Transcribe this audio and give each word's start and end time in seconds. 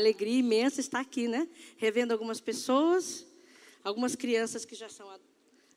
alegria 0.00 0.38
imensa 0.38 0.80
estar 0.80 1.00
aqui, 1.00 1.28
né? 1.28 1.48
Revendo 1.76 2.12
algumas 2.12 2.40
pessoas, 2.40 3.26
algumas 3.84 4.16
crianças 4.16 4.64
que 4.64 4.74
já 4.74 4.88
são 4.88 5.08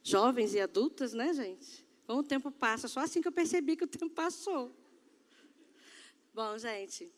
jovens 0.02 0.54
e 0.54 0.60
adultas, 0.60 1.14
né, 1.14 1.34
gente? 1.34 1.86
Como 2.06 2.20
o 2.20 2.24
tempo 2.24 2.52
passa, 2.52 2.88
só 2.88 3.00
assim 3.00 3.22
que 3.22 3.28
eu 3.28 3.32
percebi 3.32 3.76
que 3.76 3.84
o 3.84 3.88
tempo 3.88 4.10
passou. 4.10 4.76
Bom, 6.34 6.58
gente, 6.58 7.12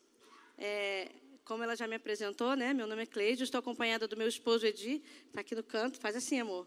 é, 0.58 1.10
como 1.44 1.62
ela 1.62 1.74
já 1.74 1.86
me 1.88 1.96
apresentou, 1.96 2.54
né? 2.54 2.72
Meu 2.74 2.86
nome 2.86 3.02
é 3.02 3.06
Cleide, 3.06 3.42
estou 3.42 3.58
acompanhada 3.58 4.06
do 4.06 4.16
meu 4.16 4.28
esposo 4.28 4.66
Edi, 4.66 5.02
está 5.26 5.40
aqui 5.40 5.54
no 5.54 5.62
canto, 5.62 5.98
faz 5.98 6.14
assim, 6.14 6.38
amor. 6.38 6.66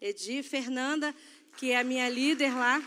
Edi, 0.00 0.42
Fernanda, 0.42 1.14
que 1.56 1.72
é 1.72 1.78
a 1.78 1.84
minha 1.84 2.08
líder 2.08 2.54
lá. 2.54 2.82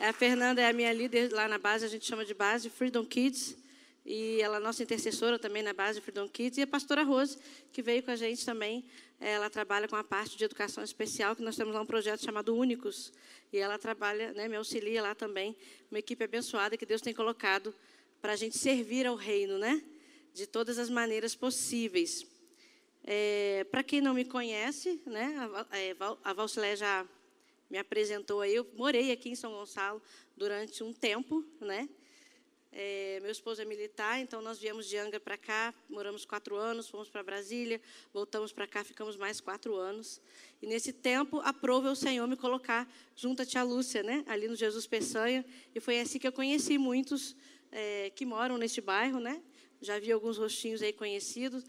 A 0.00 0.12
Fernanda 0.12 0.60
é 0.60 0.68
a 0.68 0.72
minha 0.72 0.92
líder 0.92 1.32
lá 1.32 1.46
na 1.46 1.58
base, 1.58 1.84
a 1.84 1.88
gente 1.88 2.04
chama 2.04 2.24
de 2.24 2.34
base 2.34 2.68
Freedom 2.68 3.04
Kids. 3.04 3.56
E 4.04 4.40
ela 4.40 4.56
é 4.56 4.60
nossa 4.60 4.82
intercessora 4.82 5.38
também 5.38 5.62
na 5.62 5.72
base 5.72 6.00
Freedom 6.00 6.28
Kids. 6.28 6.58
E 6.58 6.62
a 6.62 6.66
pastora 6.66 7.02
Rose, 7.02 7.38
que 7.72 7.82
veio 7.82 8.02
com 8.02 8.10
a 8.10 8.16
gente 8.16 8.44
também. 8.44 8.84
Ela 9.20 9.48
trabalha 9.48 9.86
com 9.86 9.94
a 9.94 10.02
parte 10.02 10.36
de 10.36 10.44
educação 10.44 10.82
especial, 10.82 11.36
que 11.36 11.42
nós 11.42 11.56
temos 11.56 11.72
lá 11.72 11.80
um 11.80 11.86
projeto 11.86 12.24
chamado 12.24 12.54
Únicos. 12.54 13.12
E 13.52 13.58
ela 13.58 13.78
trabalha, 13.78 14.32
né, 14.32 14.48
me 14.48 14.56
auxilia 14.56 15.00
lá 15.02 15.14
também. 15.14 15.56
Uma 15.90 16.00
equipe 16.00 16.24
abençoada 16.24 16.76
que 16.76 16.84
Deus 16.84 17.00
tem 17.00 17.14
colocado 17.14 17.72
para 18.20 18.32
a 18.32 18.36
gente 18.36 18.58
servir 18.58 19.06
ao 19.06 19.14
reino, 19.14 19.58
né? 19.58 19.82
De 20.34 20.46
todas 20.46 20.78
as 20.78 20.90
maneiras 20.90 21.34
possíveis. 21.34 22.26
É, 23.04 23.66
para 23.70 23.82
quem 23.82 24.00
não 24.00 24.14
me 24.14 24.24
conhece, 24.24 25.00
né, 25.06 25.34
a, 25.70 25.78
é, 25.78 25.96
a 26.22 26.32
Valsilé 26.32 26.76
já 26.76 27.06
me 27.68 27.78
apresentou 27.78 28.40
aí. 28.40 28.54
Eu 28.54 28.66
morei 28.74 29.10
aqui 29.10 29.30
em 29.30 29.34
São 29.34 29.52
Gonçalo 29.52 30.00
durante 30.36 30.84
um 30.84 30.92
tempo, 30.92 31.44
né? 31.60 31.88
É, 32.74 33.20
meu 33.20 33.30
esposo 33.30 33.60
é 33.60 33.66
militar, 33.66 34.18
então 34.18 34.40
nós 34.40 34.58
viemos 34.58 34.88
de 34.88 34.96
Angra 34.96 35.20
para 35.20 35.36
cá, 35.36 35.74
moramos 35.90 36.24
quatro 36.24 36.56
anos, 36.56 36.88
fomos 36.88 37.10
para 37.10 37.22
Brasília, 37.22 37.78
voltamos 38.14 38.50
para 38.50 38.66
cá, 38.66 38.82
ficamos 38.82 39.14
mais 39.14 39.42
quatro 39.42 39.76
anos. 39.76 40.22
E 40.62 40.66
nesse 40.66 40.90
tempo, 40.90 41.38
aprove 41.40 41.88
o 41.88 41.94
Senhor 41.94 42.26
me 42.26 42.34
colocar 42.34 42.90
junto 43.14 43.42
à 43.42 43.46
tia 43.46 43.62
Lúcia, 43.62 44.02
né, 44.02 44.24
ali 44.26 44.48
no 44.48 44.56
Jesus 44.56 44.86
Peçanha, 44.86 45.44
e 45.74 45.80
foi 45.80 46.00
assim 46.00 46.18
que 46.18 46.26
eu 46.26 46.32
conheci 46.32 46.78
muitos 46.78 47.36
é, 47.70 48.08
que 48.08 48.24
moram 48.24 48.56
neste 48.56 48.80
bairro, 48.80 49.20
né? 49.20 49.42
Já 49.80 49.98
vi 49.98 50.10
alguns 50.10 50.38
rostinhos 50.38 50.80
aí 50.80 50.94
conhecidos, 50.94 51.64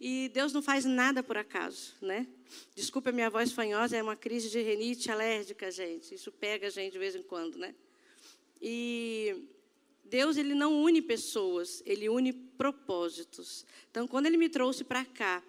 e 0.00 0.30
Deus 0.32 0.54
não 0.54 0.62
faz 0.62 0.86
nada 0.86 1.22
por 1.22 1.36
acaso, 1.36 1.94
né? 2.00 2.26
Desculpa 2.74 3.10
a 3.10 3.12
minha 3.12 3.28
voz 3.28 3.52
fanhosa, 3.52 3.94
é 3.94 4.02
uma 4.02 4.16
crise 4.16 4.48
de 4.48 4.62
renite 4.62 5.10
alérgica, 5.10 5.70
gente. 5.70 6.14
Isso 6.14 6.32
pega 6.32 6.66
a 6.68 6.70
gente 6.70 6.92
de 6.92 6.98
vez 6.98 7.14
em 7.14 7.22
quando, 7.22 7.58
né? 7.58 7.74
E 8.60 9.48
Deus 10.06 10.36
ele 10.36 10.54
não 10.54 10.82
une 10.82 11.02
pessoas, 11.02 11.82
ele 11.84 12.08
une 12.08 12.32
propósitos. 12.32 13.66
Então, 13.90 14.06
quando 14.06 14.26
ele 14.26 14.36
me 14.36 14.48
trouxe 14.48 14.84
para 14.84 15.04
cá, 15.04 15.42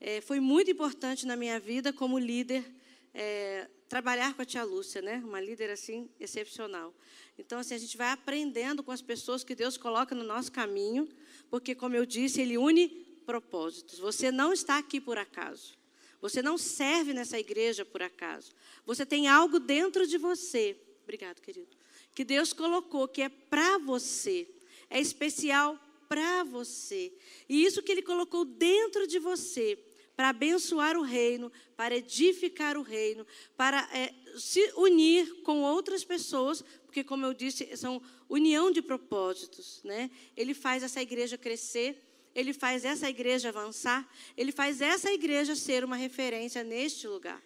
é, 0.00 0.20
foi 0.20 0.40
muito 0.40 0.70
importante 0.70 1.26
na 1.26 1.36
minha 1.36 1.58
vida 1.58 1.92
como 1.92 2.18
líder 2.18 2.64
é, 3.12 3.68
trabalhar 3.88 4.34
com 4.34 4.42
a 4.42 4.44
tia 4.44 4.62
Lúcia, 4.64 5.00
né? 5.00 5.22
Uma 5.24 5.40
líder 5.40 5.70
assim 5.70 6.08
excepcional. 6.18 6.92
Então, 7.38 7.58
assim, 7.58 7.74
a 7.74 7.78
gente 7.78 7.96
vai 7.96 8.10
aprendendo 8.10 8.82
com 8.82 8.90
as 8.90 9.00
pessoas 9.00 9.42
que 9.42 9.54
Deus 9.54 9.76
coloca 9.76 10.14
no 10.14 10.24
nosso 10.24 10.52
caminho, 10.52 11.08
porque, 11.48 11.74
como 11.74 11.96
eu 11.96 12.04
disse, 12.04 12.40
ele 12.40 12.58
une 12.58 12.88
propósitos. 13.24 13.98
Você 13.98 14.30
não 14.30 14.52
está 14.52 14.78
aqui 14.78 15.00
por 15.00 15.16
acaso. 15.16 15.78
Você 16.20 16.42
não 16.42 16.56
serve 16.56 17.12
nessa 17.12 17.38
igreja 17.38 17.84
por 17.84 18.02
acaso. 18.02 18.52
Você 18.84 19.04
tem 19.04 19.28
algo 19.28 19.58
dentro 19.58 20.06
de 20.06 20.18
você. 20.18 20.76
Obrigado, 21.02 21.40
querido. 21.40 21.76
Que 22.14 22.24
Deus 22.24 22.52
colocou 22.52 23.08
que 23.08 23.22
é 23.22 23.28
para 23.28 23.78
você. 23.78 24.48
É 24.88 25.00
especial 25.00 25.78
para 26.08 26.44
você. 26.44 27.12
E 27.48 27.64
isso 27.64 27.82
que 27.82 27.90
ele 27.90 28.02
colocou 28.02 28.44
dentro 28.44 29.06
de 29.06 29.18
você 29.18 29.78
para 30.16 30.28
abençoar 30.28 30.96
o 30.96 31.02
reino, 31.02 31.50
para 31.76 31.96
edificar 31.96 32.76
o 32.76 32.82
reino, 32.82 33.26
para 33.56 33.88
é, 33.92 34.14
se 34.38 34.60
unir 34.76 35.42
com 35.42 35.62
outras 35.62 36.04
pessoas, 36.04 36.62
porque, 36.84 37.02
como 37.02 37.26
eu 37.26 37.34
disse, 37.34 37.76
são 37.76 38.00
união 38.28 38.70
de 38.70 38.80
propósitos. 38.80 39.80
Né? 39.82 40.10
Ele 40.36 40.54
faz 40.54 40.84
essa 40.84 41.02
igreja 41.02 41.36
crescer 41.36 42.00
ele 42.34 42.52
faz 42.52 42.84
essa 42.84 43.08
igreja 43.08 43.50
avançar, 43.50 44.08
ele 44.36 44.50
faz 44.50 44.80
essa 44.80 45.12
igreja 45.12 45.54
ser 45.54 45.84
uma 45.84 45.96
referência 45.96 46.64
neste 46.64 47.06
lugar. 47.06 47.40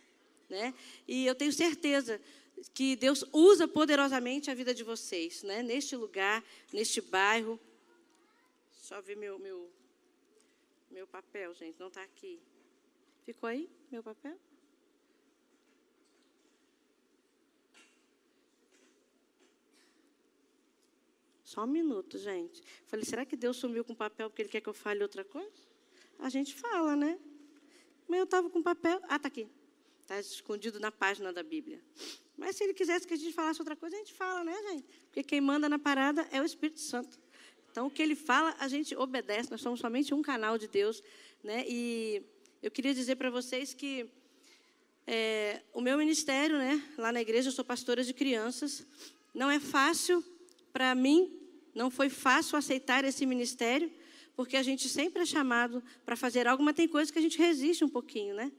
Né? 0.49 0.73
E 1.07 1.27
eu 1.27 1.35
tenho 1.35 1.53
certeza 1.53 2.19
que 2.75 2.97
Deus 2.97 3.25
usa 3.33 3.69
poderosamente 3.69 4.51
a 4.51 4.55
vida 4.55 4.75
de 4.75 4.83
vocês, 4.83 5.43
né? 5.43 5.63
neste 5.63 5.97
lugar, 5.97 6.45
neste 6.73 7.01
bairro. 7.01 7.59
Só 8.73 9.01
ver 9.01 9.17
meu, 9.17 9.39
meu, 9.39 9.71
meu 10.91 11.07
papel, 11.07 11.55
gente, 11.55 11.79
não 11.79 11.89
está 11.89 12.03
aqui. 12.03 12.41
Ficou 13.25 13.49
aí 13.49 13.69
meu 13.91 14.03
papel? 14.03 14.39
Só 21.45 21.65
um 21.65 21.67
minuto, 21.67 22.19
gente. 22.19 22.63
Falei, 22.87 23.05
será 23.07 23.25
que 23.25 23.35
Deus 23.35 23.57
sumiu 23.57 23.83
com 23.83 23.95
papel 23.95 24.29
porque 24.29 24.43
Ele 24.43 24.49
quer 24.51 24.61
que 24.61 24.69
eu 24.69 24.75
fale 24.75 25.03
outra 25.03 25.25
coisa? 25.25 25.67
A 26.19 26.29
gente 26.29 26.55
fala, 26.55 26.95
né? 26.95 27.19
Mas 28.07 28.19
eu 28.19 28.25
estava 28.25 28.51
com 28.51 28.63
papel. 28.63 29.01
Ah, 29.09 29.17
está 29.17 29.29
aqui. 29.29 29.49
Está 30.03 30.21
escondido 30.21 30.79
na 30.79 30.93
página 30.93 31.33
da 31.33 31.43
Bíblia. 31.43 31.83
Mas 32.39 32.57
se 32.57 32.65
Ele 32.65 32.73
quisesse 32.73 33.07
que 33.07 33.15
a 33.15 33.17
gente 33.17 33.35
falasse 33.35 33.61
outra 33.61 33.77
coisa, 33.77 33.97
a 33.97 33.99
gente 33.99 34.15
fala, 34.15 34.45
né, 34.45 34.55
gente? 34.71 34.85
Porque 35.07 35.23
quem 35.23 35.41
manda 35.41 35.69
na 35.69 35.79
parada 35.79 36.27
é 36.31 36.41
o 36.41 36.45
Espírito 36.45 36.81
Santo. 36.81 37.19
Então, 37.71 37.89
o 37.89 37.91
que 37.91 38.01
Ele 38.01 38.15
fala, 38.15 38.55
a 38.59 38.69
gente 38.69 38.97
obedece. 38.97 39.51
Nós 39.51 39.61
somos 39.61 39.81
somente 39.81 40.15
um 40.15 40.23
canal 40.23 40.57
de 40.57 40.69
Deus. 40.69 41.03
Né? 41.43 41.65
E 41.69 42.23
eu 42.63 42.71
queria 42.71 42.95
dizer 42.95 43.17
para 43.17 43.29
vocês 43.29 43.75
que 43.75 44.09
é, 45.07 45.63
o 45.75 45.81
meu 45.81 45.99
ministério, 45.99 46.57
né, 46.57 46.83
lá 46.97 47.13
na 47.13 47.21
igreja, 47.21 47.49
eu 47.49 47.53
sou 47.53 47.65
pastora 47.65 48.03
de 48.03 48.15
crianças. 48.15 48.87
Não 49.35 49.51
é 49.51 49.61
fácil 49.61 50.25
para 50.73 50.95
mim 50.95 51.39
não 51.79 51.91
foi 51.93 52.09
fácil 52.11 52.59
aceitar 52.59 53.05
esse 53.05 53.25
ministério, 53.25 53.89
porque 54.35 54.57
a 54.57 54.63
gente 54.65 54.89
sempre 54.89 55.23
é 55.23 55.27
chamado 55.27 55.81
para 56.05 56.17
fazer 56.17 56.49
algo, 56.49 56.61
mas 56.63 56.75
tem 56.75 56.89
coisas 56.89 57.11
que 57.11 57.21
a 57.21 57.23
gente 57.23 57.39
resiste 57.39 57.85
um 57.85 57.89
pouquinho, 57.89 58.35
né? 58.35 58.51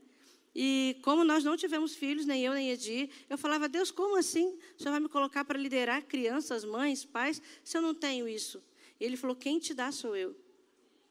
E 0.55 0.97
como 1.03 1.23
nós 1.23 1.43
não 1.43 1.55
tivemos 1.55 1.95
filhos, 1.95 2.25
nem 2.25 2.43
eu, 2.43 2.53
nem 2.53 2.71
Edi, 2.71 3.09
eu 3.29 3.37
falava, 3.37 3.69
Deus, 3.69 3.91
como 3.91 4.17
assim? 4.17 4.57
O 4.77 4.81
Senhor 4.81 4.91
vai 4.91 4.99
me 4.99 5.09
colocar 5.09 5.45
para 5.45 5.59
liderar 5.59 6.03
crianças, 6.03 6.65
mães, 6.65 7.05
pais, 7.05 7.41
se 7.63 7.77
eu 7.77 7.81
não 7.81 7.93
tenho 7.93 8.27
isso? 8.27 8.61
E 8.99 9.05
ele 9.05 9.15
falou, 9.15 9.35
quem 9.35 9.59
te 9.59 9.73
dá 9.73 9.91
sou 9.91 10.15
eu. 10.15 10.35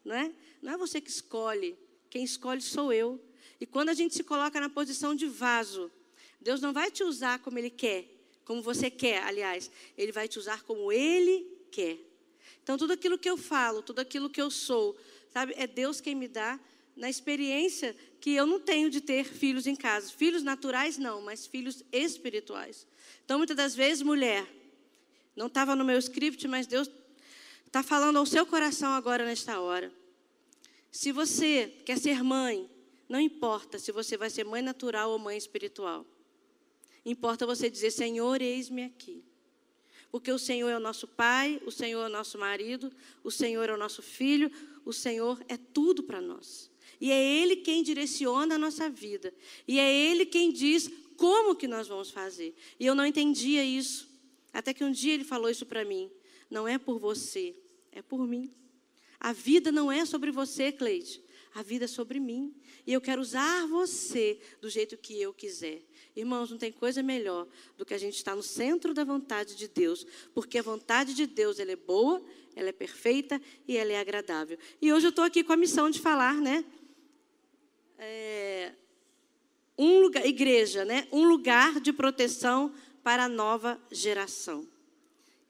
Não 0.05 0.15
é? 0.15 0.33
Não 0.61 0.73
é 0.73 0.77
você 0.77 1.01
que 1.01 1.11
escolhe, 1.11 1.77
quem 2.11 2.25
escolhe 2.25 2.61
sou 2.61 2.93
eu. 2.93 3.21
E 3.61 3.67
quando 3.67 3.89
a 3.89 3.95
gente 3.95 4.15
se 4.15 4.25
coloca 4.25 4.61
na 4.61 4.69
posição 4.69 5.15
de 5.15 5.27
vaso, 5.27 5.91
Deus 6.41 6.61
não 6.61 6.73
vai 6.73 6.91
te 6.91 7.03
usar 7.03 7.39
como 7.41 7.59
Ele 7.59 7.71
quer, 7.71 8.07
como 8.45 8.63
você 8.63 8.91
quer, 8.91 9.23
aliás. 9.23 9.71
Ele 9.97 10.13
vai 10.13 10.29
te 10.29 10.39
usar 10.39 10.63
como 10.63 10.93
Ele 10.93 11.47
quer. 11.71 11.99
Então, 12.63 12.77
tudo 12.77 12.93
aquilo 12.93 13.19
que 13.19 13.29
eu 13.29 13.37
falo, 13.37 13.83
tudo 13.83 14.01
aquilo 14.01 14.29
que 14.29 14.41
eu 14.41 14.51
sou, 14.51 14.97
sabe, 15.29 15.55
é 15.57 15.67
Deus 15.67 16.01
quem 16.01 16.15
me 16.15 16.29
dá 16.29 16.61
na 16.99 17.09
experiência 17.09 17.97
que 18.21 18.35
eu 18.35 18.47
não 18.47 18.61
tenho 18.61 18.91
de 18.91 19.01
ter 19.01 19.25
filhos 19.25 19.67
em 19.67 19.77
casa. 19.77 20.11
Filhos 20.13 20.43
naturais, 20.43 20.99
não, 20.99 21.23
mas 21.23 21.47
filhos 21.47 21.83
espirituais. 21.93 22.87
Então, 23.25 23.39
muitas 23.39 23.57
das 23.57 23.75
vezes, 23.75 24.03
mulher, 24.03 24.47
não 25.35 25.47
estava 25.47 25.77
no 25.77 25.85
meu 25.85 25.99
script, 25.99 26.47
mas 26.49 26.67
Deus 26.67 26.91
está 27.67 27.83
falando 27.83 28.19
ao 28.19 28.27
seu 28.27 28.45
coração 28.45 28.93
agora, 28.93 29.25
nesta 29.25 29.61
hora. 29.61 29.93
Se 30.91 31.13
você 31.13 31.73
quer 31.87 31.99
ser 31.99 32.23
mãe, 32.25 32.69
não 33.09 33.21
importa 33.21 33.79
se 33.79 33.93
você 33.93 34.17
vai 34.17 34.29
ser 34.29 34.45
mãe 34.45 34.61
natural 34.61 35.11
ou 35.11 35.19
mãe 35.19 35.39
espiritual. 35.39 36.05
Importa 37.05 37.47
você 37.47 37.71
dizer: 37.71 37.91
Senhor, 37.93 38.43
eis-me 38.43 38.85
aqui. 38.85 39.25
Porque 40.11 40.33
o 40.33 40.39
Senhor 40.39 40.69
é 40.71 40.77
o 40.77 40.81
nosso 40.81 41.07
pai, 41.07 41.61
o 41.65 41.71
Senhor 41.71 42.03
é 42.03 42.07
o 42.07 42.11
nosso 42.11 42.39
marido, 42.39 42.91
o 43.23 43.31
Senhor 43.31 43.69
é 43.69 43.75
o 43.75 43.77
nosso 43.77 44.03
filho, 44.03 44.51
o 44.85 44.93
Senhor 44.93 45.39
é 45.49 45.57
tudo 45.57 46.03
para 46.03 46.21
nós. 46.21 46.71
E 47.01 47.11
é 47.11 47.23
Ele 47.23 47.57
quem 47.57 47.83
direciona 47.83 48.57
a 48.57 48.59
nossa 48.59 48.89
vida. 48.89 49.33
E 49.67 49.79
é 49.79 49.93
Ele 49.93 50.27
quem 50.27 50.53
diz 50.53 50.91
como 51.17 51.55
que 51.55 51.69
nós 51.69 51.89
vamos 51.89 52.11
fazer. 52.11 52.55
E 52.79 52.87
eu 52.87 52.95
não 52.95 53.07
entendia 53.07 53.65
isso. 53.65 54.09
Até 54.53 54.73
que 54.73 54.85
um 54.85 54.93
dia 54.93 55.15
Ele 55.15 55.25
falou 55.25 55.51
isso 55.51 55.67
para 55.67 55.85
mim. 55.85 56.11
Não 56.51 56.67
é 56.67 56.79
por 56.79 56.99
você, 56.99 57.55
é 57.93 58.01
por 58.01 58.27
mim. 58.27 58.51
A 59.21 59.33
vida 59.33 59.73
não 59.73 59.91
é 59.91 60.05
sobre 60.05 60.31
você, 60.31 60.73
Cleide. 60.73 61.23
A 61.55 61.63
vida 61.63 61.87
é 61.87 61.89
sobre 61.89 62.21
mim. 62.21 62.55
E 62.87 62.93
eu 62.93 63.01
quero 63.01 63.21
usar 63.21 63.67
você 63.67 64.39
do 64.61 64.69
jeito 64.71 64.97
que 64.97 65.21
eu 65.21 65.35
quiser. 65.35 65.83
Irmãos, 66.15 66.51
não 66.51 66.59
tem 66.59 66.71
coisa 66.71 67.03
melhor 67.03 67.47
do 67.77 67.85
que 67.85 67.95
a 67.95 67.99
gente 67.99 68.15
estar 68.15 68.35
no 68.35 68.43
centro 68.43 68.95
da 68.95 69.05
vontade 69.05 69.57
de 69.57 69.69
Deus, 69.69 70.07
porque 70.35 70.59
a 70.59 70.63
vontade 70.63 71.15
de 71.15 71.27
Deus 71.27 71.59
ela 71.59 71.73
é 71.73 71.77
boa, 71.77 72.23
ela 72.55 72.69
é 72.69 72.73
perfeita 72.73 73.41
e 73.67 73.77
ela 73.77 73.93
é 73.93 73.99
agradável. 73.99 74.59
E 74.81 74.93
hoje 74.93 75.07
eu 75.07 75.11
estou 75.11 75.25
aqui 75.25 75.43
com 75.43 75.53
a 75.53 75.57
missão 75.57 75.91
de 75.91 76.01
falar, 76.01 76.35
né? 76.35 76.65
É, 77.99 78.73
um 79.77 80.01
lugar, 80.01 80.25
igreja, 80.25 80.85
né? 80.85 81.07
Um 81.13 81.25
lugar 81.25 81.81
de 81.81 81.93
proteção 81.93 82.73
para 83.03 83.25
a 83.25 83.29
nova 83.29 83.81
geração. 83.91 84.67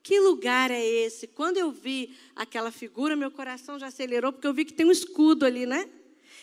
Que 0.03 0.19
lugar 0.21 0.71
é 0.71 0.85
esse? 0.85 1.27
Quando 1.27 1.59
eu 1.59 1.71
vi 1.71 2.17
aquela 2.35 2.71
figura, 2.71 3.15
meu 3.15 3.31
coração 3.31 3.79
já 3.79 3.89
acelerou, 3.89 4.33
porque 4.33 4.47
eu 4.47 4.55
vi 4.55 4.65
que 4.65 4.73
tem 4.73 4.87
um 4.87 4.91
escudo 4.91 5.45
ali, 5.45 5.67
né? 5.67 5.89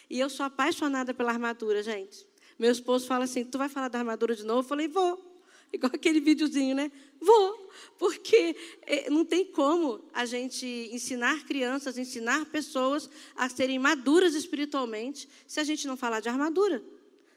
E 0.09 0.19
eu 0.19 0.29
sou 0.29 0.45
apaixonada 0.45 1.13
pela 1.13 1.31
armadura, 1.31 1.81
gente. 1.81 2.27
Meu 2.59 2.71
esposo 2.71 3.07
fala 3.07 3.23
assim: 3.23 3.43
Tu 3.43 3.57
vai 3.57 3.67
falar 3.67 3.87
da 3.87 3.99
armadura 3.99 4.35
de 4.35 4.43
novo? 4.43 4.59
Eu 4.59 4.63
falei: 4.63 4.87
Vou. 4.87 5.34
Igual 5.73 5.91
aquele 5.93 6.19
videozinho, 6.19 6.75
né? 6.75 6.91
Vou. 7.19 7.69
Porque 7.97 8.55
eh, 8.83 9.09
não 9.09 9.25
tem 9.25 9.45
como 9.45 10.03
a 10.13 10.25
gente 10.25 10.65
ensinar 10.91 11.45
crianças, 11.45 11.97
ensinar 11.97 12.45
pessoas 12.45 13.09
a 13.35 13.49
serem 13.49 13.79
maduras 13.79 14.35
espiritualmente, 14.35 15.27
se 15.47 15.59
a 15.59 15.63
gente 15.63 15.87
não 15.87 15.97
falar 15.97 16.19
de 16.19 16.29
armadura, 16.29 16.83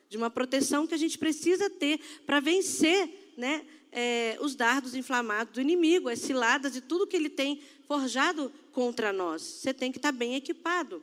de 0.09 0.17
uma 0.17 0.31
proteção 0.31 0.87
que 0.87 0.95
a 0.95 0.99
gente 0.99 1.19
precisa 1.19 1.69
ter 1.71 2.01
para 2.25 2.41
vencer, 2.41 3.33
né? 3.37 3.65
É, 3.91 4.37
os 4.43 4.55
dardos 4.55 4.95
inflamados 4.95 5.55
do 5.55 5.63
inimigo, 5.63 6.11
as 6.11 6.19
ciladas 6.19 6.77
e 6.77 6.81
tudo 6.83 7.07
que 7.07 7.17
ele 7.17 7.31
tem 7.31 7.63
forjado 7.87 8.53
contra 8.71 9.15
nós. 9.15 9.41
Você 9.41 9.73
tem 9.73 9.91
que 9.91 9.97
estar 9.97 10.13
bem 10.13 10.35
equipado. 10.35 11.03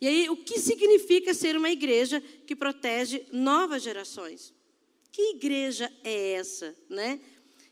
E 0.00 0.08
aí, 0.08 0.28
o 0.28 0.36
que 0.36 0.58
significa 0.58 1.32
ser 1.32 1.56
uma 1.56 1.70
igreja 1.70 2.20
que 2.46 2.56
protege 2.56 3.24
novas 3.30 3.82
gerações? 3.82 4.52
Que 5.12 5.30
igreja 5.34 5.90
é 6.04 6.32
essa, 6.32 6.76
né? 6.88 7.20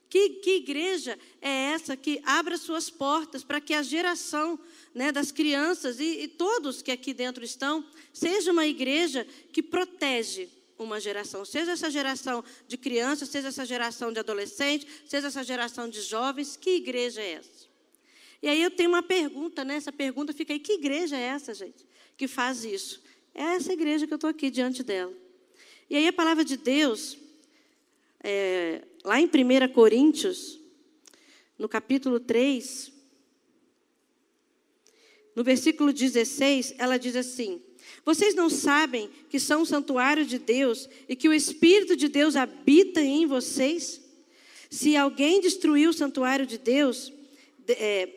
Que, 0.08 0.30
que 0.30 0.56
igreja 0.56 1.18
é 1.40 1.72
essa 1.72 1.96
que 1.96 2.20
abre 2.24 2.54
as 2.54 2.62
suas 2.62 2.88
portas 2.88 3.44
para 3.44 3.60
que 3.60 3.74
a 3.74 3.82
geração 3.82 4.58
né, 4.94 5.12
das 5.12 5.30
crianças 5.30 6.00
e, 6.00 6.22
e 6.22 6.28
todos 6.28 6.80
que 6.80 6.90
aqui 6.90 7.12
dentro 7.12 7.44
estão 7.44 7.84
seja 8.12 8.50
uma 8.50 8.66
igreja 8.66 9.26
que 9.52 9.62
protege 9.62 10.48
uma 10.78 11.00
geração, 11.00 11.44
seja 11.44 11.72
essa 11.72 11.90
geração 11.90 12.42
de 12.66 12.76
crianças, 12.76 13.28
seja 13.28 13.48
essa 13.48 13.66
geração 13.66 14.12
de 14.12 14.20
adolescentes, 14.20 14.86
seja 15.06 15.26
essa 15.26 15.42
geração 15.42 15.88
de 15.88 16.00
jovens, 16.00 16.56
que 16.56 16.70
igreja 16.76 17.20
é 17.20 17.32
essa? 17.32 17.68
E 18.40 18.48
aí 18.48 18.62
eu 18.62 18.70
tenho 18.70 18.88
uma 18.88 19.02
pergunta, 19.02 19.64
né? 19.64 19.74
Essa 19.74 19.92
pergunta 19.92 20.32
fica 20.32 20.52
aí: 20.52 20.60
que 20.60 20.74
igreja 20.74 21.16
é 21.16 21.22
essa, 21.22 21.52
gente, 21.52 21.84
que 22.16 22.28
faz 22.28 22.64
isso? 22.64 23.02
É 23.34 23.42
essa 23.42 23.72
igreja 23.72 24.06
que 24.06 24.12
eu 24.12 24.16
estou 24.16 24.30
aqui 24.30 24.50
diante 24.50 24.82
dela. 24.82 25.12
E 25.90 25.96
aí 25.96 26.06
a 26.06 26.12
palavra 26.12 26.44
de 26.44 26.56
Deus 26.56 27.18
é, 28.22 28.82
lá 29.04 29.20
em 29.20 29.26
1 29.26 29.72
Coríntios, 29.72 30.60
no 31.58 31.68
capítulo 31.68 32.20
3, 32.20 32.92
no 35.34 35.44
versículo 35.44 35.92
16, 35.92 36.74
ela 36.78 36.98
diz 36.98 37.14
assim: 37.14 37.62
Vocês 38.04 38.34
não 38.34 38.50
sabem 38.50 39.08
que 39.28 39.38
são 39.38 39.62
o 39.62 39.66
santuário 39.66 40.24
de 40.24 40.38
Deus 40.38 40.88
e 41.08 41.14
que 41.14 41.28
o 41.28 41.32
Espírito 41.32 41.96
de 41.96 42.08
Deus 42.08 42.34
habita 42.36 43.00
em 43.00 43.26
vocês? 43.26 44.02
Se 44.70 44.96
alguém 44.96 45.40
destruiu 45.40 45.90
o 45.90 45.94
santuário 45.94 46.44
de 46.44 46.58
Deus, 46.58 47.12
é, 47.68 48.08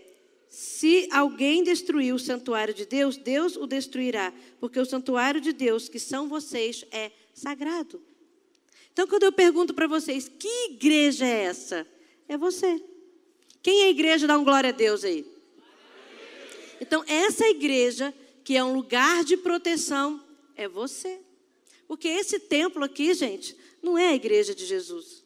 se 0.49 1.07
alguém 1.11 1.63
destruiu 1.63 2.15
o 2.15 2.19
santuário 2.19 2.73
de 2.73 2.85
Deus, 2.85 3.15
Deus 3.17 3.55
o 3.55 3.65
destruirá, 3.65 4.33
porque 4.59 4.79
o 4.79 4.85
santuário 4.85 5.39
de 5.39 5.53
Deus, 5.53 5.87
que 5.87 5.99
são 5.99 6.27
vocês, 6.27 6.83
é 6.91 7.11
sagrado. 7.33 8.01
Então, 8.93 9.07
quando 9.07 9.23
eu 9.23 9.31
pergunto 9.31 9.73
para 9.73 9.87
vocês, 9.87 10.27
que 10.27 10.71
igreja 10.71 11.25
é 11.25 11.43
essa? 11.43 11.87
É 12.27 12.37
você. 12.37 12.83
Quem 13.63 13.81
é 13.81 13.85
a 13.85 13.89
igreja? 13.89 14.27
Dá 14.27 14.37
um 14.37 14.43
glória 14.43 14.69
a 14.69 14.73
Deus 14.73 15.03
aí. 15.03 15.25
Então, 16.79 17.03
essa 17.07 17.47
igreja, 17.47 18.13
que 18.43 18.57
é 18.57 18.63
um 18.63 18.73
lugar 18.73 19.23
de 19.23 19.37
proteção, 19.37 20.21
é 20.55 20.67
você. 20.67 21.19
Porque 21.87 22.07
esse 22.07 22.39
templo 22.39 22.83
aqui, 22.83 23.13
gente, 23.13 23.55
não 23.81 23.97
é 23.97 24.09
a 24.09 24.15
igreja 24.15 24.55
de 24.55 24.65
Jesus. 24.65 25.20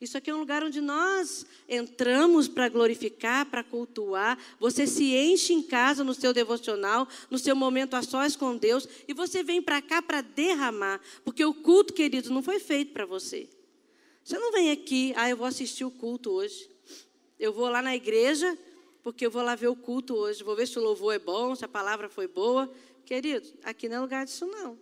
Isso 0.00 0.16
aqui 0.16 0.30
é 0.30 0.34
um 0.34 0.38
lugar 0.38 0.64
onde 0.64 0.80
nós 0.80 1.44
entramos 1.68 2.48
para 2.48 2.70
glorificar, 2.70 3.44
para 3.44 3.62
cultuar. 3.62 4.38
Você 4.58 4.86
se 4.86 5.14
enche 5.14 5.52
em 5.52 5.62
casa 5.62 6.02
no 6.02 6.14
seu 6.14 6.32
devocional, 6.32 7.06
no 7.28 7.38
seu 7.38 7.54
momento 7.54 7.94
a 7.94 8.02
sós 8.02 8.34
com 8.34 8.56
Deus, 8.56 8.88
e 9.06 9.12
você 9.12 9.42
vem 9.42 9.60
para 9.60 9.82
cá 9.82 10.00
para 10.00 10.22
derramar, 10.22 11.00
porque 11.22 11.44
o 11.44 11.52
culto, 11.52 11.92
querido, 11.92 12.30
não 12.30 12.42
foi 12.42 12.58
feito 12.58 12.94
para 12.94 13.04
você. 13.04 13.46
Você 14.24 14.38
não 14.38 14.50
vem 14.52 14.70
aqui, 14.70 15.12
ah, 15.16 15.28
eu 15.28 15.36
vou 15.36 15.46
assistir 15.46 15.84
o 15.84 15.90
culto 15.90 16.30
hoje. 16.30 16.70
Eu 17.38 17.52
vou 17.52 17.68
lá 17.68 17.82
na 17.82 17.94
igreja, 17.94 18.56
porque 19.02 19.26
eu 19.26 19.30
vou 19.30 19.42
lá 19.42 19.54
ver 19.54 19.68
o 19.68 19.76
culto 19.76 20.14
hoje. 20.14 20.42
Vou 20.42 20.56
ver 20.56 20.66
se 20.66 20.78
o 20.78 20.82
louvor 20.82 21.14
é 21.14 21.18
bom, 21.18 21.54
se 21.54 21.64
a 21.64 21.68
palavra 21.68 22.08
foi 22.08 22.26
boa. 22.26 22.72
Querido, 23.04 23.46
aqui 23.64 23.86
não 23.88 23.96
é 23.96 24.00
lugar 24.00 24.24
disso 24.24 24.46
não. 24.46 24.78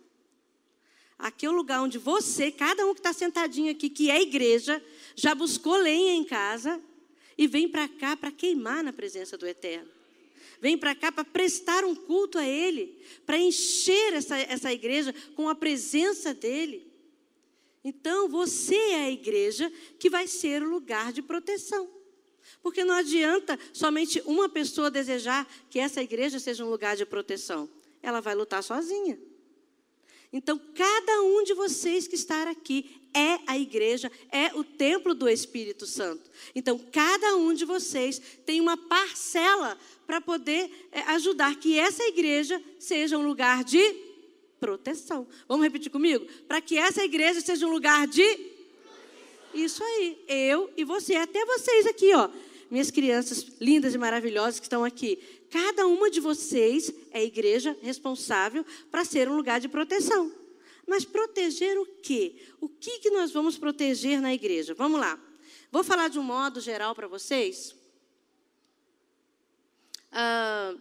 Aqui 1.19 1.47
é 1.47 1.50
o 1.50 1.53
lugar 1.53 1.82
onde 1.82 1.99
você, 1.99 2.50
cada 2.53 2.87
um 2.87 2.94
que 2.94 3.00
está 3.00 3.12
sentadinho 3.12 3.73
aqui, 3.73 3.91
que 3.91 4.09
é 4.09 4.23
igreja, 4.23 4.82
já 5.17 5.35
buscou 5.35 5.76
lenha 5.76 6.12
em 6.12 6.23
casa 6.23 6.81
e 7.37 7.49
vem 7.49 7.69
para 7.69 7.88
cá 7.88 8.17
para 8.17 8.31
queimar 8.31 8.85
na 8.85 8.93
presença 8.93 9.37
do 9.37 9.47
Eterno. 9.47 9.91
Vem 10.61 10.79
para 10.79 10.94
cá 10.94 11.11
para 11.11 11.25
prestar 11.25 11.85
um 11.85 11.94
culto 11.94 12.38
a 12.38 12.47
Ele, 12.47 12.97
para 13.26 13.37
encher 13.37 14.12
essa, 14.12 14.37
essa 14.38 14.73
igreja 14.73 15.15
com 15.35 15.49
a 15.49 15.55
presença 15.55 16.32
dEle. 16.32 16.87
Então, 17.82 18.29
você 18.29 18.75
é 18.75 19.06
a 19.06 19.11
igreja 19.11 19.73
que 19.99 20.11
vai 20.11 20.26
ser 20.26 20.62
o 20.62 20.69
lugar 20.69 21.12
de 21.12 21.23
proteção. 21.23 21.88
Porque 22.62 22.85
não 22.85 22.94
adianta 22.94 23.59
somente 23.73 24.21
uma 24.25 24.49
pessoa 24.49 24.91
desejar 24.91 25.49
que 25.71 25.79
essa 25.79 26.03
igreja 26.03 26.38
seja 26.38 26.64
um 26.64 26.71
lugar 26.71 26.97
de 26.97 27.06
proteção. 27.06 27.69
Ela 28.03 28.21
vai 28.21 28.35
lutar 28.35 28.62
sozinha. 28.62 29.19
Então, 30.32 30.60
cada 30.75 31.22
um 31.22 31.42
de 31.42 31.54
vocês 31.54 32.06
que 32.06 32.14
está 32.14 32.50
aqui 32.50 33.00
é 33.14 33.38
a 33.46 33.58
igreja, 33.58 34.12
é 34.30 34.54
o 34.54 34.62
templo 34.62 35.14
do 35.14 35.28
Espírito 35.28 35.86
Santo. 35.86 36.30
Então, 36.54 36.78
cada 36.92 37.36
um 37.36 37.54
de 37.54 37.64
vocês 37.64 38.20
tem 38.44 38.60
uma 38.60 38.76
parcela 38.76 39.78
para 40.06 40.20
poder 40.20 40.88
é, 40.92 41.00
ajudar 41.12 41.56
que 41.56 41.78
essa 41.78 42.04
igreja 42.04 42.62
seja 42.78 43.16
um 43.16 43.26
lugar 43.26 43.64
de 43.64 43.80
proteção. 44.60 45.26
Vamos 45.48 45.64
repetir 45.64 45.90
comigo? 45.90 46.26
Para 46.46 46.60
que 46.60 46.76
essa 46.76 47.02
igreja 47.02 47.40
seja 47.40 47.66
um 47.66 47.70
lugar 47.70 48.06
de. 48.06 48.58
Isso 49.54 49.82
aí, 49.82 50.19
eu 50.28 50.70
e 50.76 50.84
você, 50.84 51.14
até 51.14 51.42
vocês 51.46 51.86
aqui, 51.86 52.14
ó 52.14 52.28
minhas 52.70 52.90
crianças 52.90 53.46
lindas 53.60 53.94
e 53.94 53.98
maravilhosas 53.98 54.60
que 54.60 54.66
estão 54.66 54.84
aqui. 54.84 55.19
Cada 55.50 55.87
uma 55.87 56.11
de 56.11 56.21
vocês 56.21 56.93
é 57.11 57.25
igreja 57.25 57.77
responsável 57.83 58.65
para 58.91 59.05
ser 59.05 59.29
um 59.29 59.37
lugar 59.37 59.61
de 59.61 59.69
proteção. 59.69 60.33
Mas 60.87 61.05
proteger 61.05 61.79
o 61.79 61.87
quê? 61.87 62.37
O 62.61 62.69
que, 62.69 62.99
que 62.99 63.11
nós 63.11 63.31
vamos 63.31 63.59
proteger 63.59 64.21
na 64.21 64.33
igreja? 64.33 64.75
Vamos 64.75 65.00
lá. 65.00 65.19
Vou 65.71 65.85
falar 65.85 66.09
de 66.09 66.19
um 66.19 66.23
modo 66.23 66.61
geral 66.61 66.95
para 66.95 67.07
vocês. 67.07 67.75
Ah, 70.11 70.75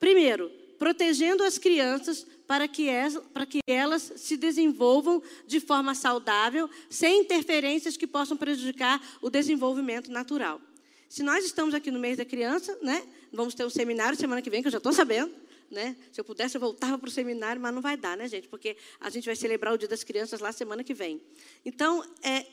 primeiro, 0.00 0.50
protegendo 0.78 1.44
as 1.44 1.58
crianças 1.58 2.26
para 2.46 2.68
que, 2.68 2.88
elas, 2.88 3.18
para 3.32 3.46
que 3.46 3.60
elas 3.66 4.12
se 4.16 4.36
desenvolvam 4.36 5.22
de 5.46 5.60
forma 5.60 5.94
saudável, 5.94 6.68
sem 6.90 7.20
interferências 7.20 7.96
que 7.96 8.06
possam 8.06 8.36
prejudicar 8.36 9.02
o 9.22 9.30
desenvolvimento 9.30 10.10
natural. 10.10 10.60
Se 11.08 11.22
nós 11.22 11.44
estamos 11.44 11.74
aqui 11.74 11.90
no 11.90 11.98
mês 11.98 12.16
da 12.16 12.24
criança, 12.24 12.76
né? 12.82 13.06
Vamos 13.34 13.54
ter 13.54 13.64
um 13.64 13.70
seminário 13.70 14.16
semana 14.16 14.40
que 14.40 14.48
vem, 14.48 14.62
que 14.62 14.68
eu 14.68 14.72
já 14.72 14.78
estou 14.78 14.92
sabendo. 14.92 15.34
Né? 15.70 15.96
Se 16.12 16.20
eu 16.20 16.24
pudesse, 16.24 16.56
eu 16.56 16.60
voltava 16.60 16.96
para 16.96 17.08
o 17.08 17.10
seminário, 17.10 17.60
mas 17.60 17.74
não 17.74 17.82
vai 17.82 17.96
dar, 17.96 18.16
né, 18.16 18.28
gente? 18.28 18.48
Porque 18.48 18.76
a 19.00 19.10
gente 19.10 19.24
vai 19.26 19.34
celebrar 19.34 19.74
o 19.74 19.78
Dia 19.78 19.88
das 19.88 20.04
Crianças 20.04 20.40
lá 20.40 20.52
semana 20.52 20.84
que 20.84 20.94
vem. 20.94 21.20
Então, 21.64 22.04
é, 22.22 22.46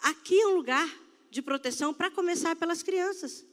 aqui 0.00 0.40
é 0.40 0.46
um 0.48 0.56
lugar 0.56 0.88
de 1.30 1.40
proteção 1.40 1.94
para 1.94 2.10
começar 2.10 2.56
pelas 2.56 2.82
crianças. 2.82 3.46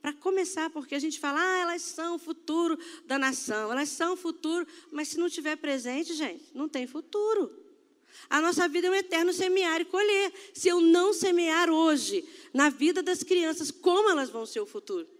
Para 0.00 0.12
começar, 0.12 0.70
porque 0.70 0.94
a 0.94 0.98
gente 0.98 1.18
fala, 1.18 1.40
ah, 1.40 1.58
elas 1.62 1.82
são 1.82 2.16
o 2.16 2.18
futuro 2.18 2.78
da 3.06 3.18
nação, 3.18 3.72
elas 3.72 3.88
são 3.88 4.12
o 4.12 4.16
futuro, 4.16 4.66
mas 4.92 5.08
se 5.08 5.18
não 5.18 5.28
tiver 5.28 5.56
presente, 5.56 6.14
gente, 6.14 6.44
não 6.54 6.68
tem 6.68 6.86
futuro. 6.86 7.50
A 8.30 8.40
nossa 8.40 8.68
vida 8.68 8.86
é 8.86 8.90
um 8.90 8.94
eterno 8.94 9.32
semear 9.32 9.80
e 9.80 9.84
colher. 9.84 10.32
Se 10.52 10.68
eu 10.68 10.80
não 10.80 11.12
semear 11.12 11.68
hoje 11.68 12.24
na 12.52 12.68
vida 12.68 13.02
das 13.02 13.22
crianças, 13.22 13.70
como 13.70 14.08
elas 14.10 14.30
vão 14.30 14.46
ser 14.46 14.60
o 14.60 14.66
futuro? 14.66 15.13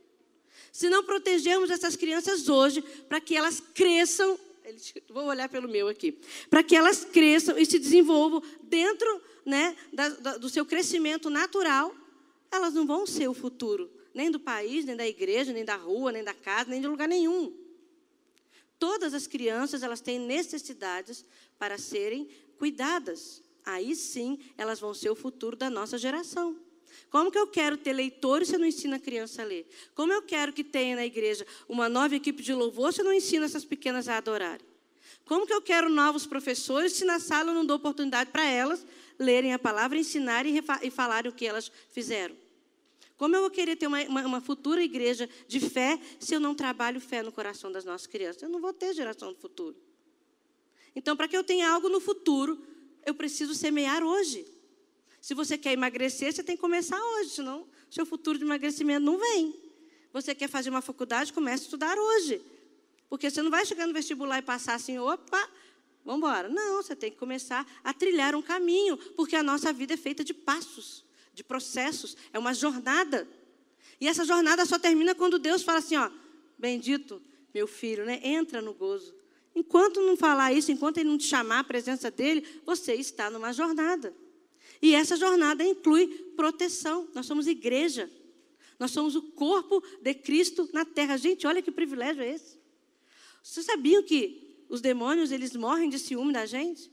Se 0.75 0.91
não 0.91 1.05
protegermos 1.05 1.71
essas 1.71 1.95
crianças 1.95 2.49
hoje, 2.49 2.83
para 3.09 3.21
que 3.21 3.37
elas 3.37 3.61
cresçam, 3.61 4.37
vou 5.09 5.27
olhar 5.27 5.49
pelo 5.49 5.69
meu 5.69 5.87
aqui, 5.87 6.19
para 6.51 6.65
que 6.65 6.75
elas 6.75 7.05
cresçam 7.05 7.57
e 7.57 7.65
se 7.65 7.79
desenvolvam 7.79 8.43
dentro 8.61 9.23
né, 9.47 9.77
da, 9.93 10.09
da, 10.09 10.37
do 10.37 10.49
seu 10.49 10.67
crescimento 10.67 11.31
natural, 11.31 11.95
elas 12.51 12.75
não 12.75 12.85
vão 12.85 13.07
ser 13.07 13.29
o 13.29 13.35
futuro, 13.35 13.89
nem 14.13 14.33
do 14.33 14.41
país, 14.41 14.85
nem 14.85 14.97
da 14.97 15.07
igreja, 15.07 15.53
nem 15.53 15.65
da 15.65 15.77
rua, 15.77 16.11
nem 16.11 16.25
da 16.25 16.35
casa, 16.35 16.71
nem 16.71 16.81
de 16.81 16.89
lugar 16.89 17.07
nenhum. 17.07 17.57
Todas 18.77 19.15
as 19.15 19.29
crianças, 19.29 19.85
elas 19.85 20.01
têm 20.01 20.19
necessidades 20.19 21.25
para 21.57 21.79
serem 21.79 22.29
cuidadas. 22.59 23.45
Aí 23.65 23.95
sim, 23.95 24.41
elas 24.59 24.81
vão 24.81 24.93
ser 24.93 25.09
o 25.09 25.15
futuro 25.15 25.55
da 25.55 25.71
nossa 25.71 25.97
geração. 25.97 26.59
Como 27.11 27.31
que 27.31 27.39
eu 27.39 27.47
quero 27.47 27.77
ter 27.77 27.93
leitores 27.93 28.49
se 28.49 28.55
eu 28.55 28.59
não 28.59 28.67
ensino 28.67 28.95
a 28.95 28.99
criança 28.99 29.43
a 29.43 29.45
ler? 29.45 29.67
Como 29.95 30.13
eu 30.13 30.23
quero 30.23 30.53
que 30.53 30.65
tenha 30.65 30.97
na 30.97 31.05
igreja 31.05 31.47
uma 31.69 31.89
nova 31.89 32.15
equipe 32.15 32.43
de 32.43 32.53
louvor 32.53 32.93
se 32.93 33.01
eu 33.01 33.05
não 33.05 33.13
ensino 33.13 33.45
essas 33.45 33.65
pequenas 33.65 34.09
a 34.09 34.17
adorarem? 34.17 34.67
Como 35.25 35.47
que 35.47 35.53
eu 35.55 35.63
quero 35.63 35.89
novos 35.89 36.27
professores 36.27 36.93
se 36.93 37.05
na 37.05 37.19
sala 37.19 37.51
eu 37.51 37.55
não 37.55 37.65
dou 37.65 37.77
oportunidade 37.77 38.31
para 38.31 38.45
elas 38.45 38.87
lerem 39.19 39.55
a 39.55 39.59
palavra, 39.59 39.99
ensinarem 39.99 40.61
e 40.83 40.91
falarem 40.91 41.31
o 41.31 41.35
que 41.35 41.47
elas 41.47 41.71
fizeram? 41.91 42.37
Como 43.17 43.35
eu 43.35 43.41
vou 43.43 43.51
querer 43.51 43.77
ter 43.77 43.87
uma, 43.87 44.03
uma, 44.03 44.27
uma, 44.27 44.41
futura 44.41 44.83
igreja 44.83 45.29
de 45.47 45.61
fé 45.61 46.01
se 46.19 46.35
eu 46.35 46.41
não 46.41 46.55
trabalho 46.55 47.01
fé 47.01 47.23
no 47.23 47.31
coração 47.31 47.71
das 47.71 47.85
nossas 47.85 48.07
crianças? 48.07 48.43
Eu 48.43 48.49
não 48.49 48.61
vou 48.61 48.73
ter 48.73 48.93
geração 48.93 49.33
do 49.33 49.39
futuro. 49.39 49.77
Então, 50.97 51.17
para 51.17 51.29
que 51.29 51.37
eu 51.37 51.45
tenha 51.45 51.71
algo 51.71 51.89
no 51.89 52.01
futuro, 52.01 52.61
eu 53.07 53.15
preciso 53.15 53.55
semear 53.55 54.03
hoje. 54.03 54.45
Se 55.25 55.33
você 55.33 55.57
quer 55.57 55.73
emagrecer, 55.73 56.31
você 56.31 56.43
tem 56.43 56.55
que 56.55 56.61
começar 56.61 57.03
hoje, 57.03 57.31
senão 57.31 57.67
seu 57.91 58.05
futuro 58.05 58.37
de 58.37 58.45
emagrecimento 58.45 59.07
não 59.07 59.17
vem. 59.17 59.59
Você 60.13 60.35
quer 60.35 60.49
fazer 60.49 60.69
uma 60.69 60.83
faculdade, 60.83 61.33
comece 61.33 61.63
a 61.63 61.65
estudar 61.65 61.97
hoje. 61.99 62.43
Porque 63.09 63.31
você 63.31 63.41
não 63.41 63.51
vai 63.51 63.65
chegar 63.65 63.87
no 63.87 63.95
vestibular 63.95 64.41
e 64.41 64.43
passar 64.43 64.75
assim, 64.75 64.99
opa, 64.99 65.49
vamos 66.05 66.19
embora. 66.19 66.51
Não, 66.51 66.77
você 66.83 66.95
tem 66.95 67.11
que 67.11 67.17
começar 67.17 67.67
a 67.83 67.95
trilhar 67.95 68.35
um 68.35 68.43
caminho, 68.43 68.99
porque 69.17 69.35
a 69.35 69.43
nossa 69.43 69.73
vida 69.73 69.95
é 69.95 69.97
feita 69.97 70.23
de 70.23 70.35
passos 70.35 71.03
de 71.33 71.43
processos, 71.43 72.15
é 72.31 72.39
uma 72.39 72.53
jornada. 72.53 73.27
E 73.99 74.07
essa 74.07 74.27
jornada 74.27 74.67
só 74.67 74.79
termina 74.79 75.15
quando 75.15 75.39
Deus 75.39 75.63
fala 75.63 75.79
assim, 75.79 75.97
ó, 75.97 76.11
bendito 76.59 77.23
meu 77.55 77.67
filho, 77.67 78.05
né? 78.05 78.21
Entra 78.23 78.61
no 78.61 78.75
gozo. 78.75 79.15
Enquanto 79.55 80.03
não 80.03 80.19
falar 80.19 80.53
isso, 80.53 80.71
enquanto 80.71 80.99
ele 80.99 81.09
não 81.09 81.17
te 81.17 81.25
chamar 81.25 81.61
à 81.61 81.65
presença 81.65 82.11
dele, 82.11 82.47
você 82.67 82.93
está 82.93 83.31
numa 83.31 83.55
jornada. 83.55 84.15
E 84.81 84.95
essa 84.95 85.17
jornada 85.17 85.65
inclui 85.65 86.07
proteção. 86.37 87.09
Nós 87.15 87.27
somos 87.27 87.47
igreja. 87.47 88.11
Nós 88.79 88.91
somos 88.91 89.15
o 89.15 89.23
corpo 89.23 89.83
de 90.01 90.15
Cristo 90.15 90.69
na 90.73 90.85
terra. 90.85 91.17
Gente, 91.17 91.47
olha 91.47 91.63
que 91.63 91.71
privilégio 91.71 92.23
é 92.23 92.35
esse. 92.35 92.59
Vocês 93.43 93.67
sabiam 93.67 94.03
que 94.03 94.65
os 94.69 94.81
demônios, 94.81 95.31
eles 95.31 95.55
morrem 95.55 95.89
de 95.89 95.99
ciúme 95.99 96.33
da 96.33 96.47
gente? 96.47 96.91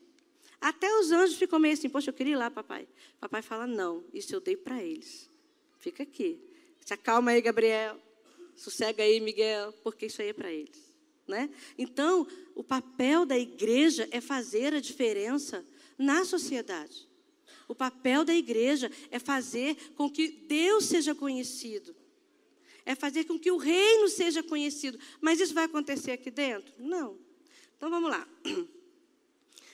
Até 0.59 0.93
os 0.99 1.11
anjos 1.11 1.37
ficam 1.37 1.57
meio 1.57 1.73
assim, 1.73 1.89
poxa, 1.89 2.09
eu 2.09 2.13
queria 2.13 2.33
ir 2.33 2.37
lá, 2.37 2.51
papai. 2.51 2.87
Papai 3.19 3.41
fala, 3.41 3.65
não, 3.65 4.03
isso 4.13 4.35
eu 4.35 4.39
dei 4.39 4.55
para 4.55 4.83
eles. 4.83 5.29
Fica 5.79 6.03
aqui. 6.03 6.39
Se 6.85 6.93
acalma 6.93 7.31
aí, 7.31 7.41
Gabriel. 7.41 7.99
Sossega 8.55 9.01
aí, 9.01 9.19
Miguel, 9.19 9.73
porque 9.83 10.05
isso 10.05 10.21
aí 10.21 10.29
é 10.29 10.33
para 10.33 10.51
eles. 10.51 10.93
Né? 11.27 11.49
Então, 11.77 12.27
o 12.53 12.63
papel 12.63 13.25
da 13.25 13.37
igreja 13.39 14.07
é 14.11 14.21
fazer 14.21 14.73
a 14.73 14.79
diferença 14.79 15.65
na 15.97 16.25
sociedade. 16.25 17.07
O 17.71 17.75
papel 17.75 18.25
da 18.25 18.35
igreja 18.35 18.91
é 19.09 19.17
fazer 19.17 19.77
com 19.95 20.09
que 20.09 20.27
Deus 20.27 20.83
seja 20.83 21.15
conhecido. 21.15 21.95
É 22.85 22.95
fazer 22.95 23.23
com 23.23 23.39
que 23.39 23.49
o 23.49 23.55
reino 23.55 24.09
seja 24.09 24.43
conhecido. 24.43 24.99
Mas 25.21 25.39
isso 25.39 25.53
vai 25.53 25.63
acontecer 25.63 26.11
aqui 26.11 26.29
dentro? 26.29 26.73
Não. 26.77 27.15
Então 27.77 27.89
vamos 27.89 28.09
lá. 28.09 28.27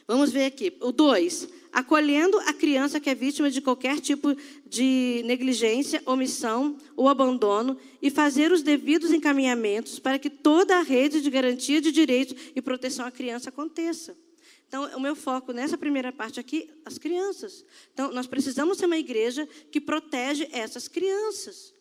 Vamos 0.08 0.32
ver 0.32 0.46
aqui. 0.46 0.72
O 0.80 0.94
2. 0.94 1.50
Acolhendo 1.74 2.40
a 2.42 2.54
criança 2.54 2.98
que 2.98 3.10
é 3.10 3.16
vítima 3.16 3.52
de 3.52 3.60
qualquer 3.60 4.00
tipo 4.00 4.34
de 4.66 5.22
negligência, 5.26 6.02
omissão 6.06 6.78
ou 6.96 7.10
abandono 7.10 7.78
e 8.02 8.10
fazer 8.10 8.54
os 8.54 8.62
devidos 8.62 9.12
encaminhamentos 9.12 10.00
para 10.00 10.18
que 10.18 10.30
toda 10.30 10.78
a 10.78 10.82
rede 10.82 11.20
de 11.20 11.30
garantia 11.30 11.82
de 11.82 11.92
direitos 11.92 12.38
e 12.56 12.62
proteção 12.62 13.06
à 13.06 13.12
criança 13.12 13.50
aconteça. 13.50 14.16
Então, 14.68 14.84
o 14.98 15.00
meu 15.00 15.16
foco 15.16 15.54
nessa 15.54 15.78
primeira 15.78 16.12
parte 16.12 16.40
aqui, 16.40 16.70
as 16.86 16.98
crianças. 16.98 17.66
Então, 17.94 18.12
nós 18.12 18.28
precisamos 18.28 18.78
ser 18.78 18.86
uma 18.86 18.98
igreja 18.98 19.48
que 19.72 19.80
protege 19.80 20.48
essas 20.52 20.88
crianças 20.88 21.74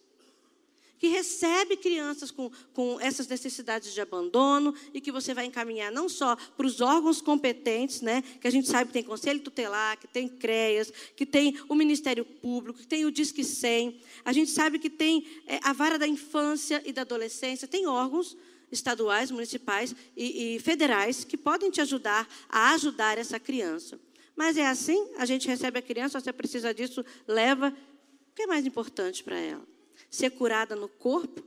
que 0.99 1.09
recebe 1.09 1.77
crianças 1.77 2.31
com, 2.31 2.51
com 2.73 3.01
essas 3.01 3.27
necessidades 3.29 3.93
de 3.93 4.01
abandono 4.01 4.75
e 4.95 5.01
que 5.01 5.13
você 5.13 5.35
vai 5.35 5.45
encaminhar 5.45 5.93
não 5.93 6.09
só 6.09 6.37
para 6.37 6.67
os 6.67 6.81
órgãos 6.81 7.21
competentes, 7.21 8.01
né, 8.01 8.23
que 8.41 8.49
a 8.49 8.51
gente 8.51 8.69
sabe 8.69 8.89
que 8.89 8.95
tem 8.95 9.03
Conselho 9.03 9.41
Tutelar, 9.41 9.99
que 9.99 10.09
tem 10.09 10.29
CREAS, 10.29 10.93
que 11.15 11.27
tem 11.27 11.59
o 11.69 11.75
Ministério 11.75 12.25
Público, 12.25 12.79
que 12.79 12.87
tem 12.87 13.05
o 13.05 13.11
Disque 13.11 13.45
100, 13.45 14.01
a 14.25 14.33
gente 14.33 14.51
sabe 14.51 14.79
que 14.79 14.91
tem 14.91 15.27
é, 15.47 15.61
a 15.63 15.73
Vara 15.73 15.99
da 15.99 16.09
Infância 16.09 16.83
e 16.85 16.93
da 16.93 17.03
Adolescência, 17.03 17.69
tem 17.69 17.87
órgãos 17.87 18.37
estaduais, 18.71 19.31
municipais 19.31 19.95
e, 20.17 20.57
e 20.57 20.59
federais 20.61 21.25
que 21.25 21.37
podem 21.37 21.71
te 21.71 21.81
ajudar 21.81 22.29
a 22.49 22.73
ajudar 22.73 23.19
essa 23.19 23.39
criança. 23.39 23.99
Mas 24.35 24.57
é 24.57 24.67
assim, 24.67 25.13
a 25.17 25.25
gente 25.25 25.49
recebe 25.49 25.79
a 25.79 25.83
criança, 25.83 26.21
você 26.21 26.33
precisa 26.33 26.75
disso, 26.75 27.05
leva. 27.27 27.69
O 27.69 28.35
que 28.35 28.43
é 28.43 28.47
mais 28.47 28.67
importante 28.67 29.25
para 29.25 29.39
ela? 29.39 29.67
ser 30.11 30.31
curada 30.31 30.77
no 30.77 30.89
corpo 30.89 31.43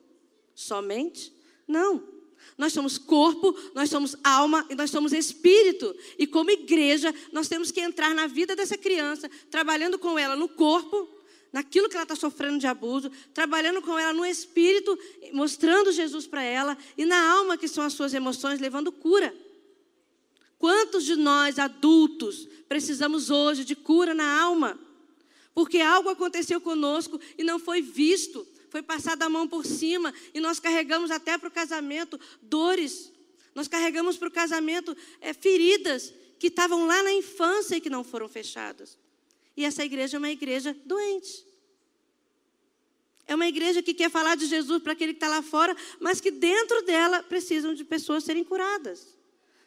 somente? 0.53 1.33
Não. 1.67 2.19
Nós 2.57 2.73
somos 2.73 2.97
corpo, 2.97 3.55
nós 3.73 3.89
somos 3.89 4.15
alma 4.23 4.65
e 4.69 4.75
nós 4.75 4.89
somos 4.89 5.13
espírito. 5.13 5.95
E 6.17 6.25
como 6.25 6.51
igreja, 6.51 7.13
nós 7.31 7.47
temos 7.47 7.71
que 7.71 7.81
entrar 7.81 8.13
na 8.13 8.27
vida 8.27 8.55
dessa 8.55 8.77
criança, 8.77 9.29
trabalhando 9.49 9.99
com 9.99 10.17
ela 10.17 10.35
no 10.35 10.47
corpo, 10.49 11.07
naquilo 11.51 11.89
que 11.89 11.95
ela 11.95 12.03
está 12.03 12.15
sofrendo 12.15 12.59
de 12.59 12.67
abuso, 12.67 13.11
trabalhando 13.33 13.81
com 13.81 13.97
ela 13.97 14.13
no 14.13 14.25
espírito, 14.25 14.97
mostrando 15.33 15.91
Jesus 15.91 16.27
para 16.27 16.43
ela, 16.43 16.77
e 16.97 17.05
na 17.05 17.31
alma, 17.31 17.57
que 17.57 17.67
são 17.67 17.83
as 17.83 17.93
suas 17.93 18.13
emoções, 18.13 18.59
levando 18.59 18.91
cura. 18.91 19.35
Quantos 20.57 21.05
de 21.05 21.15
nós, 21.15 21.57
adultos, 21.57 22.47
precisamos 22.67 23.29
hoje 23.29 23.63
de 23.63 23.75
cura 23.75 24.13
na 24.13 24.41
alma? 24.41 24.77
Porque 25.53 25.79
algo 25.79 26.09
aconteceu 26.09 26.61
conosco 26.61 27.19
e 27.37 27.43
não 27.43 27.57
foi 27.57 27.81
visto, 27.81 28.45
foi 28.69 28.81
passada 28.81 29.25
a 29.25 29.29
mão 29.29 29.47
por 29.47 29.65
cima 29.65 30.13
e 30.33 30.39
nós 30.39 30.59
carregamos 30.59 31.11
até 31.11 31.37
para 31.37 31.47
o 31.47 31.51
casamento 31.51 32.19
dores. 32.41 33.11
Nós 33.55 33.67
carregamos 33.67 34.17
para 34.17 34.27
o 34.27 34.31
casamento 34.31 34.95
é, 35.19 35.33
feridas 35.33 36.13
que 36.37 36.47
estavam 36.47 36.85
lá 36.85 37.01
na 37.03 37.11
infância 37.11 37.75
e 37.75 37.81
que 37.81 37.89
não 37.89 38.03
foram 38.03 38.27
fechadas. 38.27 38.97
E 39.59 39.65
essa 39.65 39.83
igreja 39.83 40.15
é 40.15 40.19
uma 40.19 40.31
igreja 40.31 40.73
doente. 40.85 41.45
É 43.27 43.35
uma 43.35 43.45
igreja 43.45 43.83
que 43.83 43.93
quer 43.93 44.09
falar 44.09 44.35
de 44.35 44.45
Jesus 44.45 44.81
para 44.81 44.93
aquele 44.93 45.11
que 45.11 45.17
está 45.17 45.27
lá 45.27 45.41
fora, 45.41 45.75
mas 45.99 46.21
que 46.21 46.31
dentro 46.31 46.81
dela 46.83 47.21
precisam 47.21 47.73
de 47.73 47.83
pessoas 47.83 48.23
serem 48.23 48.41
curadas, 48.41 49.17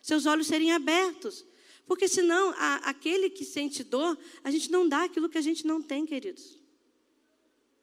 seus 0.00 0.25
olhos 0.25 0.46
serem 0.46 0.72
abertos. 0.72 1.44
Porque 1.87 2.08
senão, 2.08 2.54
a, 2.56 2.76
aquele 2.88 3.28
que 3.28 3.44
sente 3.44 3.84
dor, 3.84 4.18
a 4.42 4.50
gente 4.50 4.70
não 4.70 4.88
dá 4.88 5.04
aquilo 5.04 5.28
que 5.28 5.37
a 5.37 5.42
gente 5.42 5.66
não 5.66 5.82
tem, 5.82 6.06
queridos 6.06 6.62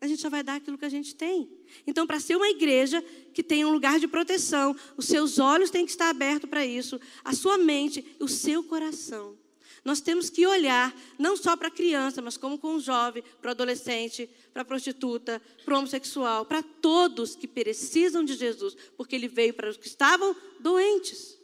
a 0.02 0.08
gente 0.08 0.22
só 0.22 0.30
vai 0.30 0.42
dar 0.42 0.56
aquilo 0.56 0.78
que 0.78 0.86
a 0.86 0.90
gente 0.90 1.14
tem. 1.14 1.52
Então, 1.86 2.08
para 2.08 2.22
ser 2.22 2.38
uma 2.38 2.50
igreja 2.50 3.04
que 3.34 3.44
tem 3.44 3.66
um 3.66 3.70
lugar 3.70 4.00
de 4.00 4.08
proteção, 4.08 4.74
os 4.96 5.06
seus 5.06 5.40
olhos 5.40 5.70
têm 5.70 5.86
que 5.86 5.92
estar 5.92 6.10
abertos 6.10 6.50
para 6.50 6.66
isso, 6.66 6.98
a 7.22 7.34
sua 7.34 7.58
mente, 7.58 8.16
o 8.18 8.26
seu 8.26 8.64
coração. 8.64 9.38
Nós 9.84 10.02
temos 10.02 10.30
que 10.30 10.46
olhar 10.46 10.96
não 11.18 11.38
só 11.38 11.56
para 11.56 11.70
a 11.70 11.72
criança, 11.72 12.22
mas 12.22 12.38
como 12.38 12.58
com 12.58 12.76
o 12.76 12.80
jovem, 12.80 13.24
para 13.42 13.50
o 13.50 13.52
adolescente, 13.52 14.30
para 14.54 14.62
a 14.62 14.66
prostituta, 14.66 15.42
para 15.64 15.76
o 15.76 15.78
homossexual, 15.78 16.46
para 16.46 16.62
todos 16.62 17.36
que 17.36 17.48
precisam 17.48 18.24
de 18.24 18.36
Jesus, 18.36 18.76
porque 18.98 19.16
ele 19.16 19.28
veio 19.28 19.54
para 19.54 19.70
os 19.70 19.78
que 19.78 19.88
estavam 19.88 20.36
doentes. 20.60 21.38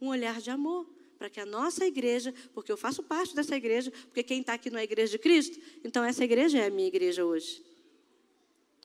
Um 0.00 0.08
olhar 0.08 0.40
de 0.40 0.50
amor 0.50 0.86
para 1.18 1.30
que 1.30 1.40
a 1.40 1.46
nossa 1.46 1.86
igreja, 1.86 2.34
porque 2.52 2.70
eu 2.70 2.76
faço 2.76 3.02
parte 3.02 3.34
dessa 3.34 3.56
igreja, 3.56 3.90
porque 3.90 4.22
quem 4.22 4.40
está 4.40 4.54
aqui 4.54 4.68
não 4.68 4.78
é 4.78 4.82
a 4.82 4.84
igreja 4.84 5.12
de 5.12 5.18
Cristo, 5.18 5.58
então 5.82 6.04
essa 6.04 6.22
igreja 6.24 6.58
é 6.58 6.66
a 6.66 6.70
minha 6.70 6.88
igreja 6.88 7.24
hoje. 7.24 7.62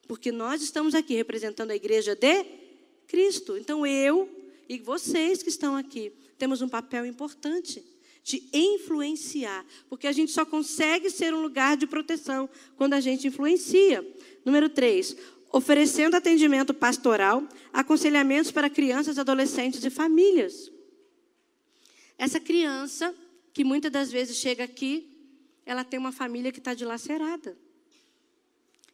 Porque 0.07 0.31
nós 0.31 0.61
estamos 0.61 0.95
aqui 0.95 1.15
representando 1.15 1.71
a 1.71 1.75
igreja 1.75 2.15
de 2.15 2.45
Cristo. 3.07 3.57
Então 3.57 3.85
eu 3.85 4.29
e 4.67 4.77
vocês 4.79 5.43
que 5.43 5.49
estão 5.49 5.75
aqui 5.75 6.11
temos 6.37 6.61
um 6.61 6.69
papel 6.69 7.05
importante 7.05 7.83
de 8.23 8.47
influenciar, 8.53 9.65
porque 9.89 10.07
a 10.07 10.11
gente 10.11 10.31
só 10.31 10.45
consegue 10.45 11.09
ser 11.09 11.33
um 11.33 11.41
lugar 11.41 11.75
de 11.75 11.87
proteção 11.87 12.49
quando 12.75 12.93
a 12.93 12.99
gente 12.99 13.27
influencia. 13.27 14.05
Número 14.45 14.69
3, 14.69 15.15
oferecendo 15.51 16.15
atendimento 16.15 16.73
pastoral, 16.73 17.47
aconselhamentos 17.73 18.51
para 18.51 18.69
crianças, 18.69 19.17
adolescentes 19.17 19.83
e 19.83 19.89
famílias. 19.89 20.71
Essa 22.17 22.39
criança, 22.39 23.13
que 23.53 23.63
muitas 23.63 23.91
das 23.91 24.11
vezes 24.11 24.37
chega 24.37 24.63
aqui, 24.63 25.09
ela 25.65 25.83
tem 25.83 25.99
uma 25.99 26.11
família 26.11 26.51
que 26.51 26.59
está 26.59 26.73
dilacerada. 26.73 27.57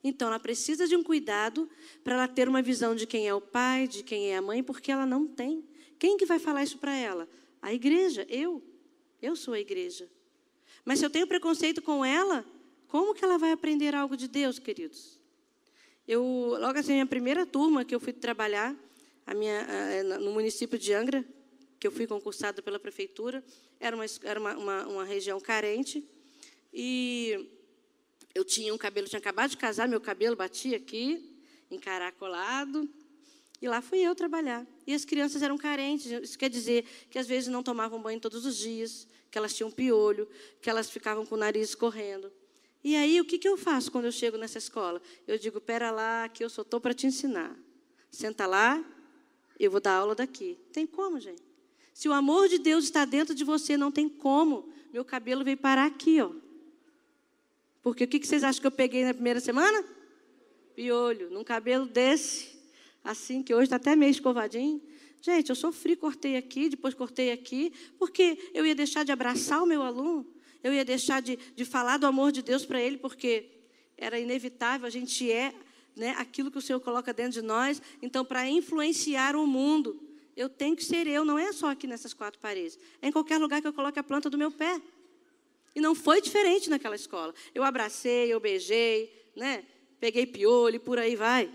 Então, 0.04 0.30
ela 0.30 0.40
precisa 0.40 0.88
de 0.88 0.96
um 0.96 1.04
cuidado 1.04 1.70
para 2.04 2.14
ela 2.14 2.28
ter 2.28 2.48
uma 2.48 2.62
visão 2.62 2.96
de 2.96 3.06
quem 3.06 3.28
é 3.28 3.34
o 3.34 3.42
pai, 3.42 3.88
de 3.88 4.04
quem 4.04 4.32
é 4.32 4.38
a 4.38 4.42
mãe, 4.42 4.64
porque 4.64 4.92
ela 4.92 5.06
não 5.06 5.28
tem. 5.28 5.64
Quem 6.00 6.18
que 6.18 6.26
vai 6.26 6.40
falar 6.40 6.64
isso 6.64 6.78
para 6.78 6.96
ela? 6.96 7.28
A 7.62 7.74
igreja, 7.74 8.26
eu. 8.30 8.64
Eu 9.22 9.36
sou 9.36 9.54
a 9.54 9.60
igreja. 9.60 10.10
Mas 10.86 11.00
se 11.00 11.06
eu 11.06 11.10
tenho 11.10 11.28
preconceito 11.28 11.82
com 11.82 12.06
ela, 12.06 12.46
como 12.88 13.14
que 13.14 13.24
ela 13.24 13.38
vai 13.38 13.52
aprender 13.52 13.94
algo 13.96 14.16
de 14.16 14.28
Deus, 14.28 14.60
queridos? 14.60 15.20
Eu, 16.08 16.24
logo 16.60 16.80
assim, 16.80 16.92
a 16.92 16.96
minha 16.96 17.06
primeira 17.06 17.46
turma 17.46 17.84
que 17.84 17.94
eu 17.94 18.00
fui 18.00 18.14
trabalhar, 18.14 18.76
a 19.26 19.34
minha, 19.34 19.60
eh, 19.70 20.04
no 20.04 20.32
município 20.32 20.80
de 20.80 20.94
Angra, 20.94 21.26
que 21.80 21.86
eu 21.86 21.92
fui 21.92 22.08
concursada 22.08 22.62
pela 22.62 22.80
prefeitura, 22.80 23.44
era 23.80 23.96
uma, 23.96 24.06
era 24.24 24.40
uma, 24.40 24.58
uma, 24.58 24.88
uma 24.88 25.04
região 25.04 25.40
carente, 25.40 26.08
e 26.74 27.50
eu 28.34 28.46
tinha 28.46 28.74
um 28.74 28.78
cabelo, 28.78 29.08
tinha 29.08 29.20
acabado 29.20 29.50
de 29.50 29.58
casar, 29.58 29.88
meu 29.88 30.00
cabelo 30.00 30.36
batia 30.36 30.78
aqui, 30.78 31.38
encaracolado, 31.70 32.90
e 33.62 33.68
lá 33.68 33.82
fui 33.82 34.00
eu 34.00 34.14
trabalhar. 34.14 34.66
E 34.86 34.94
as 34.94 35.04
crianças 35.04 35.42
eram 35.42 35.58
carentes, 35.58 36.12
isso 36.12 36.38
quer 36.38 36.50
dizer 36.50 36.86
que 37.10 37.18
às 37.18 37.28
vezes 37.28 37.50
não 37.50 37.64
tomavam 37.64 38.02
banho 38.02 38.20
todos 38.20 38.46
os 38.46 38.58
dias, 38.58 39.08
que 39.32 39.38
elas 39.38 39.54
tinham 39.54 39.72
piolho, 39.72 40.28
que 40.62 40.70
elas 40.70 40.90
ficavam 40.90 41.26
com 41.26 41.36
o 41.36 41.38
nariz 41.38 41.70
escorrendo. 41.70 42.32
E 42.84 42.96
aí, 42.96 43.20
o 43.20 43.26
que, 43.26 43.38
que 43.38 43.48
eu 43.48 43.58
faço 43.58 43.92
quando 43.92 44.06
eu 44.06 44.12
chego 44.12 44.38
nessa 44.38 44.58
escola? 44.58 45.02
Eu 45.28 45.38
digo, 45.38 45.60
pera 45.60 45.92
lá, 45.92 46.30
que 46.30 46.44
eu 46.44 46.50
só 46.50 46.62
estou 46.62 46.80
para 46.80 46.94
te 46.94 47.08
ensinar. 47.08 47.58
Senta 48.10 48.46
lá, 48.46 48.84
eu 49.60 49.70
vou 49.70 49.82
dar 49.82 49.96
aula 49.96 50.16
daqui. 50.16 50.58
Tem 50.72 50.86
como, 50.86 51.20
gente? 51.20 51.42
Se 51.94 52.08
o 52.08 52.14
amor 52.14 52.48
de 52.48 52.60
Deus 52.60 52.86
está 52.86 53.06
dentro 53.06 53.34
de 53.34 53.44
você, 53.44 53.76
não 53.76 53.92
tem 53.92 54.08
como. 54.08 54.70
Meu 54.94 55.04
cabelo 55.04 55.44
veio 55.44 55.58
parar 55.58 55.86
aqui, 55.86 56.22
ó. 56.22 56.32
Porque 57.82 58.04
o 58.04 58.08
que, 58.08 58.20
que 58.20 58.28
vocês 58.28 58.44
acham 58.44 58.62
que 58.62 58.68
eu 58.68 58.72
peguei 58.72 59.04
na 59.04 59.14
primeira 59.14 59.40
semana? 59.40 59.84
Piolho, 60.76 61.30
num 61.32 61.44
cabelo 61.44 61.86
desse, 61.86 62.57
assim, 63.08 63.42
que 63.42 63.54
hoje 63.54 63.66
está 63.66 63.78
até 63.78 63.96
meio 63.96 64.12
escovadinho. 64.12 64.82
Gente, 65.22 65.50
eu 65.50 65.56
sofri, 65.56 65.96
cortei 65.96 66.38
aqui, 66.38 66.70
depois 66.70 66.94
cortei 66.94 67.32
aqui, 67.32 67.74
porque 67.98 68.38
eu 68.54 68.66
ia 68.66 68.76
deixar 68.76 69.04
de 69.04 69.12
abraçar 69.12 69.64
o 69.64 69.66
meu 69.66 69.82
aluno, 69.82 70.26
eu 70.64 70.74
ia 70.74 70.86
deixar 70.86 71.22
de, 71.22 71.38
de 71.56 71.66
falar 71.66 71.98
do 71.98 72.06
amor 72.06 72.32
de 72.32 72.42
Deus 72.42 72.66
para 72.66 72.82
ele, 72.82 72.98
porque 72.98 73.50
era 73.98 74.20
inevitável, 74.20 74.86
a 74.86 74.90
gente 74.90 75.32
é 75.32 75.54
né, 75.96 76.14
aquilo 76.18 76.52
que 76.52 76.58
o 76.58 76.62
Senhor 76.62 76.80
coloca 76.80 77.14
dentro 77.14 77.34
de 77.34 77.42
nós. 77.42 77.82
Então, 78.02 78.24
para 78.24 78.48
influenciar 78.48 79.36
o 79.36 79.48
mundo, 79.48 80.00
eu 80.36 80.48
tenho 80.50 80.76
que 80.76 80.84
ser 80.84 81.08
eu, 81.08 81.26
não 81.26 81.40
é 81.40 81.52
só 81.52 81.72
aqui 81.72 81.88
nessas 81.88 82.14
quatro 82.14 82.40
paredes, 82.40 82.78
é 83.02 83.08
em 83.08 83.12
qualquer 83.12 83.40
lugar 83.40 83.62
que 83.62 83.68
eu 83.68 83.74
coloque 83.74 83.98
a 83.98 84.04
planta 84.04 84.30
do 84.30 84.38
meu 84.38 84.52
pé. 84.52 84.80
E 85.76 85.82
não 85.82 85.96
foi 85.96 86.22
diferente 86.22 86.70
naquela 86.70 86.96
escola. 86.96 87.34
Eu 87.54 87.64
abracei, 87.64 88.34
eu 88.34 88.40
beijei, 88.40 89.12
né? 89.36 89.64
peguei 90.00 90.26
piolho 90.26 90.76
e 90.76 90.80
por 90.80 90.98
aí 90.98 91.16
vai. 91.16 91.52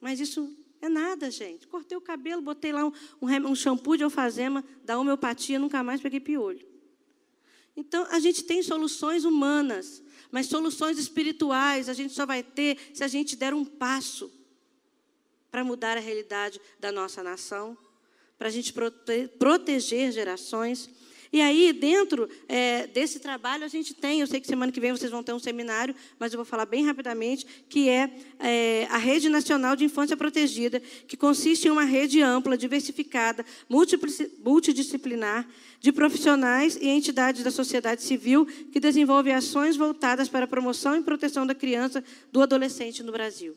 Mas 0.00 0.18
isso 0.18 0.56
é 0.80 0.88
nada, 0.88 1.30
gente. 1.30 1.66
Cortei 1.66 1.96
o 1.96 2.00
cabelo, 2.00 2.40
botei 2.40 2.72
lá 2.72 2.86
um, 2.86 2.92
um, 3.20 3.54
shampoo 3.54 3.96
de 3.96 4.04
alfazema 4.04 4.64
da 4.82 4.98
homeopatia, 4.98 5.58
nunca 5.58 5.82
mais 5.82 6.00
peguei 6.00 6.20
piolho. 6.20 6.66
Então, 7.76 8.06
a 8.10 8.18
gente 8.18 8.42
tem 8.44 8.62
soluções 8.62 9.24
humanas, 9.24 10.02
mas 10.30 10.46
soluções 10.46 10.98
espirituais 10.98 11.88
a 11.88 11.92
gente 11.92 12.14
só 12.14 12.24
vai 12.24 12.42
ter 12.42 12.78
se 12.94 13.04
a 13.04 13.08
gente 13.08 13.36
der 13.36 13.52
um 13.54 13.64
passo 13.64 14.32
para 15.50 15.64
mudar 15.64 15.96
a 15.96 16.00
realidade 16.00 16.60
da 16.78 16.90
nossa 16.90 17.22
nação, 17.22 17.76
para 18.38 18.48
a 18.48 18.50
gente 18.50 18.72
prote 18.72 19.28
proteger 19.38 20.12
gerações. 20.12 20.88
E 21.32 21.40
aí, 21.40 21.72
dentro 21.72 22.28
é, 22.48 22.88
desse 22.88 23.20
trabalho, 23.20 23.64
a 23.64 23.68
gente 23.68 23.94
tem, 23.94 24.20
eu 24.20 24.26
sei 24.26 24.40
que 24.40 24.48
semana 24.48 24.72
que 24.72 24.80
vem 24.80 24.90
vocês 24.90 25.12
vão 25.12 25.22
ter 25.22 25.32
um 25.32 25.38
seminário, 25.38 25.94
mas 26.18 26.32
eu 26.32 26.38
vou 26.38 26.44
falar 26.44 26.66
bem 26.66 26.84
rapidamente, 26.84 27.46
que 27.68 27.88
é, 27.88 28.10
é 28.40 28.88
a 28.90 28.96
Rede 28.96 29.28
Nacional 29.28 29.76
de 29.76 29.84
Infância 29.84 30.16
Protegida, 30.16 30.80
que 31.06 31.16
consiste 31.16 31.68
em 31.68 31.70
uma 31.70 31.84
rede 31.84 32.20
ampla, 32.20 32.58
diversificada, 32.58 33.44
multidisciplinar, 34.42 35.48
de 35.78 35.92
profissionais 35.92 36.76
e 36.76 36.88
entidades 36.88 37.44
da 37.44 37.50
sociedade 37.50 38.02
civil 38.02 38.44
que 38.44 38.80
desenvolve 38.80 39.30
ações 39.30 39.76
voltadas 39.76 40.28
para 40.28 40.44
a 40.44 40.48
promoção 40.48 40.96
e 40.96 41.02
proteção 41.02 41.46
da 41.46 41.54
criança 41.54 42.02
do 42.32 42.42
adolescente 42.42 43.02
no 43.02 43.12
Brasil 43.12 43.56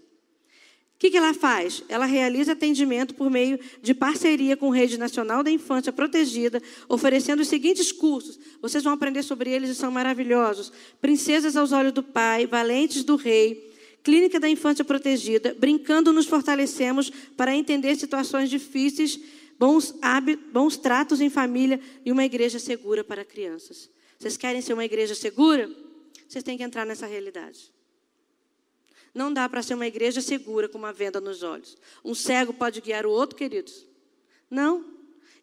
que, 1.03 1.11
que 1.11 1.17
ela 1.17 1.33
faz? 1.33 1.83
Ela 1.89 2.05
realiza 2.05 2.53
atendimento 2.53 3.13
por 3.13 3.29
meio 3.29 3.59
de 3.81 3.93
parceria 3.93 4.55
com 4.55 4.71
a 4.71 4.75
Rede 4.75 4.97
Nacional 4.97 5.43
da 5.43 5.51
Infância 5.51 5.91
Protegida, 5.91 6.63
oferecendo 6.87 7.41
os 7.41 7.49
seguintes 7.49 7.91
cursos. 7.91 8.39
Vocês 8.61 8.85
vão 8.85 8.93
aprender 8.93 9.21
sobre 9.21 9.51
eles 9.51 9.69
e 9.69 9.75
são 9.75 9.91
maravilhosos. 9.91 10.71
Princesas 11.01 11.57
aos 11.57 11.73
olhos 11.73 11.91
do 11.91 12.01
Pai, 12.01 12.47
Valentes 12.47 13.03
do 13.03 13.17
Rei, 13.17 13.69
Clínica 14.01 14.39
da 14.39 14.47
Infância 14.47 14.85
Protegida, 14.85 15.53
Brincando 15.59 16.13
nos 16.13 16.25
fortalecemos 16.25 17.11
para 17.35 17.53
entender 17.53 17.97
situações 17.97 18.49
difíceis, 18.49 19.19
bons, 19.59 19.93
hábitos, 20.01 20.45
bons 20.53 20.77
tratos 20.77 21.19
em 21.19 21.29
família 21.29 21.81
e 22.05 22.13
uma 22.13 22.23
igreja 22.23 22.59
segura 22.59 23.03
para 23.03 23.25
crianças. 23.25 23.89
Vocês 24.17 24.37
querem 24.37 24.61
ser 24.61 24.71
uma 24.71 24.85
igreja 24.85 25.15
segura? 25.15 25.69
Vocês 26.29 26.45
têm 26.45 26.55
que 26.57 26.63
entrar 26.63 26.85
nessa 26.85 27.05
realidade. 27.05 27.73
Não 29.13 29.31
dá 29.31 29.47
para 29.47 29.61
ser 29.61 29.75
uma 29.75 29.85
igreja 29.85 30.21
segura 30.21 30.67
com 30.67 30.77
uma 30.77 30.91
venda 30.91 31.21
nos 31.21 31.43
olhos. 31.43 31.77
Um 32.03 32.15
cego 32.15 32.53
pode 32.53 32.81
guiar 32.81 33.05
o 33.05 33.11
outro, 33.11 33.37
queridos? 33.37 33.85
Não. 34.49 34.85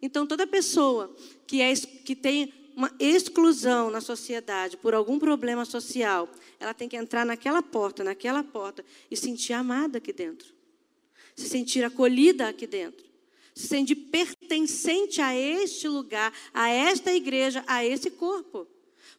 Então, 0.02 0.26
toda 0.26 0.46
pessoa 0.46 1.14
que, 1.46 1.60
é, 1.60 1.74
que 1.74 2.16
tem 2.16 2.52
uma 2.74 2.90
exclusão 2.98 3.90
na 3.90 4.00
sociedade 4.00 4.76
por 4.76 4.94
algum 4.94 5.18
problema 5.18 5.64
social, 5.64 6.28
ela 6.58 6.74
tem 6.74 6.88
que 6.88 6.96
entrar 6.96 7.24
naquela 7.24 7.62
porta, 7.62 8.02
naquela 8.02 8.42
porta, 8.42 8.84
e 9.10 9.16
sentir 9.16 9.52
amada 9.52 9.98
aqui 9.98 10.12
dentro. 10.12 10.52
Se 11.36 11.48
sentir 11.48 11.84
acolhida 11.84 12.48
aqui 12.48 12.66
dentro. 12.66 13.04
Se 13.54 13.68
sentir 13.68 13.94
pertencente 13.94 15.20
a 15.20 15.36
este 15.36 15.86
lugar, 15.88 16.32
a 16.52 16.70
esta 16.70 17.12
igreja, 17.12 17.62
a 17.66 17.84
esse 17.84 18.10
corpo. 18.10 18.66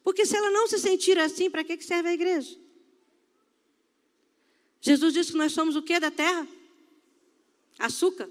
Porque 0.02 0.26
se 0.26 0.36
ela 0.36 0.50
não 0.50 0.66
se 0.66 0.78
sentir 0.78 1.18
assim, 1.18 1.48
para 1.48 1.62
que 1.62 1.80
serve 1.82 2.08
a 2.08 2.14
igreja? 2.14 2.61
Jesus 4.82 5.14
disse 5.14 5.30
que 5.30 5.38
nós 5.38 5.52
somos 5.52 5.76
o 5.76 5.82
que 5.82 5.98
da 6.00 6.10
terra? 6.10 6.46
Açúcar? 7.78 8.28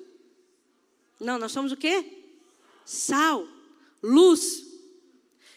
Não, 1.18 1.40
nós 1.40 1.54
somos 1.54 1.72
o 1.72 1.78
que? 1.78 2.04
Sal, 2.86 3.48
luz. 4.04 4.66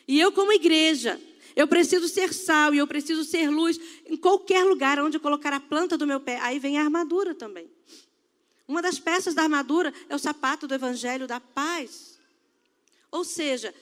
E 0.06 0.20
eu, 0.20 0.30
como 0.30 0.52
igreja, 0.52 1.20
eu 1.56 1.66
preciso 1.66 2.08
ser 2.08 2.32
sal 2.32 2.72
e 2.72 2.78
eu 2.78 2.86
preciso 2.86 3.24
ser 3.24 3.50
luz 3.50 3.80
em 4.06 4.16
qualquer 4.16 4.64
lugar 4.64 5.00
onde 5.00 5.16
eu 5.16 5.20
colocar 5.20 5.52
a 5.52 5.58
planta 5.58 5.98
do 5.98 6.06
meu 6.06 6.20
pé. 6.20 6.38
Aí 6.40 6.60
vem 6.60 6.78
a 6.78 6.82
armadura 6.82 7.34
também. 7.34 7.68
Uma 8.68 8.80
das 8.80 9.00
peças 9.00 9.34
da 9.34 9.42
armadura 9.42 9.92
é 10.08 10.14
o 10.14 10.18
sapato 10.18 10.68
do 10.68 10.74
evangelho 10.74 11.26
da 11.26 11.40
paz. 11.40 12.20
Ou 13.10 13.24
seja, 13.24 13.74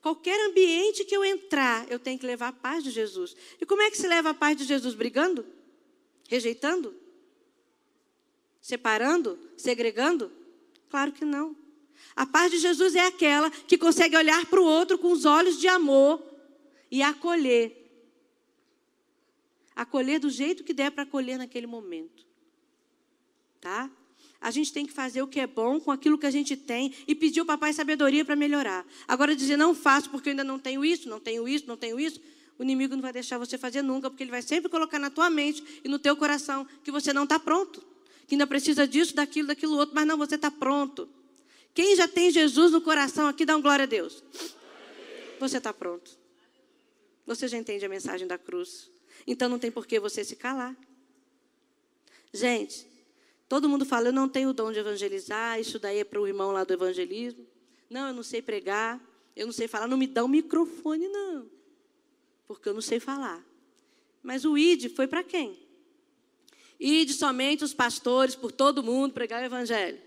qualquer 0.00 0.48
ambiente 0.48 1.04
que 1.04 1.16
eu 1.16 1.24
entrar, 1.24 1.90
eu 1.90 1.98
tenho 1.98 2.18
que 2.18 2.26
levar 2.26 2.48
a 2.48 2.52
paz 2.52 2.84
de 2.84 2.90
Jesus. 2.90 3.34
E 3.60 3.66
como 3.66 3.82
é 3.82 3.90
que 3.90 3.96
se 3.96 4.06
leva 4.06 4.30
a 4.30 4.34
paz 4.34 4.56
de 4.56 4.64
Jesus? 4.64 4.94
Brigando? 4.94 5.44
Rejeitando? 6.28 6.94
Separando? 8.60 9.38
Segregando? 9.56 10.30
Claro 10.88 11.12
que 11.12 11.24
não. 11.24 11.56
A 12.14 12.26
paz 12.26 12.50
de 12.50 12.58
Jesus 12.58 12.94
é 12.94 13.06
aquela 13.06 13.50
que 13.50 13.78
consegue 13.78 14.16
olhar 14.16 14.46
para 14.46 14.60
o 14.60 14.64
outro 14.64 14.98
com 14.98 15.10
os 15.12 15.24
olhos 15.24 15.58
de 15.58 15.68
amor 15.68 16.22
e 16.90 17.02
acolher. 17.02 17.78
Acolher 19.74 20.18
do 20.18 20.28
jeito 20.28 20.64
que 20.64 20.74
der 20.74 20.90
para 20.90 21.04
acolher 21.04 21.38
naquele 21.38 21.66
momento. 21.66 22.26
Tá? 23.60 23.90
A 24.40 24.50
gente 24.50 24.72
tem 24.72 24.84
que 24.84 24.92
fazer 24.92 25.22
o 25.22 25.28
que 25.28 25.40
é 25.40 25.46
bom 25.46 25.80
com 25.80 25.90
aquilo 25.90 26.18
que 26.18 26.26
a 26.26 26.30
gente 26.30 26.56
tem 26.56 26.92
e 27.06 27.14
pedir 27.14 27.40
ao 27.40 27.46
papai 27.46 27.72
sabedoria 27.72 28.24
para 28.24 28.36
melhorar. 28.36 28.84
Agora 29.06 29.36
dizer 29.36 29.56
não 29.56 29.74
faço 29.74 30.10
porque 30.10 30.28
eu 30.28 30.32
ainda 30.32 30.44
não 30.44 30.58
tenho 30.58 30.84
isso, 30.84 31.08
não 31.08 31.20
tenho 31.20 31.48
isso, 31.48 31.66
não 31.66 31.76
tenho 31.76 31.98
isso, 31.98 32.20
o 32.58 32.62
inimigo 32.62 32.94
não 32.94 33.02
vai 33.02 33.12
deixar 33.12 33.38
você 33.38 33.56
fazer 33.56 33.82
nunca, 33.82 34.10
porque 34.10 34.22
ele 34.22 34.30
vai 34.30 34.42
sempre 34.42 34.70
colocar 34.70 34.98
na 34.98 35.10
tua 35.10 35.30
mente 35.30 35.80
e 35.84 35.88
no 35.88 35.98
teu 35.98 36.16
coração 36.16 36.66
que 36.84 36.90
você 36.90 37.12
não 37.12 37.24
está 37.24 37.38
pronto, 37.38 37.82
que 38.26 38.34
ainda 38.34 38.46
precisa 38.46 38.86
disso, 38.86 39.14
daquilo, 39.14 39.48
daquilo 39.48 39.76
outro, 39.76 39.94
mas 39.94 40.06
não, 40.06 40.16
você 40.16 40.36
está 40.36 40.50
pronto. 40.50 41.08
Quem 41.74 41.96
já 41.96 42.06
tem 42.06 42.30
Jesus 42.30 42.72
no 42.72 42.80
coração 42.80 43.26
aqui, 43.26 43.44
dá 43.46 43.56
um 43.56 43.62
glória 43.62 43.84
a 43.84 43.86
Deus. 43.86 44.22
Você 45.40 45.58
está 45.58 45.72
pronto. 45.72 46.10
Você 47.26 47.48
já 47.48 47.56
entende 47.56 47.84
a 47.84 47.88
mensagem 47.88 48.26
da 48.26 48.36
cruz. 48.36 48.90
Então 49.26 49.48
não 49.48 49.58
tem 49.58 49.70
por 49.70 49.86
que 49.86 49.98
você 49.98 50.22
se 50.22 50.36
calar. 50.36 50.76
Gente, 52.32 52.86
todo 53.48 53.68
mundo 53.68 53.86
fala, 53.86 54.08
eu 54.08 54.12
não 54.12 54.28
tenho 54.28 54.50
o 54.50 54.52
dom 54.52 54.70
de 54.70 54.78
evangelizar, 54.78 55.58
isso 55.58 55.78
daí 55.78 55.98
é 55.98 56.04
para 56.04 56.20
o 56.20 56.26
irmão 56.26 56.52
lá 56.52 56.64
do 56.64 56.72
evangelismo. 56.72 57.46
Não, 57.88 58.08
eu 58.08 58.14
não 58.14 58.22
sei 58.22 58.42
pregar, 58.42 59.00
eu 59.34 59.46
não 59.46 59.52
sei 59.52 59.66
falar, 59.66 59.86
não 59.86 59.96
me 59.96 60.06
dá 60.06 60.22
um 60.24 60.28
microfone, 60.28 61.08
não 61.08 61.61
porque 62.46 62.68
eu 62.68 62.74
não 62.74 62.80
sei 62.80 63.00
falar. 63.00 63.44
Mas 64.22 64.44
o 64.44 64.56
ID 64.56 64.94
foi 64.94 65.06
para 65.06 65.24
quem? 65.24 65.58
Ide 66.78 67.12
somente 67.12 67.64
os 67.64 67.72
pastores 67.72 68.34
por 68.34 68.50
todo 68.50 68.82
mundo 68.82 69.12
pregar 69.12 69.42
o 69.42 69.46
evangelho. 69.46 69.98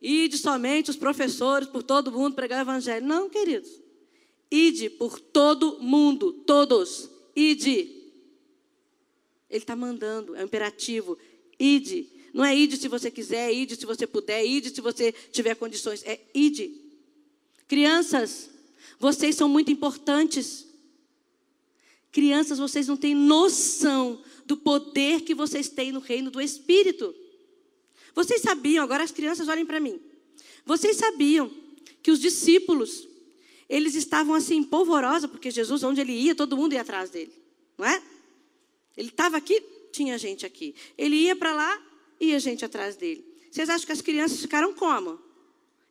Ide 0.00 0.38
somente 0.38 0.90
os 0.90 0.96
professores 0.96 1.68
por 1.68 1.82
todo 1.82 2.12
mundo 2.12 2.34
pregar 2.34 2.58
o 2.58 2.62
evangelho. 2.62 3.06
Não, 3.06 3.28
queridos. 3.28 3.70
Ide 4.50 4.90
por 4.90 5.18
todo 5.18 5.78
mundo, 5.80 6.32
todos. 6.32 7.10
Ide. 7.34 7.96
Ele 9.50 9.62
está 9.62 9.74
mandando, 9.74 10.36
é 10.36 10.42
um 10.42 10.44
imperativo. 10.44 11.18
Ide. 11.58 12.08
Não 12.32 12.44
é 12.44 12.54
ide 12.54 12.76
se 12.76 12.88
você 12.88 13.10
quiser, 13.10 13.52
ide 13.52 13.76
se 13.76 13.86
você 13.86 14.06
puder, 14.06 14.44
ide 14.44 14.70
se 14.70 14.80
você 14.80 15.12
tiver 15.32 15.54
condições. 15.56 16.02
É 16.04 16.20
ide. 16.34 16.72
Crianças, 17.66 18.50
vocês 18.98 19.34
são 19.34 19.48
muito 19.48 19.72
importantes. 19.72 20.67
Crianças, 22.10 22.58
vocês 22.58 22.88
não 22.88 22.96
têm 22.96 23.14
noção 23.14 24.22
do 24.46 24.56
poder 24.56 25.22
que 25.22 25.34
vocês 25.34 25.68
têm 25.68 25.92
no 25.92 26.00
reino 26.00 26.30
do 26.30 26.40
Espírito. 26.40 27.14
Vocês 28.14 28.40
sabiam, 28.40 28.82
agora 28.82 29.04
as 29.04 29.10
crianças 29.10 29.48
olhem 29.48 29.66
para 29.66 29.78
mim. 29.78 30.00
Vocês 30.64 30.96
sabiam 30.96 31.50
que 32.02 32.10
os 32.10 32.18
discípulos, 32.18 33.06
eles 33.68 33.94
estavam 33.94 34.34
assim 34.34 34.62
polvorosa, 34.62 35.28
porque 35.28 35.50
Jesus, 35.50 35.82
onde 35.82 36.00
ele 36.00 36.12
ia, 36.12 36.34
todo 36.34 36.56
mundo 36.56 36.72
ia 36.72 36.80
atrás 36.80 37.10
dele, 37.10 37.32
não 37.76 37.86
é? 37.86 38.02
Ele 38.96 39.08
estava 39.08 39.36
aqui, 39.36 39.62
tinha 39.92 40.18
gente 40.18 40.44
aqui. 40.44 40.74
Ele 40.96 41.16
ia 41.16 41.36
para 41.36 41.52
lá, 41.52 41.82
ia 42.20 42.40
gente 42.40 42.64
atrás 42.64 42.96
dele. 42.96 43.24
Vocês 43.50 43.68
acham 43.68 43.86
que 43.86 43.92
as 43.92 44.00
crianças 44.00 44.40
ficaram 44.40 44.74
como? 44.74 45.20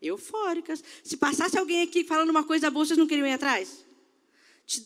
Eufóricas. 0.01 0.83
Se 1.03 1.15
passasse 1.15 1.57
alguém 1.57 1.81
aqui 1.81 2.03
falando 2.03 2.29
uma 2.29 2.43
coisa 2.43 2.69
boa, 2.69 2.85
vocês 2.85 2.99
não 2.99 3.07
queriam 3.07 3.27
ir 3.27 3.33
atrás? 3.33 3.85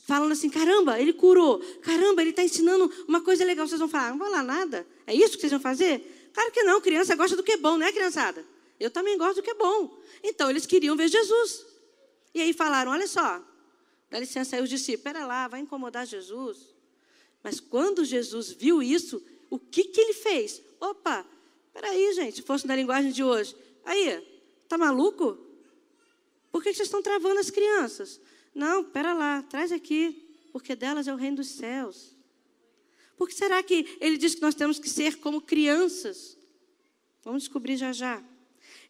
Falando 0.05 0.31
assim: 0.31 0.49
caramba, 0.49 0.99
ele 0.99 1.13
curou, 1.13 1.59
caramba, 1.81 2.21
ele 2.21 2.29
está 2.29 2.43
ensinando 2.43 2.91
uma 3.07 3.21
coisa 3.21 3.43
legal. 3.43 3.67
Vocês 3.67 3.79
vão 3.79 3.89
falar: 3.89 4.11
não 4.11 4.17
vou 4.17 4.29
lá 4.29 4.43
nada? 4.43 4.85
É 5.07 5.13
isso 5.13 5.31
que 5.31 5.41
vocês 5.41 5.51
vão 5.51 5.59
fazer? 5.59 6.29
Claro 6.33 6.51
que 6.51 6.63
não, 6.63 6.79
criança 6.79 7.15
gosta 7.15 7.35
do 7.35 7.43
que 7.43 7.53
é 7.53 7.57
bom, 7.57 7.77
não 7.77 7.85
é, 7.85 7.91
criançada? 7.91 8.45
Eu 8.79 8.89
também 8.89 9.17
gosto 9.17 9.35
do 9.37 9.43
que 9.43 9.51
é 9.51 9.55
bom. 9.55 9.99
Então, 10.23 10.49
eles 10.49 10.65
queriam 10.65 10.95
ver 10.95 11.07
Jesus. 11.07 11.65
E 12.33 12.41
aí 12.41 12.53
falaram: 12.53 12.91
olha 12.91 13.07
só, 13.07 13.43
dá 14.09 14.19
licença 14.19 14.55
aí 14.55 14.61
os 14.61 14.69
discípulos, 14.69 14.99
espera 14.99 15.25
lá, 15.25 15.47
vai 15.47 15.59
incomodar 15.59 16.05
Jesus. 16.05 16.69
Mas 17.43 17.59
quando 17.59 18.05
Jesus 18.05 18.51
viu 18.51 18.83
isso, 18.83 19.21
o 19.49 19.57
que, 19.57 19.83
que 19.85 19.99
ele 19.99 20.13
fez? 20.13 20.61
Opa, 20.79 21.25
peraí, 21.73 22.13
gente, 22.13 22.37
se 22.37 22.41
fosse 22.43 22.67
na 22.67 22.75
linguagem 22.75 23.11
de 23.11 23.23
hoje. 23.23 23.55
Aí, 23.83 24.23
tá 24.69 24.77
maluco? 24.77 25.37
Por 26.51 26.61
que 26.61 26.73
vocês 26.73 26.87
estão 26.87 27.01
travando 27.01 27.39
as 27.39 27.49
crianças? 27.49 28.19
Não, 28.53 28.83
pera 28.83 29.13
lá, 29.13 29.41
traz 29.43 29.71
aqui, 29.71 30.27
porque 30.51 30.75
delas 30.75 31.07
é 31.07 31.13
o 31.13 31.17
reino 31.17 31.37
dos 31.37 31.47
céus. 31.47 32.15
Por 33.17 33.27
que 33.27 33.35
será 33.35 33.61
que 33.61 33.97
ele 33.99 34.17
diz 34.17 34.35
que 34.35 34.41
nós 34.41 34.55
temos 34.55 34.79
que 34.79 34.89
ser 34.89 35.17
como 35.17 35.41
crianças? 35.41 36.37
Vamos 37.23 37.43
descobrir 37.43 37.77
já 37.77 37.93
já. 37.93 38.23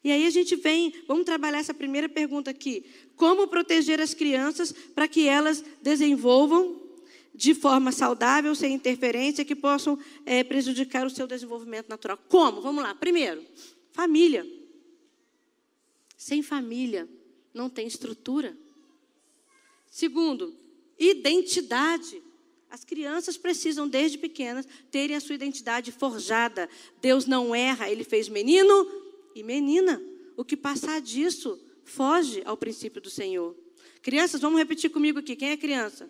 E 0.04 0.10
aí 0.10 0.26
a 0.26 0.30
gente 0.30 0.56
vem, 0.56 0.92
vamos 1.06 1.24
trabalhar 1.24 1.58
essa 1.58 1.74
primeira 1.74 2.08
pergunta 2.08 2.50
aqui. 2.50 2.84
Como 3.14 3.46
proteger 3.46 4.00
as 4.00 4.14
crianças 4.14 4.72
para 4.72 5.06
que 5.06 5.28
elas 5.28 5.62
desenvolvam 5.80 6.80
de 7.34 7.54
forma 7.54 7.92
saudável, 7.92 8.54
sem 8.54 8.74
interferência, 8.74 9.44
que 9.44 9.54
possam 9.54 9.98
é, 10.26 10.42
prejudicar 10.42 11.06
o 11.06 11.10
seu 11.10 11.26
desenvolvimento 11.26 11.88
natural? 11.88 12.18
Como? 12.28 12.60
Vamos 12.60 12.82
lá. 12.82 12.94
Primeiro, 12.94 13.44
família. 13.92 14.46
Sem 16.16 16.42
família, 16.42 17.08
não 17.52 17.68
tem 17.68 17.86
estrutura. 17.86 18.56
Segundo, 19.92 20.56
identidade. 20.98 22.22
As 22.70 22.82
crianças 22.82 23.36
precisam, 23.36 23.86
desde 23.86 24.16
pequenas, 24.16 24.66
terem 24.90 25.14
a 25.14 25.20
sua 25.20 25.34
identidade 25.34 25.92
forjada. 25.92 26.66
Deus 27.02 27.26
não 27.26 27.54
erra, 27.54 27.90
ele 27.90 28.02
fez 28.02 28.26
menino 28.26 28.90
e 29.34 29.42
menina. 29.42 30.02
O 30.34 30.46
que 30.46 30.56
passar 30.56 30.98
disso 31.02 31.60
foge 31.84 32.40
ao 32.46 32.56
princípio 32.56 33.02
do 33.02 33.10
Senhor. 33.10 33.54
Crianças, 34.00 34.40
vamos 34.40 34.58
repetir 34.58 34.88
comigo 34.88 35.18
aqui. 35.18 35.36
Quem 35.36 35.50
é 35.50 35.58
criança? 35.58 36.08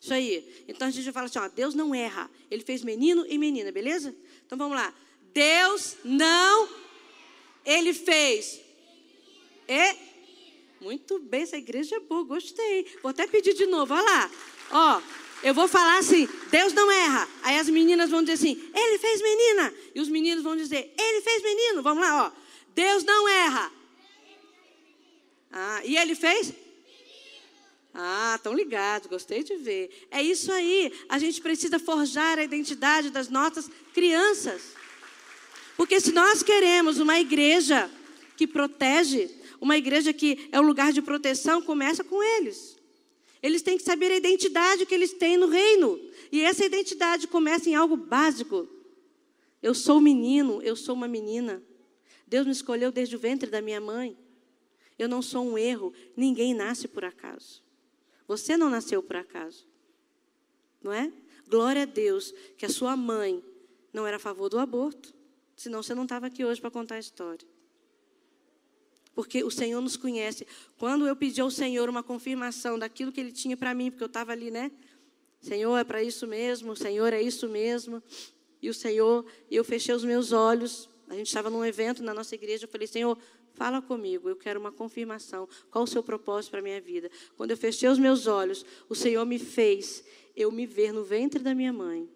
Isso 0.00 0.12
aí. 0.12 0.64
Então 0.66 0.88
a 0.88 0.90
gente 0.90 1.12
fala 1.12 1.26
assim: 1.26 1.38
ó, 1.38 1.46
Deus 1.46 1.76
não 1.76 1.94
erra. 1.94 2.28
Ele 2.50 2.64
fez 2.64 2.82
menino 2.82 3.24
e 3.28 3.38
menina, 3.38 3.70
beleza? 3.70 4.12
Então 4.44 4.58
vamos 4.58 4.76
lá. 4.76 4.92
Deus 5.32 5.96
não. 6.04 6.68
Ele 7.64 7.94
fez. 7.94 8.60
E 9.68 10.09
muito 10.80 11.18
bem, 11.18 11.42
essa 11.42 11.56
igreja 11.56 11.96
é 11.96 12.00
boa, 12.00 12.24
gostei. 12.24 12.86
Vou 13.02 13.10
até 13.10 13.26
pedir 13.26 13.54
de 13.54 13.66
novo, 13.66 13.92
olha 13.92 14.02
lá. 14.02 14.30
Ó, 14.70 15.02
eu 15.42 15.54
vou 15.54 15.68
falar 15.68 15.98
assim, 15.98 16.28
Deus 16.50 16.72
não 16.72 16.90
erra. 16.90 17.28
Aí 17.42 17.58
as 17.58 17.68
meninas 17.68 18.10
vão 18.10 18.22
dizer 18.22 18.34
assim, 18.34 18.70
ele 18.74 18.98
fez 18.98 19.20
menina. 19.20 19.74
E 19.94 20.00
os 20.00 20.08
meninos 20.08 20.42
vão 20.42 20.56
dizer, 20.56 20.92
ele 20.98 21.20
fez 21.22 21.42
menino. 21.42 21.82
Vamos 21.82 22.02
lá, 22.02 22.26
ó. 22.26 22.32
Deus 22.74 23.04
não 23.04 23.28
erra. 23.28 23.72
Ah, 25.52 25.80
e 25.84 25.96
ele 25.96 26.14
fez? 26.14 26.52
Ah, 27.92 28.34
estão 28.36 28.54
ligados, 28.54 29.08
gostei 29.08 29.42
de 29.42 29.56
ver. 29.56 30.06
É 30.10 30.22
isso 30.22 30.52
aí. 30.52 30.92
A 31.08 31.18
gente 31.18 31.40
precisa 31.40 31.78
forjar 31.78 32.38
a 32.38 32.44
identidade 32.44 33.10
das 33.10 33.28
nossas 33.28 33.68
crianças. 33.92 34.62
Porque 35.76 36.00
se 36.00 36.12
nós 36.12 36.42
queremos 36.42 36.98
uma 36.98 37.18
igreja 37.18 37.90
que 38.36 38.46
protege, 38.46 39.30
uma 39.60 39.76
igreja 39.76 40.12
que 40.12 40.48
é 40.50 40.58
um 40.58 40.64
lugar 40.64 40.92
de 40.92 41.02
proteção, 41.02 41.60
começa 41.60 42.02
com 42.02 42.22
eles. 42.22 42.78
Eles 43.42 43.62
têm 43.62 43.76
que 43.76 43.82
saber 43.82 44.10
a 44.10 44.16
identidade 44.16 44.86
que 44.86 44.94
eles 44.94 45.12
têm 45.12 45.36
no 45.36 45.46
reino. 45.46 46.00
E 46.32 46.40
essa 46.40 46.64
identidade 46.64 47.28
começa 47.28 47.68
em 47.68 47.74
algo 47.74 47.96
básico. 47.96 48.68
Eu 49.62 49.74
sou 49.74 49.98
um 49.98 50.00
menino, 50.00 50.62
eu 50.62 50.74
sou 50.74 50.94
uma 50.94 51.06
menina. 51.06 51.62
Deus 52.26 52.46
me 52.46 52.52
escolheu 52.52 52.90
desde 52.90 53.16
o 53.16 53.18
ventre 53.18 53.50
da 53.50 53.60
minha 53.60 53.80
mãe. 53.80 54.16
Eu 54.98 55.08
não 55.08 55.20
sou 55.20 55.44
um 55.44 55.58
erro. 55.58 55.92
Ninguém 56.16 56.54
nasce 56.54 56.88
por 56.88 57.04
acaso. 57.04 57.62
Você 58.26 58.56
não 58.56 58.70
nasceu 58.70 59.02
por 59.02 59.16
acaso. 59.16 59.66
Não 60.82 60.92
é? 60.92 61.12
Glória 61.48 61.82
a 61.82 61.86
Deus 61.86 62.32
que 62.56 62.64
a 62.64 62.70
sua 62.70 62.96
mãe 62.96 63.44
não 63.92 64.06
era 64.06 64.16
a 64.16 64.20
favor 64.20 64.48
do 64.48 64.58
aborto. 64.58 65.14
Senão 65.56 65.82
você 65.82 65.94
não 65.94 66.04
estava 66.04 66.26
aqui 66.26 66.44
hoje 66.44 66.60
para 66.60 66.70
contar 66.70 66.94
a 66.94 67.00
história 67.00 67.46
porque 69.14 69.42
o 69.44 69.50
Senhor 69.50 69.80
nos 69.80 69.96
conhece. 69.96 70.46
Quando 70.78 71.06
eu 71.06 71.14
pedi 71.16 71.40
ao 71.40 71.50
Senhor 71.50 71.88
uma 71.88 72.02
confirmação 72.02 72.78
daquilo 72.78 73.12
que 73.12 73.20
Ele 73.20 73.32
tinha 73.32 73.56
para 73.56 73.74
mim, 73.74 73.90
porque 73.90 74.04
eu 74.04 74.08
estava 74.08 74.32
ali, 74.32 74.50
né? 74.50 74.70
Senhor, 75.40 75.76
é 75.76 75.84
para 75.84 76.02
isso 76.02 76.26
mesmo, 76.26 76.76
Senhor, 76.76 77.12
é 77.12 77.22
isso 77.22 77.48
mesmo. 77.48 78.02
E 78.60 78.68
o 78.68 78.74
Senhor, 78.74 79.24
eu 79.50 79.64
fechei 79.64 79.94
os 79.94 80.04
meus 80.04 80.32
olhos. 80.32 80.88
A 81.08 81.14
gente 81.14 81.26
estava 81.26 81.48
num 81.50 81.64
evento 81.64 82.02
na 82.02 82.12
nossa 82.12 82.34
igreja, 82.34 82.64
eu 82.64 82.68
falei, 82.68 82.86
Senhor, 82.86 83.18
fala 83.54 83.82
comigo, 83.82 84.28
eu 84.28 84.36
quero 84.36 84.60
uma 84.60 84.70
confirmação. 84.70 85.48
Qual 85.70 85.84
o 85.84 85.86
seu 85.86 86.02
propósito 86.02 86.50
para 86.50 86.60
a 86.60 86.62
minha 86.62 86.80
vida? 86.80 87.10
Quando 87.36 87.50
eu 87.50 87.56
fechei 87.56 87.88
os 87.88 87.98
meus 87.98 88.26
olhos, 88.26 88.64
o 88.88 88.94
Senhor 88.94 89.24
me 89.24 89.38
fez 89.38 90.04
eu 90.36 90.52
me 90.52 90.66
ver 90.66 90.92
no 90.92 91.02
ventre 91.02 91.42
da 91.42 91.54
minha 91.54 91.72
mãe. 91.72 92.08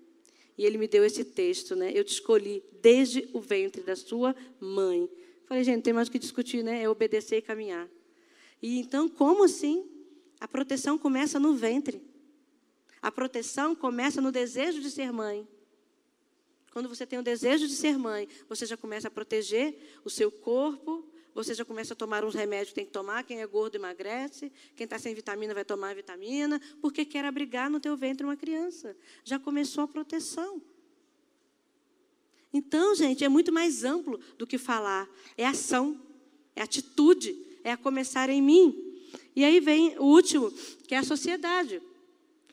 E 0.56 0.64
ele 0.64 0.78
me 0.78 0.86
deu 0.86 1.04
esse 1.04 1.24
texto, 1.24 1.74
né? 1.74 1.90
Eu 1.92 2.04
te 2.04 2.12
escolhi 2.12 2.62
desde 2.80 3.28
o 3.32 3.40
ventre 3.40 3.82
da 3.82 3.96
sua 3.96 4.34
mãe. 4.60 5.08
Falei, 5.46 5.62
gente, 5.62 5.82
tem 5.82 5.92
mais 5.92 6.08
o 6.08 6.10
que 6.10 6.18
discutir, 6.18 6.62
né? 6.62 6.82
É 6.82 6.88
obedecer 6.88 7.36
e 7.36 7.42
caminhar. 7.42 7.88
E 8.62 8.78
então, 8.78 9.08
como 9.08 9.44
assim? 9.44 9.88
A 10.40 10.48
proteção 10.48 10.98
começa 10.98 11.38
no 11.38 11.54
ventre. 11.54 12.02
A 13.00 13.12
proteção 13.12 13.74
começa 13.74 14.20
no 14.20 14.32
desejo 14.32 14.80
de 14.80 14.90
ser 14.90 15.12
mãe. 15.12 15.46
Quando 16.72 16.88
você 16.88 17.06
tem 17.06 17.18
o 17.18 17.22
desejo 17.22 17.68
de 17.68 17.74
ser 17.74 17.98
mãe, 17.98 18.26
você 18.48 18.66
já 18.66 18.76
começa 18.76 19.08
a 19.08 19.10
proteger 19.10 19.76
o 20.04 20.10
seu 20.10 20.30
corpo, 20.30 21.08
você 21.34 21.52
já 21.54 21.64
começa 21.64 21.94
a 21.94 21.96
tomar 21.96 22.24
uns 22.24 22.34
remédios 22.34 22.70
que 22.70 22.74
tem 22.76 22.86
que 22.86 22.92
tomar. 22.92 23.24
Quem 23.24 23.40
é 23.40 23.46
gordo 23.46 23.76
emagrece, 23.76 24.50
quem 24.74 24.84
está 24.84 24.98
sem 24.98 25.14
vitamina 25.14 25.52
vai 25.52 25.64
tomar 25.64 25.94
vitamina, 25.94 26.60
porque 26.80 27.04
quer 27.04 27.24
abrigar 27.24 27.68
no 27.68 27.78
teu 27.78 27.96
ventre 27.96 28.24
uma 28.24 28.36
criança. 28.36 28.96
Já 29.24 29.38
começou 29.38 29.84
a 29.84 29.88
proteção. 29.88 30.62
Então, 32.54 32.94
gente, 32.94 33.24
é 33.24 33.28
muito 33.28 33.52
mais 33.52 33.82
amplo 33.82 34.20
do 34.38 34.46
que 34.46 34.56
falar. 34.56 35.08
É 35.36 35.44
ação, 35.44 36.00
é 36.54 36.62
atitude, 36.62 37.36
é 37.64 37.72
a 37.72 37.76
começar 37.76 38.30
em 38.30 38.40
mim. 38.40 39.02
E 39.34 39.44
aí 39.44 39.58
vem 39.58 39.98
o 39.98 40.04
último, 40.04 40.52
que 40.86 40.94
é 40.94 40.98
a 40.98 41.02
sociedade. 41.02 41.82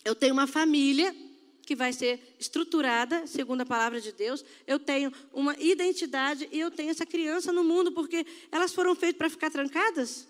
Eu 0.03 0.15
tenho 0.15 0.33
uma 0.33 0.47
família 0.47 1.15
que 1.63 1.75
vai 1.75 1.93
ser 1.93 2.35
estruturada, 2.39 3.27
segundo 3.27 3.61
a 3.61 3.65
palavra 3.65 4.01
de 4.01 4.11
Deus. 4.11 4.43
Eu 4.65 4.79
tenho 4.79 5.13
uma 5.31 5.55
identidade 5.59 6.49
e 6.51 6.59
eu 6.59 6.71
tenho 6.71 6.89
essa 6.89 7.05
criança 7.05 7.53
no 7.53 7.63
mundo, 7.63 7.91
porque 7.91 8.25
elas 8.51 8.73
foram 8.73 8.95
feitas 8.95 9.19
para 9.19 9.29
ficar 9.29 9.51
trancadas? 9.51 10.27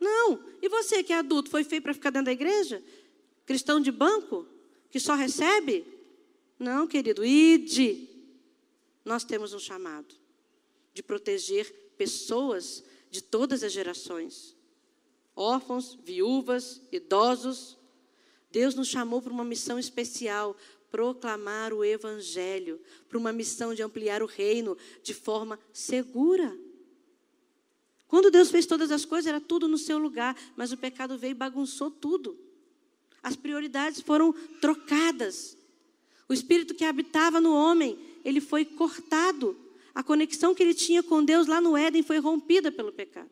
Não. 0.00 0.40
E 0.62 0.70
você 0.70 1.02
que 1.02 1.12
é 1.12 1.18
adulto, 1.18 1.50
foi 1.50 1.64
feito 1.64 1.82
para 1.82 1.92
ficar 1.92 2.08
dentro 2.08 2.26
da 2.26 2.32
igreja? 2.32 2.82
Cristão 3.44 3.78
de 3.78 3.92
banco? 3.92 4.46
Que 4.90 4.98
só 4.98 5.14
recebe? 5.14 5.84
Não, 6.58 6.86
querido. 6.86 7.22
Ide 7.22 8.15
nós 9.06 9.24
temos 9.24 9.54
um 9.54 9.58
chamado 9.58 10.14
de 10.92 11.02
proteger 11.02 11.72
pessoas 11.96 12.84
de 13.10 13.22
todas 13.22 13.62
as 13.62 13.72
gerações 13.72 14.56
órfãos, 15.36 15.98
viúvas, 16.02 16.80
idosos. 16.90 17.76
Deus 18.50 18.74
nos 18.74 18.88
chamou 18.88 19.20
para 19.20 19.32
uma 19.32 19.44
missão 19.44 19.78
especial 19.78 20.56
proclamar 20.90 21.74
o 21.74 21.84
Evangelho, 21.84 22.80
para 23.06 23.18
uma 23.18 23.32
missão 23.32 23.74
de 23.74 23.82
ampliar 23.82 24.22
o 24.22 24.26
reino 24.26 24.78
de 25.02 25.12
forma 25.12 25.58
segura. 25.72 26.56
Quando 28.08 28.30
Deus 28.30 28.50
fez 28.50 28.64
todas 28.64 28.90
as 28.90 29.04
coisas, 29.04 29.26
era 29.26 29.40
tudo 29.40 29.68
no 29.68 29.76
seu 29.76 29.98
lugar, 29.98 30.34
mas 30.56 30.72
o 30.72 30.76
pecado 30.76 31.18
veio 31.18 31.32
e 31.32 31.34
bagunçou 31.34 31.90
tudo. 31.90 32.38
As 33.22 33.36
prioridades 33.36 34.00
foram 34.00 34.32
trocadas. 34.60 35.58
O 36.28 36.32
espírito 36.32 36.74
que 36.74 36.84
habitava 36.84 37.40
no 37.40 37.54
homem 37.54 37.98
ele 38.26 38.40
foi 38.40 38.64
cortado. 38.64 39.56
A 39.94 40.02
conexão 40.02 40.52
que 40.52 40.60
ele 40.60 40.74
tinha 40.74 41.00
com 41.00 41.24
Deus 41.24 41.46
lá 41.46 41.60
no 41.60 41.76
Éden 41.76 42.02
foi 42.02 42.18
rompida 42.18 42.72
pelo 42.72 42.92
pecado. 42.92 43.30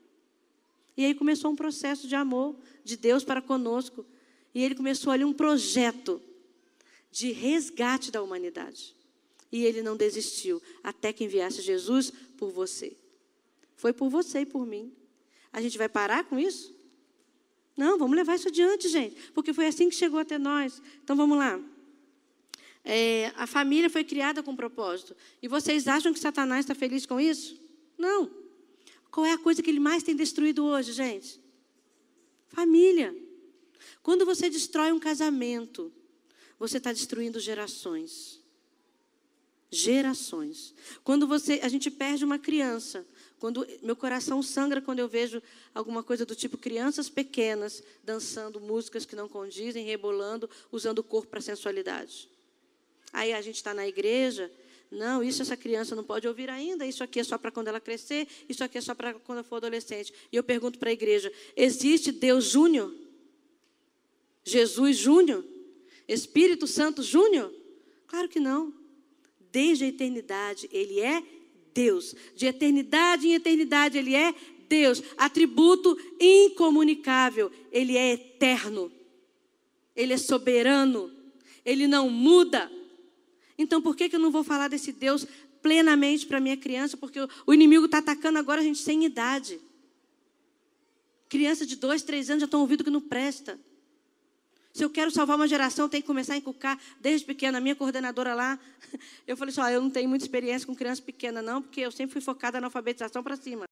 E 0.96 1.04
aí 1.04 1.12
começou 1.12 1.50
um 1.50 1.56
processo 1.56 2.06
de 2.06 2.14
amor 2.14 2.54
de 2.84 2.96
Deus 2.96 3.24
para 3.24 3.42
conosco. 3.42 4.06
E 4.54 4.62
ele 4.62 4.76
começou 4.76 5.12
ali 5.12 5.24
um 5.24 5.32
projeto 5.32 6.22
de 7.10 7.32
resgate 7.32 8.12
da 8.12 8.22
humanidade. 8.22 8.94
E 9.50 9.64
ele 9.64 9.82
não 9.82 9.96
desistiu 9.96 10.62
até 10.82 11.12
que 11.12 11.24
enviasse 11.24 11.60
Jesus 11.60 12.12
por 12.38 12.52
você. 12.52 12.96
Foi 13.76 13.92
por 13.92 14.08
você 14.08 14.40
e 14.40 14.46
por 14.46 14.64
mim. 14.64 14.92
A 15.52 15.60
gente 15.60 15.76
vai 15.76 15.88
parar 15.88 16.22
com 16.22 16.38
isso? 16.38 16.72
Não, 17.76 17.98
vamos 17.98 18.14
levar 18.14 18.36
isso 18.36 18.46
adiante, 18.46 18.88
gente. 18.88 19.32
Porque 19.32 19.52
foi 19.52 19.66
assim 19.66 19.88
que 19.88 19.96
chegou 19.96 20.20
até 20.20 20.38
nós. 20.38 20.80
Então 21.02 21.16
vamos 21.16 21.36
lá. 21.36 21.60
É, 22.84 23.32
a 23.36 23.46
família 23.46 23.88
foi 23.88 24.04
criada 24.04 24.42
com 24.42 24.54
propósito. 24.54 25.16
E 25.40 25.48
vocês 25.48 25.88
acham 25.88 26.12
que 26.12 26.18
Satanás 26.18 26.64
está 26.64 26.74
feliz 26.74 27.06
com 27.06 27.18
isso? 27.18 27.58
Não. 27.96 28.30
Qual 29.10 29.24
é 29.24 29.32
a 29.32 29.38
coisa 29.38 29.62
que 29.62 29.70
ele 29.70 29.80
mais 29.80 30.02
tem 30.02 30.14
destruído 30.14 30.64
hoje, 30.64 30.92
gente? 30.92 31.40
Família. 32.48 33.14
Quando 34.02 34.26
você 34.26 34.50
destrói 34.50 34.92
um 34.92 34.98
casamento, 34.98 35.90
você 36.58 36.76
está 36.76 36.92
destruindo 36.92 37.40
gerações. 37.40 38.40
Gerações. 39.70 40.74
Quando 41.02 41.26
você, 41.26 41.60
a 41.62 41.68
gente 41.68 41.90
perde 41.90 42.24
uma 42.24 42.38
criança, 42.38 43.06
quando 43.38 43.66
meu 43.82 43.96
coração 43.96 44.42
sangra 44.42 44.80
quando 44.80 44.98
eu 45.00 45.08
vejo 45.08 45.42
alguma 45.74 46.02
coisa 46.02 46.24
do 46.24 46.34
tipo 46.34 46.56
crianças 46.56 47.08
pequenas 47.08 47.82
dançando 48.02 48.60
músicas 48.60 49.04
que 49.04 49.16
não 49.16 49.28
condizem, 49.28 49.84
rebolando, 49.84 50.48
usando 50.70 51.00
o 51.00 51.04
corpo 51.04 51.28
para 51.28 51.40
sensualidade. 51.40 52.28
Aí 53.14 53.32
a 53.32 53.40
gente 53.40 53.54
está 53.54 53.72
na 53.72 53.86
igreja, 53.88 54.50
não, 54.90 55.22
isso 55.22 55.40
essa 55.40 55.56
criança 55.56 55.96
não 55.96 56.04
pode 56.04 56.28
ouvir 56.28 56.50
ainda, 56.50 56.86
isso 56.86 57.02
aqui 57.02 57.20
é 57.20 57.24
só 57.24 57.38
para 57.38 57.50
quando 57.50 57.68
ela 57.68 57.80
crescer, 57.80 58.28
isso 58.48 58.62
aqui 58.62 58.78
é 58.78 58.80
só 58.80 58.94
para 58.94 59.14
quando 59.14 59.42
for 59.42 59.56
adolescente. 59.56 60.12
E 60.30 60.36
eu 60.36 60.42
pergunto 60.42 60.78
para 60.78 60.90
a 60.90 60.92
igreja: 60.92 61.32
existe 61.56 62.12
Deus 62.12 62.44
Júnior? 62.44 62.92
Jesus 64.44 64.98
Júnior? 64.98 65.44
Espírito 66.06 66.66
Santo 66.66 67.02
Júnior? 67.02 67.52
Claro 68.06 68.28
que 68.28 68.38
não. 68.38 68.74
Desde 69.50 69.84
a 69.84 69.88
eternidade, 69.88 70.68
Ele 70.72 71.00
é 71.00 71.22
Deus. 71.72 72.14
De 72.34 72.46
eternidade 72.46 73.26
em 73.26 73.34
eternidade, 73.34 73.96
Ele 73.96 74.14
é 74.14 74.34
Deus. 74.68 75.02
Atributo 75.16 75.96
incomunicável. 76.20 77.50
Ele 77.72 77.96
é 77.96 78.12
eterno. 78.12 78.92
Ele 79.96 80.12
é 80.12 80.18
soberano. 80.18 81.10
Ele 81.64 81.86
não 81.86 82.10
muda. 82.10 82.70
Então, 83.56 83.80
por 83.80 83.94
que, 83.94 84.08
que 84.08 84.16
eu 84.16 84.20
não 84.20 84.30
vou 84.30 84.42
falar 84.42 84.68
desse 84.68 84.92
Deus 84.92 85.26
plenamente 85.62 86.26
para 86.26 86.40
minha 86.40 86.56
criança? 86.56 86.96
Porque 86.96 87.18
o 87.46 87.54
inimigo 87.54 87.86
está 87.86 87.98
atacando 87.98 88.38
agora 88.38 88.60
a 88.60 88.64
gente 88.64 88.78
sem 88.78 89.04
idade. 89.04 89.60
Criança 91.28 91.64
de 91.64 91.76
dois, 91.76 92.02
três 92.02 92.30
anos 92.30 92.40
já 92.40 92.46
estão 92.46 92.60
ouvindo 92.60 92.84
que 92.84 92.90
não 92.90 93.00
presta. 93.00 93.58
Se 94.72 94.84
eu 94.84 94.90
quero 94.90 95.08
salvar 95.10 95.36
uma 95.36 95.46
geração, 95.46 95.88
tem 95.88 96.00
que 96.00 96.06
começar 96.06 96.34
a 96.34 96.36
inculcar 96.36 96.76
desde 97.00 97.24
pequena. 97.24 97.58
A 97.58 97.60
minha 97.60 97.76
coordenadora 97.76 98.34
lá, 98.34 98.58
eu 99.24 99.36
falei 99.36 99.52
assim: 99.52 99.60
ó, 99.60 99.68
eu 99.68 99.80
não 99.80 99.88
tenho 99.88 100.08
muita 100.08 100.24
experiência 100.24 100.66
com 100.66 100.74
criança 100.74 101.00
pequena, 101.00 101.40
não, 101.40 101.62
porque 101.62 101.80
eu 101.80 101.92
sempre 101.92 102.12
fui 102.12 102.20
focada 102.20 102.60
na 102.60 102.66
alfabetização 102.66 103.22
para 103.22 103.36
cima. 103.36 103.66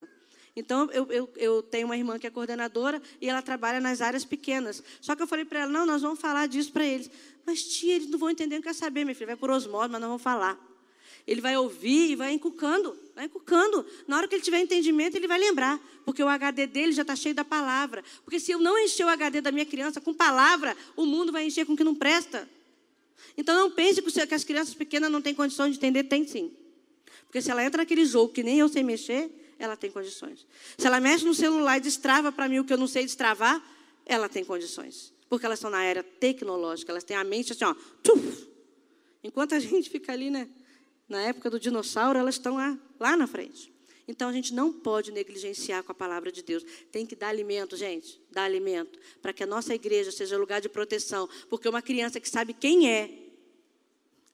Então, 0.55 0.89
eu, 0.91 1.11
eu, 1.11 1.29
eu, 1.35 1.63
tenho 1.63 1.87
uma 1.87 1.97
irmã 1.97 2.19
que 2.19 2.27
é 2.27 2.29
coordenadora 2.29 3.01
e 3.19 3.27
ela 3.27 3.41
trabalha 3.41 3.79
nas 3.79 4.01
áreas 4.01 4.23
pequenas. 4.23 4.83
Só 5.01 5.15
que 5.15 5.23
eu 5.23 5.27
falei 5.27 5.45
para 5.45 5.61
ela: 5.61 5.71
não, 5.71 5.85
nós 5.85 6.01
vamos 6.01 6.19
falar 6.19 6.47
disso 6.47 6.71
para 6.71 6.85
eles. 6.85 7.09
Mas, 7.45 7.63
tia, 7.63 7.95
eles 7.95 8.09
não 8.09 8.19
vão 8.19 8.29
entender, 8.29 8.55
não 8.55 8.61
quer 8.61 8.75
saber, 8.75 9.03
meu 9.03 9.15
filho. 9.15 9.27
Vai 9.27 9.35
por 9.35 9.49
osmose, 9.49 9.89
mas 9.89 9.99
não 9.99 10.09
vão 10.09 10.19
falar. 10.19 10.59
Ele 11.25 11.41
vai 11.41 11.57
ouvir 11.57 12.11
e 12.11 12.15
vai 12.15 12.33
encucando, 12.33 12.97
vai 13.15 13.25
encucando. 13.25 13.85
Na 14.07 14.17
hora 14.17 14.27
que 14.27 14.35
ele 14.35 14.43
tiver 14.43 14.59
entendimento, 14.59 15.15
ele 15.15 15.27
vai 15.27 15.39
lembrar. 15.39 15.79
Porque 16.05 16.21
o 16.21 16.27
HD 16.27 16.67
dele 16.67 16.91
já 16.91 17.01
está 17.01 17.15
cheio 17.15 17.33
da 17.33 17.45
palavra. 17.45 18.03
Porque 18.23 18.39
se 18.39 18.51
eu 18.51 18.59
não 18.59 18.77
encher 18.77 19.05
o 19.05 19.09
HD 19.09 19.41
da 19.41 19.51
minha 19.51 19.65
criança 19.65 19.99
com 20.01 20.13
palavra, 20.13 20.75
o 20.95 21.05
mundo 21.05 21.31
vai 21.31 21.45
encher 21.45 21.65
com 21.65 21.73
o 21.73 21.77
que 21.77 21.83
não 21.83 21.95
presta. 21.95 22.47
Então 23.37 23.55
não 23.55 23.71
pense 23.71 24.01
que 24.01 24.35
as 24.35 24.43
crianças 24.43 24.73
pequenas 24.73 25.09
não 25.09 25.21
têm 25.21 25.33
condições 25.33 25.71
de 25.71 25.77
entender, 25.77 26.03
tem 26.03 26.27
sim. 26.27 26.51
Porque 27.25 27.41
se 27.41 27.49
ela 27.49 27.63
entra 27.65 27.79
naquele 27.79 28.05
jogo 28.05 28.33
que 28.33 28.43
nem 28.43 28.59
eu 28.59 28.67
sei 28.67 28.83
mexer, 28.83 29.31
ela 29.63 29.77
tem 29.77 29.91
condições. 29.91 30.45
Se 30.77 30.87
ela 30.87 30.99
mexe 30.99 31.25
no 31.25 31.33
celular 31.33 31.77
e 31.77 31.81
destrava 31.81 32.31
para 32.31 32.47
mim 32.47 32.59
o 32.59 32.65
que 32.65 32.73
eu 32.73 32.77
não 32.77 32.87
sei 32.87 33.03
destravar, 33.03 33.63
ela 34.05 34.27
tem 34.27 34.43
condições. 34.43 35.13
Porque 35.29 35.45
elas 35.45 35.59
estão 35.59 35.71
na 35.71 35.83
era 35.83 36.03
tecnológica, 36.03 36.91
elas 36.91 37.03
têm 37.03 37.17
a 37.17 37.23
mente 37.23 37.53
assim, 37.53 37.65
ó. 37.65 37.75
Tuf! 38.03 38.47
Enquanto 39.23 39.53
a 39.53 39.59
gente 39.59 39.89
fica 39.89 40.11
ali, 40.11 40.29
né? 40.29 40.49
na 41.07 41.21
época 41.21 41.49
do 41.49 41.59
dinossauro, 41.59 42.17
elas 42.17 42.35
estão 42.35 42.55
lá, 42.55 42.77
lá 42.99 43.15
na 43.15 43.27
frente. 43.27 43.71
Então 44.07 44.27
a 44.27 44.33
gente 44.33 44.53
não 44.53 44.73
pode 44.73 45.11
negligenciar 45.11 45.83
com 45.83 45.91
a 45.91 45.95
palavra 45.95 46.31
de 46.31 46.43
Deus. 46.43 46.63
Tem 46.91 47.05
que 47.05 47.15
dar 47.15 47.29
alimento, 47.29 47.77
gente, 47.77 48.21
dar 48.31 48.43
alimento, 48.43 48.99
para 49.21 49.31
que 49.31 49.43
a 49.43 49.47
nossa 49.47 49.73
igreja 49.73 50.11
seja 50.11 50.37
lugar 50.37 50.59
de 50.59 50.67
proteção. 50.67 51.29
Porque 51.49 51.69
uma 51.69 51.81
criança 51.81 52.19
que 52.19 52.27
sabe 52.27 52.53
quem 52.53 52.91
é, 52.91 53.09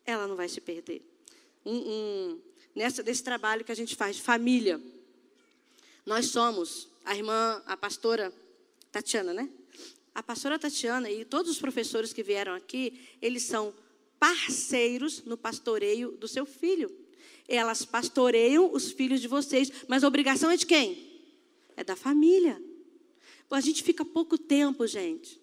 ela 0.05 0.27
não 0.27 0.35
vai 0.35 0.49
se 0.49 0.59
perder. 0.59 1.03
Nessa, 2.73 3.03
desse 3.03 3.23
trabalho 3.23 3.63
que 3.63 3.71
a 3.71 3.75
gente 3.75 3.95
faz 3.95 4.15
de 4.15 4.21
família, 4.21 4.81
nós 6.09 6.25
somos, 6.25 6.87
a 7.05 7.15
irmã, 7.15 7.61
a 7.67 7.77
pastora 7.77 8.33
Tatiana, 8.91 9.31
né? 9.31 9.47
A 10.15 10.23
pastora 10.23 10.57
Tatiana 10.57 11.07
e 11.07 11.23
todos 11.23 11.51
os 11.51 11.59
professores 11.59 12.11
que 12.11 12.23
vieram 12.23 12.55
aqui, 12.55 12.99
eles 13.21 13.43
são 13.43 13.71
parceiros 14.19 15.23
no 15.23 15.37
pastoreio 15.37 16.13
do 16.13 16.27
seu 16.27 16.47
filho. 16.47 16.91
Elas 17.47 17.85
pastoreiam 17.85 18.73
os 18.73 18.91
filhos 18.91 19.21
de 19.21 19.27
vocês, 19.27 19.71
mas 19.87 20.03
a 20.03 20.07
obrigação 20.07 20.49
é 20.49 20.57
de 20.57 20.65
quem? 20.65 21.21
É 21.77 21.83
da 21.83 21.95
família. 21.95 22.59
A 23.51 23.61
gente 23.61 23.83
fica 23.83 24.03
pouco 24.03 24.35
tempo, 24.35 24.87
gente. 24.87 25.39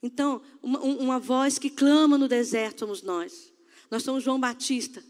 Então, 0.00 0.42
uma, 0.62 0.78
uma 0.78 1.18
voz 1.18 1.58
que 1.58 1.70
clama 1.70 2.16
no 2.16 2.28
deserto 2.28 2.78
somos 2.78 3.02
nós. 3.02 3.52
Nós 3.90 4.04
somos 4.04 4.22
João 4.22 4.38
Batista, 4.38 5.02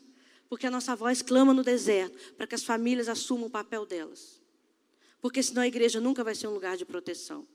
porque 0.48 0.66
a 0.66 0.70
nossa 0.70 0.96
voz 0.96 1.20
clama 1.20 1.52
no 1.52 1.62
deserto, 1.62 2.16
para 2.38 2.46
que 2.46 2.54
as 2.54 2.64
famílias 2.64 3.10
assumam 3.10 3.48
o 3.48 3.50
papel 3.50 3.84
delas. 3.84 4.41
Porque 5.22 5.40
senão 5.40 5.62
a 5.62 5.68
igreja 5.68 6.00
nunca 6.00 6.24
vai 6.24 6.34
ser 6.34 6.48
um 6.48 6.52
lugar 6.52 6.76
de 6.76 6.84
proteção. 6.84 7.46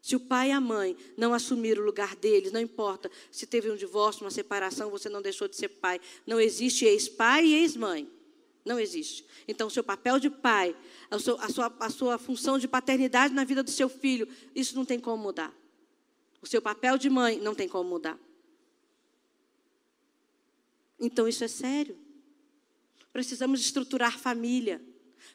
Se 0.00 0.14
o 0.14 0.20
pai 0.20 0.48
e 0.48 0.52
a 0.52 0.60
mãe 0.60 0.96
não 1.16 1.34
assumiram 1.34 1.82
o 1.82 1.84
lugar 1.84 2.14
deles, 2.16 2.52
não 2.52 2.60
importa 2.60 3.10
se 3.30 3.46
teve 3.46 3.70
um 3.70 3.76
divórcio, 3.76 4.24
uma 4.24 4.30
separação, 4.30 4.88
você 4.88 5.08
não 5.08 5.20
deixou 5.20 5.48
de 5.48 5.56
ser 5.56 5.68
pai. 5.68 6.00
Não 6.24 6.40
existe 6.40 6.84
ex-pai 6.84 7.46
e 7.46 7.54
ex-mãe. 7.54 8.08
Não 8.64 8.78
existe. 8.78 9.26
Então, 9.46 9.66
o 9.66 9.70
seu 9.70 9.82
papel 9.82 10.20
de 10.20 10.30
pai, 10.30 10.76
a 11.10 11.18
sua, 11.18 11.44
a, 11.44 11.48
sua, 11.48 11.76
a 11.80 11.90
sua 11.90 12.18
função 12.18 12.58
de 12.60 12.68
paternidade 12.68 13.34
na 13.34 13.42
vida 13.42 13.62
do 13.62 13.70
seu 13.70 13.88
filho, 13.88 14.28
isso 14.54 14.76
não 14.76 14.84
tem 14.84 15.00
como 15.00 15.20
mudar. 15.20 15.52
O 16.40 16.46
seu 16.46 16.62
papel 16.62 16.96
de 16.96 17.10
mãe 17.10 17.40
não 17.40 17.56
tem 17.56 17.68
como 17.68 17.90
mudar. 17.90 18.18
Então, 20.98 21.26
isso 21.26 21.42
é 21.42 21.48
sério. 21.48 21.98
Precisamos 23.12 23.60
estruturar 23.60 24.16
família. 24.16 24.80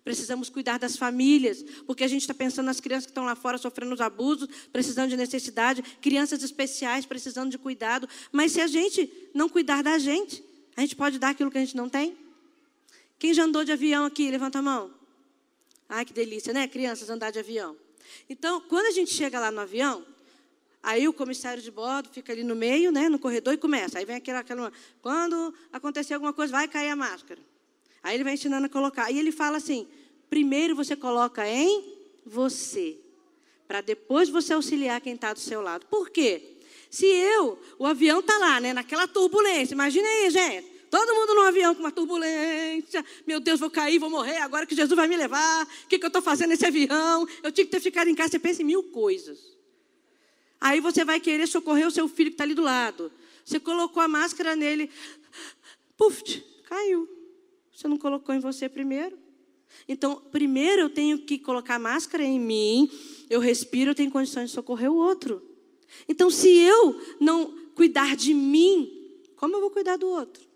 Precisamos 0.07 0.47
cuidar 0.47 0.79
das 0.79 0.95
famílias, 0.95 1.65
porque 1.85 2.01
a 2.01 2.07
gente 2.07 2.21
está 2.21 2.33
pensando 2.33 2.67
nas 2.67 2.79
crianças 2.79 3.07
que 3.07 3.11
estão 3.11 3.25
lá 3.25 3.35
fora 3.35 3.57
sofrendo 3.57 3.93
os 3.93 3.99
abusos, 3.99 4.47
precisando 4.71 5.09
de 5.09 5.17
necessidade, 5.17 5.83
crianças 6.01 6.41
especiais 6.41 7.05
precisando 7.05 7.51
de 7.51 7.57
cuidado. 7.57 8.07
Mas 8.31 8.53
se 8.53 8.61
a 8.61 8.67
gente 8.67 9.11
não 9.33 9.49
cuidar 9.49 9.83
da 9.83 9.97
gente, 9.97 10.41
a 10.77 10.79
gente 10.79 10.95
pode 10.95 11.19
dar 11.19 11.31
aquilo 11.31 11.51
que 11.51 11.57
a 11.57 11.59
gente 11.59 11.75
não 11.75 11.89
tem? 11.89 12.17
Quem 13.19 13.33
já 13.33 13.43
andou 13.43 13.65
de 13.65 13.73
avião 13.73 14.05
aqui? 14.05 14.31
Levanta 14.31 14.59
a 14.59 14.61
mão. 14.61 14.89
Ai, 15.89 16.05
que 16.05 16.13
delícia, 16.13 16.53
né? 16.53 16.69
Crianças 16.69 17.09
andar 17.09 17.29
de 17.29 17.39
avião. 17.39 17.75
Então, 18.29 18.61
quando 18.61 18.85
a 18.85 18.91
gente 18.91 19.13
chega 19.13 19.37
lá 19.41 19.51
no 19.51 19.59
avião, 19.59 20.05
aí 20.81 21.05
o 21.05 21.11
comissário 21.11 21.61
de 21.61 21.69
bordo 21.69 22.07
fica 22.13 22.31
ali 22.31 22.45
no 22.45 22.55
meio, 22.55 22.93
né, 22.93 23.09
no 23.09 23.19
corredor 23.19 23.53
e 23.53 23.57
começa. 23.57 23.99
Aí 23.99 24.05
vem 24.05 24.15
aquela, 24.15 24.39
aquela 24.39 24.71
quando 25.01 25.53
acontecer 25.73 26.13
alguma 26.13 26.31
coisa, 26.31 26.53
vai 26.53 26.65
cair 26.65 26.91
a 26.91 26.95
máscara. 26.95 27.41
Aí 28.01 28.15
ele 28.15 28.23
vai 28.23 28.35
ensinando 28.35 28.67
a 28.67 28.69
colocar. 28.69 29.11
E 29.11 29.19
ele 29.19 29.33
fala 29.33 29.57
assim: 29.57 29.85
primeiro 30.29 30.75
você 30.75 30.95
coloca 30.95 31.47
em 31.47 31.93
você, 32.25 32.97
para 33.67 33.81
depois 33.81 34.29
você 34.29 34.53
auxiliar 34.53 35.01
quem 35.01 35.13
está 35.13 35.33
do 35.33 35.39
seu 35.39 35.61
lado. 35.61 35.85
Por 35.87 36.09
quê? 36.09 36.57
Se 36.89 37.05
eu, 37.05 37.59
o 37.77 37.85
avião 37.85 38.19
está 38.19 38.37
lá, 38.37 38.59
né, 38.59 38.73
naquela 38.73 39.07
turbulência, 39.07 39.73
imagina 39.73 40.07
aí, 40.07 40.29
gente. 40.29 40.77
Todo 40.89 41.13
mundo 41.13 41.35
no 41.35 41.41
avião 41.41 41.75
com 41.75 41.81
uma 41.81 41.91
turbulência. 41.91 43.03
Meu 43.25 43.39
Deus, 43.39 43.59
vou 43.59 43.69
cair, 43.69 43.99
vou 43.99 44.09
morrer, 44.09 44.37
agora 44.37 44.65
que 44.65 44.75
Jesus 44.75 44.95
vai 44.95 45.07
me 45.07 45.17
levar. 45.17 45.65
O 45.83 45.87
que, 45.87 45.99
que 45.99 46.05
eu 46.05 46.07
estou 46.07 46.21
fazendo 46.21 46.49
nesse 46.49 46.65
avião? 46.65 47.27
Eu 47.43 47.51
tinha 47.51 47.65
que 47.65 47.71
ter 47.71 47.81
ficado 47.81 48.09
em 48.09 48.15
casa. 48.15 48.31
Você 48.31 48.39
pensa 48.39 48.61
em 48.61 48.65
mil 48.65 48.83
coisas. 48.83 49.57
Aí 50.61 50.79
você 50.79 51.03
vai 51.03 51.19
querer 51.19 51.45
socorrer 51.45 51.85
o 51.85 51.91
seu 51.91 52.07
filho 52.07 52.29
que 52.29 52.35
está 52.35 52.45
ali 52.45 52.53
do 52.53 52.61
lado. 52.61 53.11
Você 53.43 53.59
colocou 53.59 54.01
a 54.01 54.07
máscara 54.07 54.55
nele. 54.55 54.89
Puf, 55.97 56.41
caiu. 56.63 57.07
Você 57.75 57.87
não 57.87 57.97
colocou 57.97 58.33
em 58.33 58.39
você 58.39 58.69
primeiro? 58.69 59.17
Então, 59.87 60.21
primeiro 60.31 60.83
eu 60.83 60.89
tenho 60.89 61.19
que 61.19 61.37
colocar 61.37 61.79
máscara 61.79 62.23
em 62.23 62.39
mim, 62.39 62.89
eu 63.29 63.39
respiro, 63.39 63.91
eu 63.91 63.95
tenho 63.95 64.11
condições 64.11 64.49
de 64.49 64.55
socorrer 64.55 64.91
o 64.91 64.95
outro. 64.95 65.41
Então, 66.07 66.29
se 66.29 66.49
eu 66.49 66.99
não 67.19 67.53
cuidar 67.73 68.15
de 68.15 68.33
mim, 68.33 68.91
como 69.35 69.55
eu 69.55 69.61
vou 69.61 69.69
cuidar 69.69 69.97
do 69.97 70.07
outro? 70.07 70.47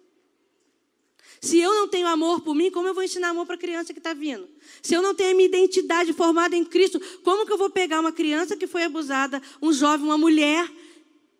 Se 1.40 1.58
eu 1.58 1.74
não 1.74 1.88
tenho 1.88 2.08
amor 2.08 2.42
por 2.42 2.54
mim, 2.54 2.70
como 2.70 2.88
eu 2.88 2.94
vou 2.94 3.04
ensinar 3.04 3.30
amor 3.30 3.48
para 3.48 3.56
a 3.56 3.58
criança 3.58 3.94
que 3.94 4.00
está 4.00 4.14
vindo? 4.14 4.48
Se 4.82 4.94
eu 4.94 5.02
não 5.02 5.16
tenho 5.16 5.32
a 5.32 5.34
minha 5.34 5.48
identidade 5.48 6.14
formada 6.14 6.56
em 6.56 6.64
Cristo, 6.64 7.02
como 7.24 7.48
que 7.48 7.52
eu 7.52 7.58
vou 7.58 7.70
pegar 7.70 8.00
uma 8.00 8.12
criança 8.12 8.56
que 8.56 8.68
foi 8.68 8.84
abusada, 8.84 9.42
um 9.60 9.74
jovem, 9.74 10.06
uma 10.06 10.20
mulher 10.20 10.72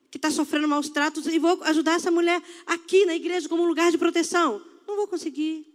que 0.10 0.18
está 0.18 0.32
sofrendo 0.32 0.68
maus 0.68 0.90
tratos 0.90 1.28
e 1.28 1.38
vou 1.38 1.62
ajudar 1.64 1.94
essa 1.94 2.10
mulher 2.10 2.42
aqui 2.66 3.06
na 3.06 3.16
igreja 3.16 3.48
como 3.48 3.64
lugar 3.64 3.92
de 3.92 3.98
proteção? 4.00 4.60
Não 4.88 4.96
vou 4.96 5.08
conseguir. 5.08 5.71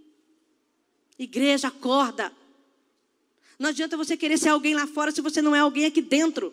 Igreja, 1.19 1.69
acorda. 1.69 2.33
Não 3.59 3.71
adianta 3.71 3.97
você 3.97 4.17
querer 4.17 4.39
ser 4.39 4.51
alguém 4.51 4.75
lá 4.75 4.87
fora 4.87 5.11
se 5.11 5.21
você 5.21 5.41
não 5.41 5.55
é 5.55 5.61
alguém 5.61 5.87
aqui 5.87 6.03
dentro. 6.03 6.53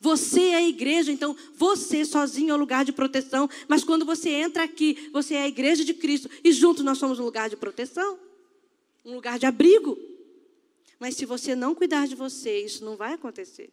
Você 0.00 0.48
é 0.48 0.56
a 0.56 0.68
igreja, 0.68 1.12
então 1.12 1.36
você 1.54 2.04
sozinho 2.04 2.50
é 2.50 2.54
o 2.54 2.58
lugar 2.58 2.84
de 2.84 2.92
proteção. 2.92 3.48
Mas 3.68 3.84
quando 3.84 4.04
você 4.04 4.30
entra 4.30 4.64
aqui, 4.64 5.08
você 5.12 5.34
é 5.34 5.42
a 5.42 5.48
igreja 5.48 5.84
de 5.84 5.94
Cristo. 5.94 6.28
E 6.42 6.52
juntos 6.52 6.84
nós 6.84 6.98
somos 6.98 7.20
um 7.20 7.24
lugar 7.24 7.48
de 7.48 7.56
proteção, 7.56 8.18
um 9.04 9.14
lugar 9.14 9.38
de 9.38 9.46
abrigo. 9.46 9.96
Mas 10.98 11.14
se 11.14 11.24
você 11.24 11.54
não 11.54 11.74
cuidar 11.74 12.08
de 12.08 12.16
você, 12.16 12.64
isso 12.64 12.84
não 12.84 12.96
vai 12.96 13.12
acontecer. 13.12 13.72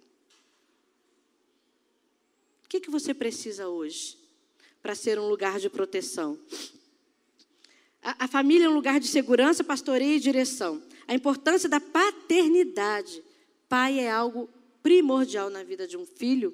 O 2.64 2.70
que, 2.70 2.80
que 2.80 2.92
você 2.92 3.12
precisa 3.14 3.68
hoje 3.68 4.16
para 4.84 4.94
ser 4.94 5.18
um 5.20 5.28
lugar 5.28 5.60
de 5.60 5.68
proteção? 5.68 6.38
A, 8.02 8.28
família 8.28 8.66
é 8.66 8.70
um 8.70 8.74
lugar 8.74 9.00
de 9.00 9.08
segurança, 9.08 9.64
pastoreio 9.64 10.16
e 10.16 10.20
direção. 10.20 10.82
A 11.08 11.14
importância 11.14 11.68
da 11.68 11.80
paternidade. 11.80 13.22
Pai 13.68 14.00
é 14.00 14.10
algo 14.10 14.50
primordial 14.82 15.50
na 15.50 15.64
vida 15.64 15.88
de 15.88 15.98
um 15.98 16.06
filho. 16.06 16.54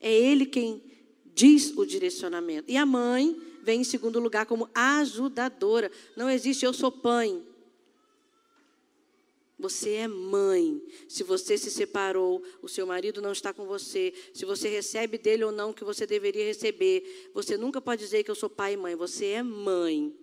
É 0.00 0.12
ele 0.12 0.46
quem 0.46 0.82
diz 1.34 1.76
o 1.76 1.84
direcionamento. 1.84 2.70
E 2.70 2.76
a 2.76 2.86
mãe 2.86 3.36
vem 3.62 3.82
em 3.82 3.84
segundo 3.84 4.18
lugar 4.18 4.46
como 4.46 4.68
ajudadora. 4.74 5.90
Não 6.16 6.28
existe 6.28 6.64
eu 6.64 6.72
sou 6.72 6.90
pai. 6.90 7.42
Você 9.60 9.90
é 9.90 10.08
mãe. 10.08 10.82
Se 11.06 11.22
você 11.22 11.58
se 11.58 11.70
separou, 11.70 12.42
o 12.62 12.68
seu 12.68 12.86
marido 12.86 13.20
não 13.20 13.32
está 13.32 13.52
com 13.52 13.66
você, 13.66 14.12
se 14.32 14.46
você 14.46 14.68
recebe 14.68 15.18
dele 15.18 15.44
ou 15.44 15.52
não 15.52 15.70
o 15.70 15.74
que 15.74 15.84
você 15.84 16.06
deveria 16.06 16.44
receber, 16.46 17.30
você 17.34 17.58
nunca 17.58 17.80
pode 17.80 18.02
dizer 18.02 18.24
que 18.24 18.30
eu 18.30 18.34
sou 18.34 18.48
pai 18.48 18.72
e 18.72 18.76
mãe. 18.76 18.96
Você 18.96 19.26
é 19.26 19.42
mãe. 19.42 20.16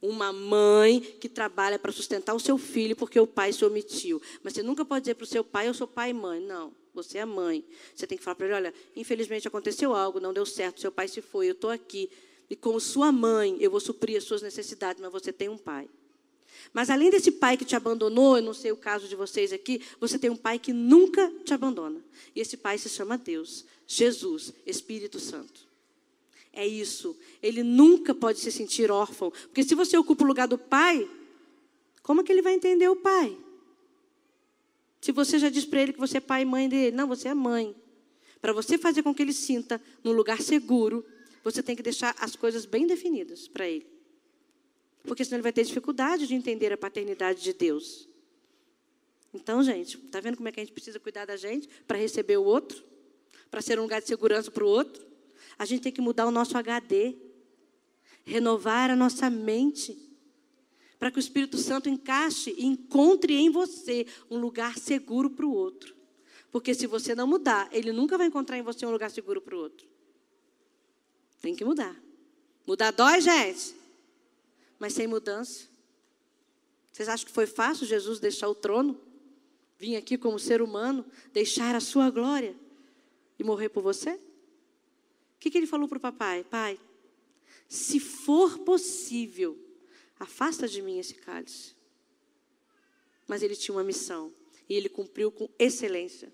Uma 0.00 0.32
mãe 0.32 1.00
que 1.00 1.28
trabalha 1.28 1.78
para 1.78 1.90
sustentar 1.90 2.34
o 2.34 2.40
seu 2.40 2.56
filho 2.56 2.94
porque 2.94 3.18
o 3.18 3.26
pai 3.26 3.52
se 3.52 3.64
omitiu. 3.64 4.22
Mas 4.42 4.52
você 4.52 4.62
nunca 4.62 4.84
pode 4.84 5.02
dizer 5.02 5.14
para 5.14 5.24
o 5.24 5.26
seu 5.26 5.42
pai, 5.42 5.68
eu 5.68 5.74
sou 5.74 5.88
pai 5.88 6.10
e 6.10 6.14
mãe. 6.14 6.40
Não, 6.40 6.72
você 6.94 7.18
é 7.18 7.24
mãe. 7.24 7.64
Você 7.92 8.06
tem 8.06 8.16
que 8.16 8.22
falar 8.22 8.36
para 8.36 8.46
ele: 8.46 8.54
olha, 8.54 8.74
infelizmente 8.94 9.48
aconteceu 9.48 9.94
algo, 9.94 10.20
não 10.20 10.32
deu 10.32 10.46
certo, 10.46 10.80
seu 10.80 10.92
pai 10.92 11.08
se 11.08 11.20
foi, 11.20 11.48
eu 11.48 11.52
estou 11.52 11.70
aqui. 11.70 12.08
E 12.48 12.54
como 12.54 12.78
sua 12.78 13.10
mãe, 13.10 13.56
eu 13.58 13.70
vou 13.70 13.80
suprir 13.80 14.16
as 14.16 14.22
suas 14.24 14.42
necessidades, 14.42 15.02
mas 15.02 15.10
você 15.10 15.32
tem 15.32 15.48
um 15.48 15.58
pai. 15.58 15.88
Mas 16.72 16.90
além 16.90 17.10
desse 17.10 17.30
pai 17.30 17.56
que 17.56 17.64
te 17.64 17.74
abandonou, 17.76 18.36
eu 18.36 18.42
não 18.42 18.54
sei 18.54 18.72
o 18.72 18.76
caso 18.76 19.08
de 19.08 19.16
vocês 19.16 19.52
aqui, 19.52 19.80
você 20.00 20.18
tem 20.18 20.30
um 20.30 20.36
pai 20.36 20.58
que 20.58 20.72
nunca 20.72 21.32
te 21.44 21.54
abandona. 21.54 22.04
E 22.34 22.40
esse 22.40 22.56
pai 22.56 22.78
se 22.78 22.88
chama 22.88 23.16
Deus, 23.16 23.64
Jesus, 23.86 24.52
Espírito 24.66 25.18
Santo. 25.18 25.66
É 26.52 26.66
isso. 26.66 27.16
Ele 27.42 27.62
nunca 27.62 28.14
pode 28.14 28.40
se 28.40 28.50
sentir 28.50 28.90
órfão. 28.90 29.30
Porque 29.30 29.62
se 29.62 29.74
você 29.74 29.96
ocupa 29.96 30.24
o 30.24 30.26
lugar 30.26 30.48
do 30.48 30.56
pai, 30.56 31.08
como 32.02 32.20
é 32.20 32.24
que 32.24 32.32
ele 32.32 32.42
vai 32.42 32.54
entender 32.54 32.88
o 32.88 32.96
pai? 32.96 33.36
Se 35.00 35.12
você 35.12 35.38
já 35.38 35.50
diz 35.50 35.64
para 35.64 35.82
ele 35.82 35.92
que 35.92 36.00
você 36.00 36.16
é 36.16 36.20
pai 36.20 36.42
e 36.42 36.44
mãe 36.44 36.68
dele, 36.68 36.96
não, 36.96 37.06
você 37.06 37.28
é 37.28 37.34
mãe. 37.34 37.76
Para 38.40 38.52
você 38.52 38.78
fazer 38.78 39.02
com 39.02 39.14
que 39.14 39.22
ele 39.22 39.32
sinta 39.32 39.80
num 40.02 40.12
lugar 40.12 40.40
seguro, 40.40 41.04
você 41.44 41.62
tem 41.62 41.76
que 41.76 41.82
deixar 41.82 42.14
as 42.18 42.34
coisas 42.34 42.64
bem 42.64 42.86
definidas 42.86 43.46
para 43.46 43.68
ele. 43.68 43.86
Porque 45.06 45.24
senão 45.24 45.36
ele 45.36 45.42
vai 45.42 45.52
ter 45.52 45.64
dificuldade 45.64 46.26
de 46.26 46.34
entender 46.34 46.72
a 46.72 46.76
paternidade 46.76 47.42
de 47.42 47.52
Deus. 47.52 48.08
Então, 49.32 49.62
gente, 49.62 49.96
está 49.98 50.20
vendo 50.20 50.36
como 50.36 50.48
é 50.48 50.52
que 50.52 50.60
a 50.60 50.64
gente 50.64 50.72
precisa 50.72 50.98
cuidar 50.98 51.24
da 51.24 51.36
gente 51.36 51.68
para 51.86 51.96
receber 51.96 52.36
o 52.36 52.44
outro? 52.44 52.82
Para 53.50 53.62
ser 53.62 53.78
um 53.78 53.82
lugar 53.82 54.00
de 54.00 54.08
segurança 54.08 54.50
para 54.50 54.64
o 54.64 54.68
outro? 54.68 55.06
A 55.58 55.64
gente 55.64 55.82
tem 55.82 55.92
que 55.92 56.00
mudar 56.00 56.26
o 56.26 56.30
nosso 56.30 56.58
HD, 56.58 57.16
renovar 58.24 58.90
a 58.90 58.96
nossa 58.96 59.30
mente, 59.30 59.96
para 60.98 61.10
que 61.10 61.18
o 61.18 61.20
Espírito 61.20 61.58
Santo 61.58 61.88
encaixe 61.88 62.54
e 62.56 62.64
encontre 62.64 63.34
em 63.34 63.50
você 63.50 64.06
um 64.30 64.38
lugar 64.38 64.78
seguro 64.78 65.30
para 65.30 65.46
o 65.46 65.52
outro. 65.52 65.94
Porque 66.50 66.74
se 66.74 66.86
você 66.86 67.14
não 67.14 67.26
mudar, 67.26 67.68
ele 67.70 67.92
nunca 67.92 68.16
vai 68.16 68.26
encontrar 68.26 68.58
em 68.58 68.62
você 68.62 68.86
um 68.86 68.90
lugar 68.90 69.10
seguro 69.10 69.40
para 69.40 69.54
o 69.54 69.58
outro. 69.58 69.86
Tem 71.42 71.54
que 71.54 71.64
mudar. 71.64 71.94
Mudar 72.66 72.90
dói, 72.90 73.20
gente 73.20 73.85
mas 74.78 74.92
sem 74.92 75.06
mudança. 75.06 75.68
Vocês 76.92 77.08
acham 77.08 77.26
que 77.26 77.32
foi 77.32 77.46
fácil 77.46 77.86
Jesus 77.86 78.18
deixar 78.18 78.48
o 78.48 78.54
trono? 78.54 79.00
Vir 79.78 79.96
aqui 79.96 80.16
como 80.16 80.38
ser 80.38 80.62
humano, 80.62 81.04
deixar 81.32 81.74
a 81.74 81.80
sua 81.80 82.10
glória 82.10 82.56
e 83.38 83.44
morrer 83.44 83.68
por 83.68 83.82
você? 83.82 84.12
O 84.12 85.38
que, 85.38 85.50
que 85.50 85.58
ele 85.58 85.66
falou 85.66 85.86
para 85.86 85.98
o 85.98 86.00
papai? 86.00 86.42
Pai, 86.44 86.80
se 87.68 88.00
for 88.00 88.58
possível, 88.60 89.58
afasta 90.18 90.66
de 90.66 90.80
mim 90.80 90.98
esse 90.98 91.14
cálice. 91.14 91.74
Mas 93.28 93.42
ele 93.42 93.54
tinha 93.54 93.74
uma 93.74 93.84
missão 93.84 94.32
e 94.68 94.74
ele 94.74 94.88
cumpriu 94.88 95.30
com 95.30 95.48
excelência. 95.58 96.32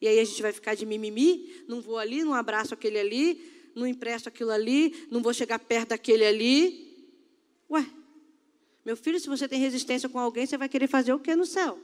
E 0.00 0.08
aí 0.08 0.18
a 0.18 0.24
gente 0.24 0.40
vai 0.40 0.52
ficar 0.52 0.74
de 0.74 0.86
mimimi, 0.86 1.62
não 1.68 1.80
vou 1.80 1.98
ali, 1.98 2.24
não 2.24 2.32
abraço 2.32 2.72
aquele 2.72 2.98
ali, 2.98 3.70
não 3.74 3.86
empresto 3.86 4.28
aquilo 4.28 4.50
ali, 4.50 5.06
não 5.10 5.22
vou 5.22 5.34
chegar 5.34 5.58
perto 5.58 5.90
daquele 5.90 6.24
ali. 6.24 6.89
Ué, 7.70 7.86
meu 8.84 8.96
filho, 8.96 9.20
se 9.20 9.28
você 9.28 9.46
tem 9.46 9.60
resistência 9.60 10.08
com 10.08 10.18
alguém, 10.18 10.46
você 10.46 10.56
vai 10.56 10.68
querer 10.68 10.86
fazer 10.86 11.12
o 11.12 11.18
que 11.18 11.34
no 11.36 11.46
céu? 11.46 11.78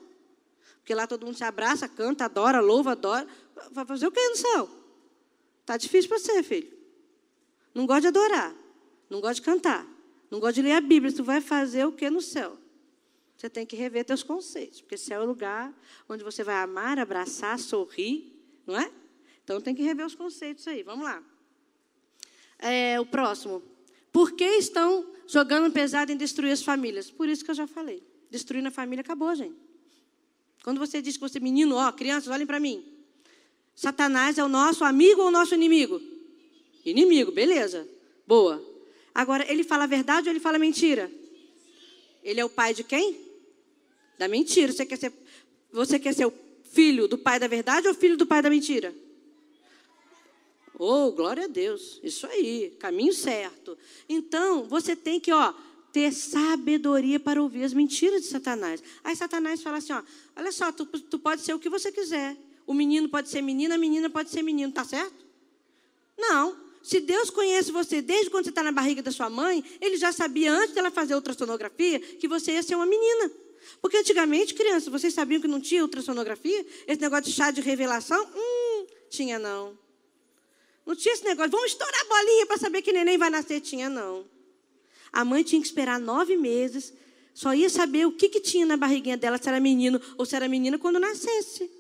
Porque 0.79 0.95
lá 0.95 1.07
todo 1.07 1.27
mundo 1.27 1.37
se 1.37 1.45
abraça, 1.45 1.89
canta, 1.89 2.25
adora, 2.25 2.61
louva, 2.61 2.93
adora. 2.93 3.27
Vai 3.71 3.85
fazer 3.85 4.07
o 4.07 4.13
que 4.13 4.29
no 4.29 4.37
céu? 4.37 4.69
Tá 5.65 5.77
difícil 5.77 6.09
para 6.09 6.19
você, 6.19 6.43
filho. 6.43 6.73
Não 7.75 7.87
gosta 7.87 8.03
de 8.03 8.07
adorar, 8.09 8.55
não 9.11 9.21
gosta 9.21 9.35
de 9.35 9.43
cantar, 9.43 9.87
não 10.31 10.41
gosta 10.41 10.55
de 10.55 10.63
ler 10.63 10.73
a 10.73 10.81
Bíblia. 10.81 11.13
Tu 11.13 11.23
vai 11.23 11.41
fazer 11.41 11.85
o 11.85 11.93
que 11.93 12.09
no 12.09 12.23
céu? 12.23 12.57
Você 13.37 13.51
tem 13.51 13.67
que 13.67 13.77
rever 13.77 14.05
teus 14.05 14.23
conceitos, 14.23 14.81
porque 14.81 14.97
céu 14.97 15.21
é 15.21 15.25
o 15.25 15.29
lugar 15.29 15.75
onde 16.09 16.25
você 16.25 16.43
vai 16.43 16.55
amar, 16.57 16.99
abraçar, 16.99 17.59
sorrir, 17.59 18.33
não 18.67 18.79
é? 18.79 18.91
Então 19.45 19.61
tem 19.61 19.75
que 19.75 19.83
rever 19.83 20.07
os 20.07 20.15
conceitos 20.15 20.67
aí. 20.67 20.83
Vamos 20.83 21.05
lá. 21.05 21.23
É, 22.59 22.99
o 22.99 23.05
próximo. 23.05 23.63
Por 24.11 24.33
que 24.33 24.45
estão 24.45 25.16
jogando 25.27 25.73
pesado 25.73 26.13
em 26.13 26.17
destruir 26.17 26.53
as 26.53 26.63
famílias. 26.63 27.11
Por 27.11 27.29
isso 27.29 27.45
que 27.45 27.51
eu 27.51 27.55
já 27.55 27.67
falei. 27.67 28.03
Destruindo 28.31 28.69
a 28.69 28.71
família 28.71 29.03
acabou, 29.03 29.35
gente. 29.35 29.57
Quando 30.63 30.79
você 30.79 31.01
diz 31.01 31.17
que 31.17 31.21
você 31.21 31.39
é 31.39 31.41
menino, 31.41 31.77
ó, 31.77 31.93
crianças, 31.93 32.29
olhem 32.29 32.47
para 32.47 32.59
mim. 32.59 32.85
Satanás 33.75 34.39
é 34.39 34.45
o 34.45 34.49
nosso 34.49 34.85
amigo 34.85 35.21
ou 35.21 35.29
o 35.29 35.31
nosso 35.31 35.55
inimigo? 35.55 36.01
Inimigo, 36.85 37.31
beleza. 37.31 37.87
Boa. 38.27 38.63
Agora, 39.15 39.51
ele 39.51 39.63
fala 39.63 39.85
a 39.85 39.87
verdade 39.87 40.29
ou 40.29 40.33
ele 40.33 40.41
fala 40.41 40.59
mentira? 40.59 41.11
Ele 42.23 42.41
é 42.41 42.45
o 42.45 42.49
pai 42.49 42.75
de 42.75 42.83
quem? 42.83 43.21
Da 44.19 44.27
mentira. 44.27 44.73
Você 44.73 44.85
quer 44.85 44.97
ser, 44.97 45.13
você 45.71 45.99
quer 45.99 46.15
ser 46.15 46.27
o 46.27 46.33
filho 46.65 47.07
do 47.07 47.17
pai 47.17 47.39
da 47.39 47.47
verdade 47.47 47.87
ou 47.87 47.95
filho 47.95 48.17
do 48.17 48.27
pai 48.27 48.43
da 48.43 48.51
mentira? 48.51 48.95
Oh, 50.79 51.11
glória 51.13 51.45
a 51.45 51.49
Deus. 51.49 52.01
Isso 52.03 52.27
aí, 52.27 52.77
caminho 52.79 53.13
certo. 53.13 53.77
Então, 54.09 54.65
você 54.65 54.95
tem 54.95 55.19
que, 55.19 55.33
ó, 55.33 55.55
ter 55.93 56.13
sabedoria 56.13 57.19
para 57.19 57.43
ouvir 57.43 57.65
as 57.65 57.73
mentiras 57.73 58.23
de 58.23 58.29
Satanás. 58.29 58.83
Aí 59.03 59.17
Satanás 59.17 59.63
fala 59.63 59.79
assim, 59.79 59.95
ó, 59.95 60.03
olha 60.37 60.53
só, 60.53 60.71
tu, 60.71 60.85
tu 60.85 61.19
pode 61.19 61.41
ser 61.41 61.55
o 61.55 61.59
que 61.59 61.71
você 61.71 61.91
quiser. 61.91 62.37
O 62.67 62.75
menino 62.75 63.09
pode 63.09 63.31
ser 63.31 63.41
menina, 63.41 63.77
a 63.77 63.79
menina 63.79 64.11
pode 64.11 64.29
ser 64.29 64.43
menino, 64.43 64.71
tá 64.73 64.85
certo? 64.85 65.25
Não. 66.19 66.57
Se 66.83 67.01
Deus 67.01 67.31
conhece 67.31 67.73
você 67.73 68.03
desde 68.03 68.31
quando 68.31 68.45
você 68.45 68.51
está 68.51 68.63
na 68.63 68.71
barriga 68.71 69.03
da 69.03 69.11
sua 69.11 69.31
mãe, 69.31 69.65
Ele 69.81 69.97
já 69.97 70.13
sabia 70.13 70.53
antes 70.53 70.75
dela 70.75 70.91
fazer 70.91 71.15
ultrassonografia 71.15 71.99
que 71.99 72.29
você 72.29 72.53
ia 72.53 72.63
ser 72.63 72.75
uma 72.75 72.87
menina. 72.87 73.33
Porque 73.81 73.97
antigamente, 73.97 74.55
crianças, 74.55 74.89
vocês 74.89 75.15
sabiam 75.15 75.41
que 75.41 75.49
não 75.49 75.61
tinha 75.61 75.83
ultrassonografia? 75.83 76.65
Esse 76.87 77.01
negócio 77.01 77.25
de 77.25 77.33
chá 77.33 77.51
de 77.51 77.61
revelação? 77.61 78.23
Hum, 78.37 78.87
tinha 79.09 79.39
não. 79.39 79.86
Não 80.87 80.95
tinha 80.95 81.13
esse 81.13 81.25
negócio, 81.25 81.51
vamos 81.51 81.73
estourar 81.73 82.01
a 82.01 82.05
bolinha 82.05 82.47
para 82.47 82.59
saber 82.59 82.81
que 82.81 82.93
neném 82.93 83.19
vai 83.19 83.29
nascer. 83.29 83.61
Tinha, 83.61 83.91
não. 83.91 84.25
A 85.13 85.25
mãe 85.25 85.43
tinha 85.43 85.61
que 85.61 85.67
esperar 85.67 85.99
nove 85.99 86.37
meses, 86.37 86.95
só 87.35 87.53
ia 87.53 87.69
saber 87.69 88.07
o 88.07 88.13
que, 88.13 88.29
que 88.29 88.41
tinha 88.41 88.65
na 88.65 88.77
barriguinha 88.77 89.17
dela, 89.17 89.37
se 89.37 89.49
era 89.49 89.59
menino 89.59 90.01
ou 90.17 90.25
se 90.25 90.37
era 90.37 90.49
menina, 90.49 90.79
quando 90.79 91.01
nascesse. 91.01 91.71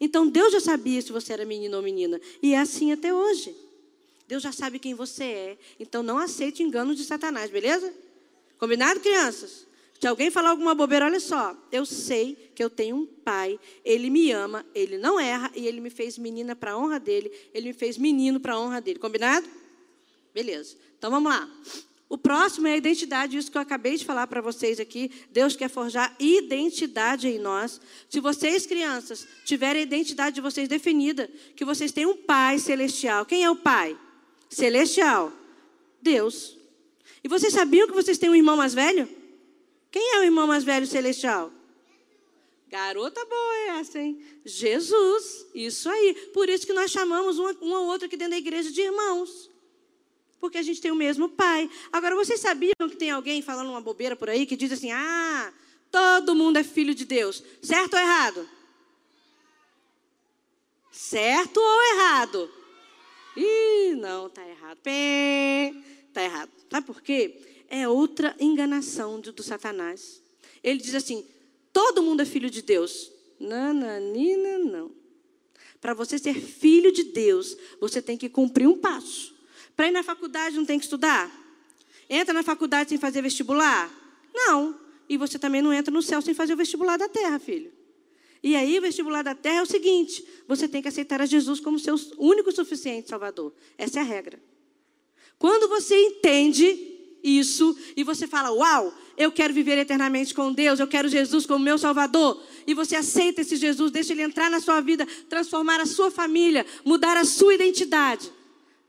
Então 0.00 0.26
Deus 0.26 0.52
já 0.52 0.60
sabia 0.60 1.00
se 1.00 1.12
você 1.12 1.32
era 1.32 1.44
menino 1.44 1.76
ou 1.76 1.82
menina. 1.82 2.20
E 2.42 2.54
é 2.54 2.58
assim 2.58 2.92
até 2.92 3.14
hoje. 3.14 3.54
Deus 4.26 4.42
já 4.42 4.50
sabe 4.50 4.78
quem 4.78 4.94
você 4.94 5.24
é. 5.24 5.58
Então 5.78 6.02
não 6.02 6.18
aceite 6.18 6.62
enganos 6.62 6.96
de 6.96 7.04
Satanás, 7.04 7.50
beleza? 7.50 7.92
Combinado, 8.58 9.00
crianças? 9.00 9.65
Se 9.98 10.06
alguém 10.06 10.30
falar 10.30 10.50
alguma 10.50 10.74
bobeira, 10.74 11.06
olha 11.06 11.20
só, 11.20 11.56
eu 11.72 11.86
sei 11.86 12.34
que 12.54 12.62
eu 12.62 12.68
tenho 12.68 12.96
um 12.96 13.06
pai, 13.06 13.58
ele 13.84 14.10
me 14.10 14.30
ama, 14.30 14.64
ele 14.74 14.98
não 14.98 15.18
erra 15.18 15.50
e 15.54 15.66
ele 15.66 15.80
me 15.80 15.90
fez 15.90 16.18
menina 16.18 16.54
para 16.54 16.72
a 16.72 16.78
honra 16.78 17.00
dele, 17.00 17.32
ele 17.54 17.68
me 17.68 17.72
fez 17.72 17.96
menino 17.96 18.38
para 18.38 18.54
a 18.54 18.60
honra 18.60 18.80
dele. 18.80 18.98
Combinado? 18.98 19.48
Beleza. 20.34 20.76
Então 20.98 21.10
vamos 21.10 21.32
lá. 21.32 21.48
O 22.08 22.16
próximo 22.16 22.68
é 22.68 22.74
a 22.74 22.76
identidade, 22.76 23.36
isso 23.36 23.50
que 23.50 23.56
eu 23.56 23.62
acabei 23.62 23.96
de 23.96 24.04
falar 24.04 24.26
para 24.26 24.40
vocês 24.40 24.78
aqui. 24.78 25.10
Deus 25.32 25.56
quer 25.56 25.68
forjar 25.68 26.14
identidade 26.20 27.26
em 27.26 27.38
nós. 27.38 27.80
Se 28.08 28.20
vocês, 28.20 28.64
crianças, 28.64 29.26
tiverem 29.44 29.80
a 29.80 29.84
identidade 29.84 30.36
de 30.36 30.40
vocês 30.40 30.68
definida, 30.68 31.28
que 31.56 31.64
vocês 31.64 31.90
têm 31.90 32.06
um 32.06 32.16
pai 32.16 32.58
celestial. 32.58 33.26
Quem 33.26 33.42
é 33.42 33.50
o 33.50 33.56
pai? 33.56 33.98
Celestial. 34.48 35.32
Deus. 36.00 36.56
E 37.24 37.28
vocês 37.28 37.52
sabiam 37.52 37.88
que 37.88 37.94
vocês 37.94 38.18
têm 38.18 38.30
um 38.30 38.36
irmão 38.36 38.56
mais 38.56 38.72
velho? 38.72 39.08
Quem 39.96 40.12
é 40.12 40.18
o 40.18 40.24
irmão 40.24 40.46
mais 40.46 40.62
velho 40.62 40.86
celestial? 40.86 41.50
Garota 42.68 43.24
boa 43.24 43.54
é 43.54 43.68
essa, 43.80 43.98
hein? 43.98 44.22
Jesus, 44.44 45.46
isso 45.54 45.88
aí. 45.88 46.12
Por 46.34 46.50
isso 46.50 46.66
que 46.66 46.74
nós 46.74 46.90
chamamos 46.90 47.38
um, 47.38 47.72
ou 47.72 47.86
outro 47.86 48.06
aqui 48.06 48.14
dentro 48.14 48.32
da 48.32 48.36
igreja 48.36 48.70
de 48.70 48.82
irmãos. 48.82 49.50
Porque 50.38 50.58
a 50.58 50.62
gente 50.62 50.82
tem 50.82 50.90
o 50.90 50.94
mesmo 50.94 51.30
pai. 51.30 51.70
Agora, 51.90 52.14
vocês 52.14 52.38
sabiam 52.40 52.74
que 52.90 52.96
tem 52.96 53.10
alguém 53.10 53.40
falando 53.40 53.70
uma 53.70 53.80
bobeira 53.80 54.14
por 54.14 54.28
aí 54.28 54.44
que 54.44 54.54
diz 54.54 54.70
assim: 54.70 54.92
ah, 54.92 55.50
todo 55.90 56.34
mundo 56.34 56.58
é 56.58 56.62
filho 56.62 56.94
de 56.94 57.06
Deus. 57.06 57.42
Certo 57.62 57.94
ou 57.94 57.98
errado? 57.98 58.46
Certo 60.92 61.56
ou 61.56 61.82
errado? 61.94 62.50
Ih, 63.34 63.94
não, 63.94 64.28
tá 64.28 64.46
errado. 64.46 64.76
Pé, 64.82 65.72
tá 66.12 66.22
errado. 66.22 66.50
Sabe 66.70 66.86
por 66.86 67.00
quê? 67.00 67.55
É 67.68 67.88
outra 67.88 68.34
enganação 68.38 69.20
do, 69.20 69.32
do 69.32 69.42
Satanás. 69.42 70.22
Ele 70.62 70.80
diz 70.80 70.94
assim: 70.94 71.24
todo 71.72 72.02
mundo 72.02 72.22
é 72.22 72.24
filho 72.24 72.50
de 72.50 72.62
Deus. 72.62 73.10
Nananina, 73.38 74.58
não. 74.58 74.90
Para 75.80 75.94
você 75.94 76.18
ser 76.18 76.34
filho 76.34 76.90
de 76.90 77.04
Deus, 77.04 77.56
você 77.80 78.00
tem 78.00 78.16
que 78.16 78.28
cumprir 78.28 78.66
um 78.66 78.78
passo. 78.78 79.34
Para 79.76 79.88
ir 79.88 79.90
na 79.90 80.02
faculdade, 80.02 80.56
não 80.56 80.64
tem 80.64 80.78
que 80.78 80.84
estudar? 80.84 81.30
Entra 82.08 82.32
na 82.32 82.42
faculdade 82.42 82.90
sem 82.90 82.98
fazer 82.98 83.20
vestibular? 83.22 83.92
Não. 84.34 84.78
E 85.08 85.16
você 85.16 85.38
também 85.38 85.62
não 85.62 85.72
entra 85.72 85.92
no 85.92 86.02
céu 86.02 86.20
sem 86.22 86.34
fazer 86.34 86.54
o 86.54 86.56
vestibular 86.56 86.96
da 86.96 87.08
terra, 87.08 87.38
filho. 87.38 87.72
E 88.42 88.56
aí, 88.56 88.78
o 88.78 88.82
vestibular 88.82 89.22
da 89.22 89.34
terra 89.34 89.58
é 89.58 89.62
o 89.62 89.66
seguinte: 89.66 90.26
você 90.48 90.66
tem 90.66 90.80
que 90.80 90.88
aceitar 90.88 91.20
a 91.20 91.26
Jesus 91.26 91.60
como 91.60 91.78
seu 91.78 91.94
único 92.18 92.50
e 92.50 92.52
suficiente 92.52 93.08
Salvador. 93.08 93.52
Essa 93.76 93.98
é 93.98 94.02
a 94.02 94.04
regra. 94.04 94.40
Quando 95.38 95.68
você 95.68 95.94
entende 96.00 96.95
isso 97.26 97.76
e 97.96 98.04
você 98.04 98.26
fala, 98.26 98.52
uau, 98.52 98.94
eu 99.16 99.32
quero 99.32 99.52
viver 99.52 99.76
eternamente 99.78 100.32
com 100.32 100.52
Deus, 100.52 100.78
eu 100.78 100.86
quero 100.86 101.08
Jesus 101.08 101.44
como 101.44 101.64
meu 101.64 101.76
Salvador, 101.76 102.40
e 102.66 102.74
você 102.74 102.94
aceita 102.94 103.40
esse 103.40 103.56
Jesus, 103.56 103.90
deixa 103.90 104.12
ele 104.12 104.22
entrar 104.22 104.50
na 104.50 104.60
sua 104.60 104.80
vida, 104.80 105.06
transformar 105.28 105.80
a 105.80 105.86
sua 105.86 106.10
família, 106.10 106.64
mudar 106.84 107.16
a 107.16 107.24
sua 107.24 107.54
identidade. 107.54 108.32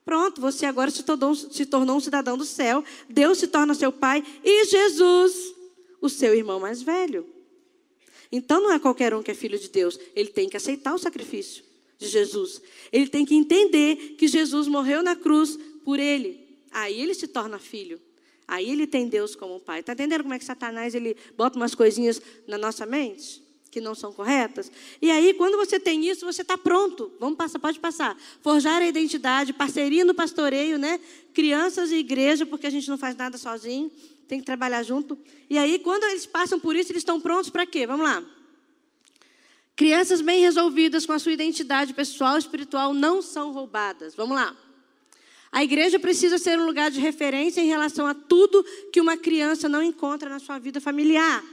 Pronto, 0.05 0.39
você 0.39 0.65
agora 0.65 0.91
se 0.91 1.03
tornou, 1.03 1.35
se 1.35 1.65
tornou 1.65 1.97
um 1.97 1.99
cidadão 1.99 2.37
do 2.37 2.45
céu, 2.45 2.83
Deus 3.09 3.39
se 3.39 3.47
torna 3.47 3.73
seu 3.73 3.91
pai 3.91 4.23
e 4.43 4.65
Jesus, 4.65 5.33
o 5.99 6.07
seu 6.07 6.33
irmão 6.33 6.59
mais 6.59 6.81
velho. 6.81 7.25
Então 8.31 8.61
não 8.61 8.71
é 8.71 8.79
qualquer 8.79 9.13
um 9.13 9.23
que 9.23 9.31
é 9.31 9.33
filho 9.33 9.57
de 9.57 9.69
Deus, 9.69 9.99
ele 10.15 10.29
tem 10.29 10.47
que 10.47 10.57
aceitar 10.57 10.93
o 10.93 10.97
sacrifício 10.97 11.63
de 11.97 12.07
Jesus. 12.07 12.61
Ele 12.91 13.07
tem 13.07 13.25
que 13.25 13.35
entender 13.35 14.15
que 14.17 14.27
Jesus 14.27 14.67
morreu 14.67 15.01
na 15.01 15.15
cruz 15.15 15.57
por 15.83 15.99
ele. 15.99 16.45
Aí 16.71 17.01
ele 17.01 17.13
se 17.13 17.27
torna 17.27 17.57
filho. 17.57 17.99
Aí 18.47 18.69
ele 18.69 18.87
tem 18.87 19.07
Deus 19.07 19.35
como 19.35 19.59
pai. 19.59 19.81
Está 19.81 19.93
entendendo 19.93 20.23
como 20.23 20.33
é 20.33 20.39
que 20.39 20.45
Satanás 20.45 20.95
ele 20.95 21.17
bota 21.35 21.57
umas 21.57 21.75
coisinhas 21.75 22.21
na 22.47 22.57
nossa 22.57 22.85
mente? 22.85 23.43
Que 23.69 23.81
não 23.81 23.93
são 23.93 24.13
corretas. 24.13 24.71
E 25.01 25.11
aí, 25.11 25.33
quando 25.33 25.57
você 25.57 25.79
tem 25.79 26.07
isso, 26.07 26.25
você 26.25 26.41
está 26.41 26.57
pronto. 26.57 27.11
Vamos 27.19 27.37
passar, 27.37 27.59
pode 27.59 27.79
passar. 27.79 28.17
Forjar 28.41 28.81
a 28.81 28.87
identidade, 28.87 29.51
parceria 29.51 30.05
no 30.05 30.13
pastoreio, 30.13 30.77
né? 30.77 30.99
Crianças 31.33 31.91
e 31.91 31.95
igreja, 31.95 32.45
porque 32.45 32.65
a 32.65 32.69
gente 32.69 32.89
não 32.89 32.97
faz 32.97 33.15
nada 33.15 33.37
sozinho 33.37 33.91
tem 34.27 34.39
que 34.39 34.45
trabalhar 34.45 34.83
junto. 34.83 35.17
E 35.49 35.57
aí, 35.57 35.79
quando 35.79 36.03
eles 36.03 36.25
passam 36.25 36.59
por 36.59 36.75
isso, 36.75 36.91
eles 36.91 37.01
estão 37.01 37.19
prontos 37.19 37.49
para 37.49 37.65
quê? 37.65 37.87
Vamos 37.87 38.05
lá. 38.05 38.23
Crianças 39.75 40.21
bem 40.21 40.41
resolvidas 40.41 41.05
com 41.05 41.13
a 41.13 41.19
sua 41.19 41.31
identidade 41.31 41.93
pessoal 41.93 42.35
e 42.35 42.39
espiritual 42.39 42.93
não 42.93 43.21
são 43.21 43.51
roubadas. 43.51 44.15
Vamos 44.15 44.35
lá. 44.35 44.55
A 45.57 45.63
igreja 45.63 45.97
precisa 45.97 46.37
ser 46.37 46.59
um 46.59 46.67
lugar 46.67 46.91
de 46.91 46.99
referência 46.99 47.59
em 47.59 47.65
relação 47.65 48.05
a 48.05 48.13
tudo 48.13 48.63
que 48.93 49.01
uma 49.01 49.17
criança 49.17 49.67
não 49.67 49.81
encontra 49.81 50.29
na 50.29 50.37
sua 50.37 50.59
vida 50.59 50.79
familiar. 50.79 51.43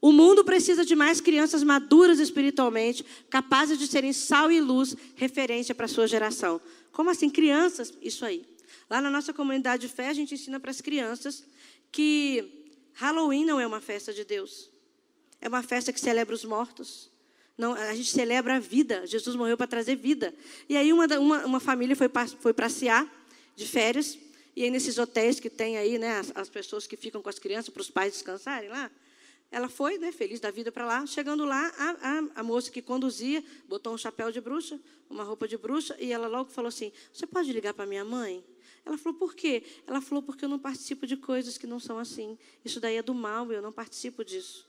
O 0.00 0.10
mundo 0.10 0.42
precisa 0.42 0.86
de 0.86 0.96
mais 0.96 1.20
crianças 1.20 1.62
maduras 1.62 2.18
espiritualmente, 2.18 3.04
capazes 3.28 3.78
de 3.78 3.86
serem 3.86 4.14
sal 4.14 4.50
e 4.50 4.58
luz, 4.58 4.96
referência 5.16 5.74
para 5.74 5.84
a 5.84 5.88
sua 5.88 6.08
geração. 6.08 6.58
Como 6.90 7.10
assim? 7.10 7.28
Crianças? 7.28 7.92
Isso 8.00 8.24
aí. 8.24 8.42
Lá 8.88 9.02
na 9.02 9.10
nossa 9.10 9.34
comunidade 9.34 9.86
de 9.86 9.92
fé, 9.92 10.08
a 10.08 10.14
gente 10.14 10.32
ensina 10.32 10.58
para 10.58 10.70
as 10.70 10.80
crianças 10.80 11.44
que 11.92 12.72
Halloween 12.94 13.44
não 13.44 13.60
é 13.60 13.66
uma 13.66 13.82
festa 13.82 14.14
de 14.14 14.24
Deus. 14.24 14.70
É 15.42 15.48
uma 15.48 15.62
festa 15.62 15.92
que 15.92 16.00
celebra 16.00 16.34
os 16.34 16.42
mortos. 16.42 17.10
Não, 17.58 17.74
a 17.74 17.92
gente 17.94 18.10
celebra 18.10 18.54
a 18.54 18.58
vida. 18.60 19.04
Jesus 19.04 19.34
morreu 19.34 19.56
para 19.56 19.66
trazer 19.66 19.96
vida. 19.96 20.32
E 20.68 20.76
aí 20.76 20.92
uma, 20.92 21.06
uma, 21.18 21.44
uma 21.44 21.60
família 21.60 21.96
foi, 21.96 22.08
foi 22.40 22.54
passear 22.54 23.04
de 23.56 23.66
férias. 23.66 24.16
E 24.54 24.62
aí 24.62 24.70
nesses 24.70 24.96
hotéis 24.96 25.40
que 25.40 25.50
tem 25.50 25.76
aí, 25.76 25.98
né, 25.98 26.20
as, 26.20 26.32
as 26.36 26.48
pessoas 26.48 26.86
que 26.86 26.96
ficam 26.96 27.20
com 27.20 27.28
as 27.28 27.38
crianças 27.38 27.68
para 27.68 27.80
os 27.80 27.90
pais 27.90 28.12
descansarem 28.12 28.68
lá, 28.68 28.88
ela 29.50 29.68
foi, 29.68 29.98
né, 29.98 30.12
feliz 30.12 30.38
da 30.38 30.52
vida 30.52 30.70
para 30.70 30.86
lá. 30.86 31.04
Chegando 31.06 31.44
lá, 31.44 31.72
a, 31.76 31.90
a, 31.90 32.22
a, 32.36 32.42
moça 32.44 32.70
que 32.70 32.80
conduzia 32.80 33.42
botou 33.66 33.92
um 33.92 33.98
chapéu 33.98 34.30
de 34.30 34.40
bruxa, 34.40 34.78
uma 35.10 35.24
roupa 35.24 35.48
de 35.48 35.56
bruxa, 35.56 35.96
e 35.98 36.12
ela 36.12 36.28
logo 36.28 36.50
falou 36.50 36.68
assim: 36.68 36.92
Você 37.12 37.26
pode 37.26 37.52
ligar 37.52 37.74
para 37.74 37.86
minha 37.86 38.04
mãe? 38.04 38.44
Ela 38.84 38.96
falou, 38.96 39.18
por 39.18 39.34
quê? 39.34 39.62
Ela 39.86 40.00
falou, 40.00 40.22
porque 40.22 40.46
eu 40.46 40.48
não 40.48 40.58
participo 40.58 41.06
de 41.06 41.14
coisas 41.14 41.58
que 41.58 41.66
não 41.66 41.78
são 41.78 41.98
assim. 41.98 42.38
Isso 42.64 42.80
daí 42.80 42.96
é 42.96 43.02
do 43.02 43.12
mal, 43.12 43.52
eu 43.52 43.60
não 43.60 43.70
participo 43.70 44.24
disso. 44.24 44.66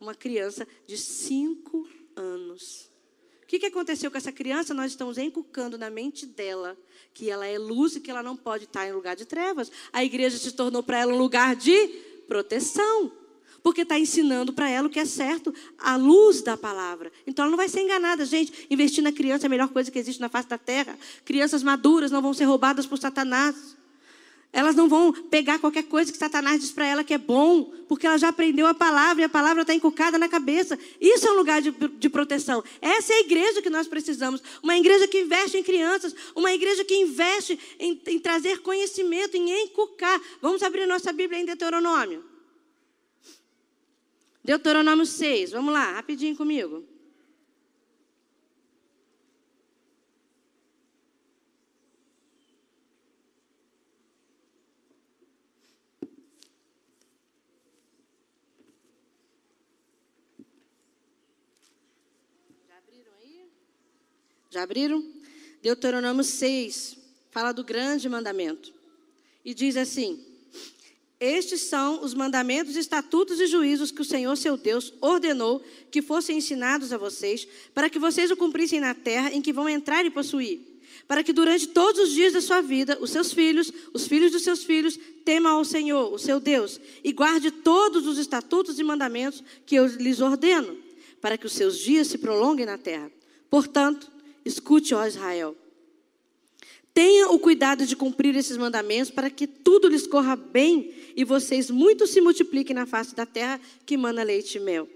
Uma 0.00 0.14
criança 0.14 0.66
de 0.86 0.96
cinco 0.96 1.88
anos. 2.18 2.90
O 3.42 3.46
que, 3.46 3.58
que 3.58 3.66
aconteceu 3.66 4.10
com 4.10 4.18
essa 4.18 4.30
criança? 4.30 4.74
Nós 4.74 4.90
estamos 4.90 5.16
encucando 5.16 5.78
na 5.78 5.88
mente 5.88 6.26
dela 6.26 6.76
que 7.14 7.30
ela 7.30 7.46
é 7.46 7.58
luz 7.58 7.96
e 7.96 8.00
que 8.00 8.10
ela 8.10 8.22
não 8.22 8.36
pode 8.36 8.64
estar 8.64 8.86
em 8.86 8.92
lugar 8.92 9.16
de 9.16 9.24
trevas. 9.24 9.72
A 9.92 10.04
igreja 10.04 10.36
se 10.36 10.52
tornou 10.52 10.82
para 10.82 10.98
ela 10.98 11.12
um 11.12 11.18
lugar 11.18 11.56
de 11.56 11.88
proteção 12.28 13.10
porque 13.62 13.82
está 13.82 13.98
ensinando 13.98 14.52
para 14.52 14.68
ela 14.68 14.86
o 14.86 14.90
que 14.90 15.00
é 15.00 15.04
certo, 15.04 15.52
à 15.78 15.96
luz 15.96 16.42
da 16.42 16.56
palavra. 16.56 17.12
Então 17.26 17.44
ela 17.44 17.50
não 17.50 17.56
vai 17.56 17.68
ser 17.68 17.82
enganada, 17.82 18.24
gente. 18.24 18.66
Investir 18.70 19.02
na 19.02 19.12
criança 19.12 19.44
é 19.44 19.48
a 19.48 19.50
melhor 19.50 19.68
coisa 19.68 19.90
que 19.90 19.98
existe 19.98 20.20
na 20.20 20.28
face 20.28 20.48
da 20.48 20.58
terra. 20.58 20.98
Crianças 21.24 21.62
maduras 21.62 22.10
não 22.10 22.22
vão 22.22 22.32
ser 22.32 22.44
roubadas 22.44 22.86
por 22.86 22.98
Satanás. 22.98 23.76
Elas 24.50 24.74
não 24.74 24.88
vão 24.88 25.12
pegar 25.12 25.58
qualquer 25.58 25.84
coisa 25.84 26.10
que 26.10 26.16
Satanás 26.16 26.60
diz 26.60 26.72
para 26.72 26.86
ela 26.86 27.04
que 27.04 27.12
é 27.12 27.18
bom, 27.18 27.64
porque 27.86 28.06
ela 28.06 28.16
já 28.16 28.28
aprendeu 28.28 28.66
a 28.66 28.72
palavra 28.72 29.22
e 29.22 29.24
a 29.24 29.28
palavra 29.28 29.60
está 29.60 29.74
encucada 29.74 30.18
na 30.18 30.28
cabeça. 30.28 30.78
Isso 30.98 31.28
é 31.28 31.30
um 31.30 31.36
lugar 31.36 31.60
de, 31.60 31.70
de, 31.70 32.08
proteção. 32.08 32.64
Essa 32.80 33.12
é 33.12 33.16
a 33.16 33.20
igreja 33.20 33.60
que 33.60 33.68
nós 33.68 33.86
precisamos. 33.86 34.42
Uma 34.62 34.76
igreja 34.78 35.06
que 35.06 35.20
investe 35.20 35.58
em 35.58 35.62
crianças, 35.62 36.14
uma 36.34 36.52
igreja 36.52 36.82
que 36.82 36.94
investe 36.94 37.58
em, 37.78 38.00
em 38.06 38.18
trazer 38.18 38.60
conhecimento, 38.60 39.36
em 39.36 39.64
encucar. 39.64 40.18
Vamos 40.40 40.62
abrir 40.62 40.86
nossa 40.86 41.12
Bíblia 41.12 41.40
em 41.40 41.44
Deuteronômio. 41.44 42.24
Deuteronômio 44.42 45.04
6, 45.04 45.50
vamos 45.50 45.74
lá, 45.74 45.92
rapidinho 45.92 46.34
comigo. 46.34 46.87
Já 64.58 64.64
abriram? 64.64 65.04
Deuteronômio 65.62 66.24
6 66.24 66.96
fala 67.30 67.52
do 67.52 67.62
grande 67.62 68.08
mandamento. 68.08 68.72
E 69.44 69.54
diz 69.54 69.76
assim: 69.76 70.18
estes 71.20 71.60
são 71.60 72.02
os 72.02 72.12
mandamentos, 72.12 72.74
estatutos 72.74 73.40
e 73.40 73.46
juízos 73.46 73.92
que 73.92 74.02
o 74.02 74.04
Senhor 74.04 74.34
seu 74.34 74.56
Deus 74.56 74.92
ordenou 75.00 75.62
que 75.92 76.02
fossem 76.02 76.38
ensinados 76.38 76.92
a 76.92 76.98
vocês, 76.98 77.46
para 77.72 77.88
que 77.88 78.00
vocês 78.00 78.32
o 78.32 78.36
cumprissem 78.36 78.80
na 78.80 78.96
terra 78.96 79.30
em 79.32 79.40
que 79.40 79.52
vão 79.52 79.68
entrar 79.68 80.04
e 80.04 80.10
possuir. 80.10 80.58
Para 81.06 81.22
que 81.22 81.32
durante 81.32 81.68
todos 81.68 82.08
os 82.08 82.12
dias 82.12 82.32
da 82.32 82.40
sua 82.40 82.60
vida, 82.60 82.98
os 83.00 83.10
seus 83.10 83.32
filhos, 83.32 83.72
os 83.94 84.08
filhos 84.08 84.32
dos 84.32 84.42
seus 84.42 84.64
filhos, 84.64 84.98
temam 85.24 85.52
ao 85.52 85.64
Senhor, 85.64 86.12
o 86.12 86.18
seu 86.18 86.40
Deus, 86.40 86.80
e 87.04 87.12
guarde 87.12 87.52
todos 87.52 88.08
os 88.08 88.18
estatutos 88.18 88.80
e 88.80 88.82
mandamentos 88.82 89.40
que 89.64 89.76
eu 89.76 89.86
lhes 89.86 90.20
ordeno, 90.20 90.76
para 91.20 91.38
que 91.38 91.46
os 91.46 91.52
seus 91.52 91.78
dias 91.78 92.08
se 92.08 92.18
prolonguem 92.18 92.66
na 92.66 92.76
terra. 92.76 93.08
Portanto, 93.48 94.17
escute, 94.48 94.94
ó 94.94 95.06
Israel 95.06 95.56
Tenha 96.98 97.28
o 97.28 97.38
cuidado 97.38 97.86
de 97.86 97.94
cumprir 97.94 98.34
esses 98.34 98.56
mandamentos 98.56 99.08
para 99.08 99.30
que 99.30 99.46
tudo 99.46 99.86
lhes 99.86 100.04
corra 100.04 100.34
bem 100.34 100.92
e 101.14 101.22
vocês 101.22 101.70
muito 101.70 102.08
se 102.08 102.20
multipliquem 102.20 102.74
na 102.74 102.86
face 102.86 103.14
da 103.14 103.24
terra 103.24 103.60
que 103.86 103.96
mana 103.96 104.24
leite 104.24 104.58
e 104.58 104.60
mel. 104.60 104.88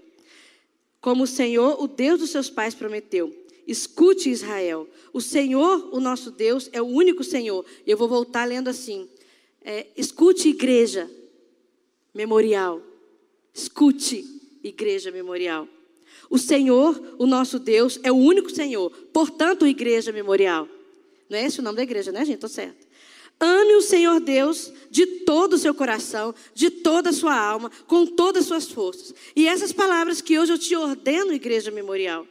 Como 0.99 1.23
o 1.23 1.27
Senhor, 1.27 1.81
o 1.81 1.87
Deus 1.87 2.19
dos 2.19 2.29
seus 2.29 2.49
pais, 2.49 2.75
prometeu. 2.75 3.33
Escute, 3.65 4.29
Israel. 4.29 4.85
O 5.13 5.21
Senhor, 5.21 5.95
o 5.95 6.01
nosso 6.01 6.29
Deus, 6.29 6.69
é 6.73 6.81
o 6.81 6.87
único 6.87 7.23
Senhor. 7.23 7.65
Eu 7.87 7.97
vou 7.97 8.09
voltar 8.09 8.43
lendo 8.43 8.67
assim. 8.67 9.07
É, 9.63 9.87
escute, 9.95 10.49
igreja 10.49 11.09
memorial. 12.13 12.81
Escute, 13.53 14.25
igreja 14.61 15.09
memorial. 15.09 15.69
O 16.33 16.39
Senhor, 16.39 16.99
o 17.19 17.27
nosso 17.27 17.59
Deus, 17.59 17.99
é 18.01 18.11
o 18.11 18.15
único 18.15 18.49
Senhor. 18.49 18.89
Portanto, 19.13 19.67
igreja 19.67 20.11
memorial. 20.11 20.67
Não 21.29 21.37
é 21.37 21.45
esse 21.45 21.59
o 21.59 21.61
nome 21.61 21.75
da 21.75 21.83
igreja, 21.83 22.11
né, 22.11 22.25
gente? 22.25 22.37
Estou 22.37 22.49
certo. 22.49 22.87
Ame 23.39 23.75
o 23.75 23.83
Senhor 23.83 24.19
Deus 24.19 24.73
de 24.89 25.05
todo 25.05 25.53
o 25.53 25.57
seu 25.59 25.75
coração, 25.75 26.33
de 26.55 26.71
toda 26.71 27.11
a 27.11 27.13
sua 27.13 27.39
alma, 27.39 27.69
com 27.85 28.07
todas 28.07 28.41
as 28.41 28.47
suas 28.47 28.71
forças. 28.71 29.13
E 29.35 29.47
essas 29.47 29.71
palavras 29.71 30.21
que 30.21 30.39
hoje 30.39 30.53
eu 30.53 30.57
te 30.57 30.75
ordeno, 30.75 31.33
igreja 31.33 31.69
memorial, 31.69 32.25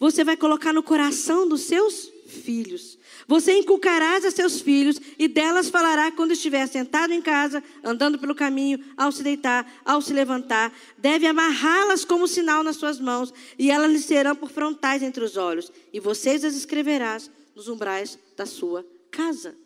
você 0.00 0.24
vai 0.24 0.38
colocar 0.38 0.72
no 0.72 0.82
coração 0.82 1.46
dos 1.46 1.64
seus 1.64 2.10
filhos. 2.26 2.96
Você 3.26 3.58
inculcarás 3.58 4.24
a 4.24 4.30
seus 4.30 4.60
filhos 4.60 5.00
e 5.18 5.26
delas 5.26 5.68
falará 5.68 6.12
quando 6.12 6.32
estiver 6.32 6.66
sentado 6.66 7.12
em 7.12 7.22
casa, 7.22 7.62
andando 7.82 8.18
pelo 8.18 8.34
caminho, 8.34 8.78
ao 8.96 9.10
se 9.10 9.22
deitar, 9.22 9.80
ao 9.84 10.02
se 10.02 10.12
levantar. 10.12 10.72
Deve 10.98 11.26
amarrá-las 11.26 12.04
como 12.04 12.28
sinal 12.28 12.62
nas 12.62 12.76
suas 12.76 13.00
mãos 13.00 13.32
e 13.58 13.70
elas 13.70 13.90
lhe 13.90 13.98
serão 13.98 14.36
por 14.36 14.50
frontais 14.50 15.02
entre 15.02 15.24
os 15.24 15.36
olhos. 15.36 15.72
E 15.92 16.00
vocês 16.00 16.44
as 16.44 16.54
escreverás 16.54 17.30
nos 17.54 17.68
umbrais 17.68 18.18
da 18.36 18.44
sua 18.44 18.84
casa. 19.10 19.56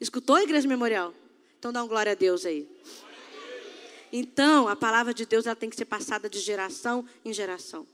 Escutou 0.00 0.36
a 0.36 0.42
igreja 0.42 0.68
memorial? 0.68 1.14
Então 1.58 1.72
dá 1.72 1.82
um 1.82 1.88
glória 1.88 2.12
a 2.12 2.14
Deus 2.14 2.44
aí. 2.44 2.68
Então, 4.12 4.68
a 4.68 4.76
palavra 4.76 5.12
de 5.12 5.26
Deus 5.26 5.46
ela 5.46 5.56
tem 5.56 5.68
que 5.68 5.76
ser 5.76 5.84
passada 5.84 6.28
de 6.28 6.38
geração 6.38 7.04
em 7.24 7.32
geração. 7.32 7.86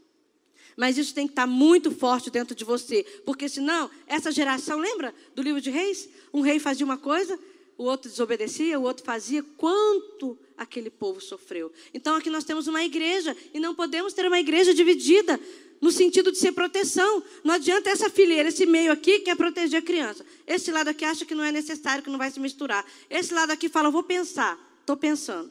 Mas 0.77 0.99
isso 0.99 1.15
tem 1.15 1.27
que 1.27 1.33
estar 1.33 1.47
muito 1.47 1.91
forte 1.91 2.31
dentro 2.31 2.55
de 2.55 2.65
você, 2.65 3.05
porque 3.25 3.49
senão, 3.49 3.91
essa 4.07 4.33
geração, 4.33 4.79
lembra 4.79 5.15
do 5.35 5.43
livro 5.43 5.61
de 5.61 5.71
Reis? 5.71 6.09
Um 6.33 6.41
rei 6.41 6.59
fazia 6.59 6.85
uma 6.85 6.99
coisa, 6.99 7.39
o 7.77 7.85
outro 7.85 8.11
desobedecia, 8.11 8.79
o 8.79 8.83
outro 8.83 9.05
fazia. 9.05 9.43
Quanto 9.57 10.39
aquele 10.57 10.91
povo 10.91 11.21
sofreu. 11.21 11.73
Então, 11.93 12.15
aqui 12.17 12.31
nós 12.31 12.45
temos 12.45 12.67
uma 12.67 12.85
igreja, 12.85 13.37
e 13.53 13.61
não 13.61 13.75
podemos 13.75 14.13
ter 14.13 14.27
uma 14.27 14.39
igreja 14.39 14.73
dividida 14.73 15.39
no 15.81 15.91
sentido 15.91 16.33
de 16.33 16.39
ser 16.39 16.53
proteção. 16.53 17.23
Não 17.43 17.55
adianta 17.55 17.91
essa 17.91 18.09
fileira, 18.09 18.49
esse 18.49 18.65
meio 18.65 18.93
aqui 18.93 19.21
quer 19.21 19.37
proteger 19.37 19.81
a 19.81 19.83
criança. 19.83 20.25
Esse 20.47 20.71
lado 20.71 20.89
aqui 20.89 21.05
acha 21.05 21.25
que 21.25 21.35
não 21.35 21.45
é 21.45 21.53
necessário, 21.53 22.03
que 22.03 22.11
não 22.11 22.19
vai 22.19 22.31
se 22.31 22.41
misturar. 22.41 22.85
Esse 23.11 23.35
lado 23.35 23.51
aqui 23.51 23.69
fala, 23.69 23.91
vou 23.91 24.03
pensar. 24.03 24.59
Estou 24.81 24.97
pensando. 24.97 25.51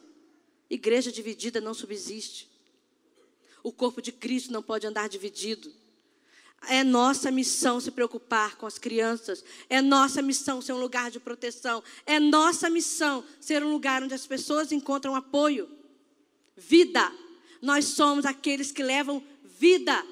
Igreja 0.69 1.11
dividida 1.11 1.61
não 1.61 1.74
subsiste. 1.74 2.49
O 3.64 3.72
corpo 3.72 4.01
de 4.01 4.11
Cristo 4.11 4.51
não 4.51 4.61
pode 4.61 4.86
andar 4.86 5.07
dividido. 5.07 5.74
É 6.68 6.84
nossa 6.84 7.32
missão 7.32 7.80
se 7.80 7.91
preocupar 7.91 8.57
com 8.57 8.66
as 8.66 8.78
crianças. 8.78 9.43
É 9.70 9.82
nossa 9.82 10.22
missão 10.22 10.61
ser 10.61 10.74
um 10.74 10.80
lugar 10.80 11.09
de 11.09 11.20
proteção. 11.20 11.82
É 12.05 12.20
nossa 12.20 12.70
missão 12.70 13.24
ser 13.39 13.64
um 13.64 13.72
lugar 13.72 14.03
onde 14.03 14.14
as 14.14 14.28
pessoas 14.28 14.72
encontram 14.72 15.16
apoio. 15.16 15.70
Vida. 16.55 17.11
Nós 17.61 17.86
somos 17.86 18.26
aqueles 18.26 18.72
que 18.72 18.84
levam 18.84 19.24
vida. 19.43 20.05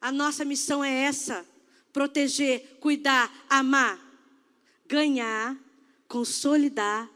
A 0.00 0.12
nossa 0.12 0.44
missão 0.44 0.82
é 0.82 1.02
essa: 1.04 1.44
proteger, 1.92 2.78
cuidar, 2.80 3.32
amar, 3.48 4.00
ganhar, 4.86 5.56
consolidar, 6.08 7.08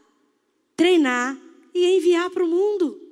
treinar 0.75 1.37
e 1.73 1.85
enviar 1.97 2.29
para 2.29 2.43
o 2.43 2.47
mundo. 2.47 3.06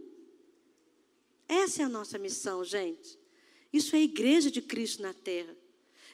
Essa 1.47 1.83
é 1.83 1.85
a 1.85 1.89
nossa 1.89 2.17
missão, 2.17 2.63
gente. 2.63 3.17
Isso 3.71 3.95
é 3.95 3.99
a 3.99 4.03
igreja 4.03 4.49
de 4.49 4.61
Cristo 4.61 5.01
na 5.01 5.13
terra. 5.13 5.55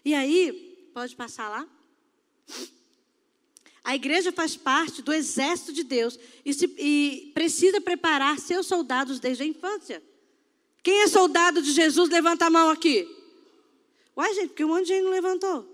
E 0.03 0.13
aí, 0.13 0.89
pode 0.93 1.15
passar 1.15 1.49
lá? 1.49 1.67
A 3.83 3.95
igreja 3.95 4.31
faz 4.31 4.55
parte 4.55 5.01
do 5.01 5.11
exército 5.11 5.73
de 5.73 5.83
Deus 5.83 6.19
e, 6.45 6.53
se, 6.53 6.65
e, 6.77 7.31
precisa 7.33 7.81
preparar 7.81 8.39
seus 8.39 8.67
soldados 8.67 9.19
desde 9.19 9.43
a 9.43 9.45
infância. 9.45 10.03
Quem 10.83 11.01
é 11.01 11.07
soldado 11.07 11.61
de 11.61 11.71
Jesus, 11.71 12.09
levanta 12.09 12.45
a 12.45 12.49
mão 12.49 12.69
aqui. 12.69 13.07
Uai, 14.15 14.33
gente, 14.33 14.49
porque 14.49 14.65
um 14.65 14.69
monte 14.69 14.83
de 14.83 14.87
gente 14.89 15.03
não 15.03 15.11
levantou. 15.11 15.67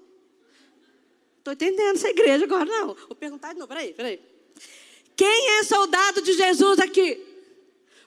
Estou 1.40 1.54
entendendo 1.54 1.96
essa 1.96 2.10
igreja 2.10 2.46
agora, 2.46 2.66
não. 2.66 2.94
Vou 2.94 3.16
perguntar 3.16 3.54
de 3.54 3.60
novo, 3.60 3.70
peraí, 3.70 3.94
peraí. 3.94 4.20
Quem 5.16 5.50
é 5.60 5.64
soldado 5.64 6.22
de 6.22 6.34
Jesus 6.34 6.80
aqui? 6.80 7.27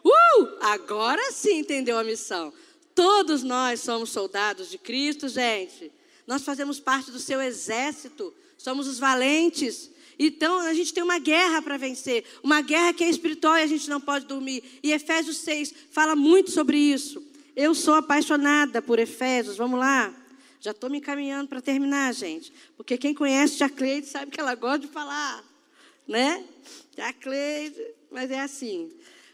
Uh! 0.05 0.49
Agora 0.61 1.33
sim 1.33 1.59
entendeu 1.59 1.99
a 1.99 2.05
missão. 2.05 2.53
Todos 2.95 3.43
nós 3.43 3.81
somos 3.81 4.11
soldados 4.11 4.71
de 4.71 4.79
Cristo, 4.79 5.29
gente. 5.29 5.91
Nós 6.27 6.43
fazemos 6.43 6.79
parte 6.81 7.11
do 7.11 7.19
seu 7.19 7.41
exército. 7.41 8.33
Somos 8.59 8.87
os 8.87 8.99
valentes. 8.99 9.91
Então 10.19 10.59
a 10.61 10.75
gente 10.75 10.93
tem 10.93 11.03
uma 11.03 11.19
guerra 11.19 11.63
para 11.63 11.79
vencer, 11.79 12.25
uma 12.43 12.61
guerra 12.61 12.93
que 12.93 13.03
é 13.03 13.09
espiritual 13.09 13.57
e 13.57 13.63
a 13.63 13.67
gente 13.67 13.89
não 13.89 14.01
pode 14.01 14.27
dormir. 14.27 14.63
E 14.83 14.93
Efésios 14.93 15.39
6 15.39 15.73
fala 15.91 16.15
muito 16.15 16.51
sobre 16.51 16.77
isso. 16.77 17.25
Eu 17.57 17.75
sou 17.75 17.95
apaixonada 17.95 18.83
por 18.83 18.99
Efésios, 18.99 19.57
vamos 19.57 19.81
lá. 19.81 20.15
Já 20.61 20.73
estou 20.73 20.91
me 20.91 20.99
encaminhando 20.99 21.49
para 21.49 21.63
terminar, 21.63 22.13
gente. 22.13 22.53
Porque 22.77 22.99
quem 22.99 23.15
conhece 23.15 23.65
a 23.65 23.69
Cleide 23.71 24.09
sabe 24.09 24.31
que 24.31 24.39
ela 24.39 24.55
gosta 24.55 24.81
de 24.81 24.89
falar 24.89 25.43
né? 26.11 26.45
A 26.99 27.13
Cleide, 27.13 27.81
mas 28.11 28.33
é 28.33 28.41
assim. 28.41 28.91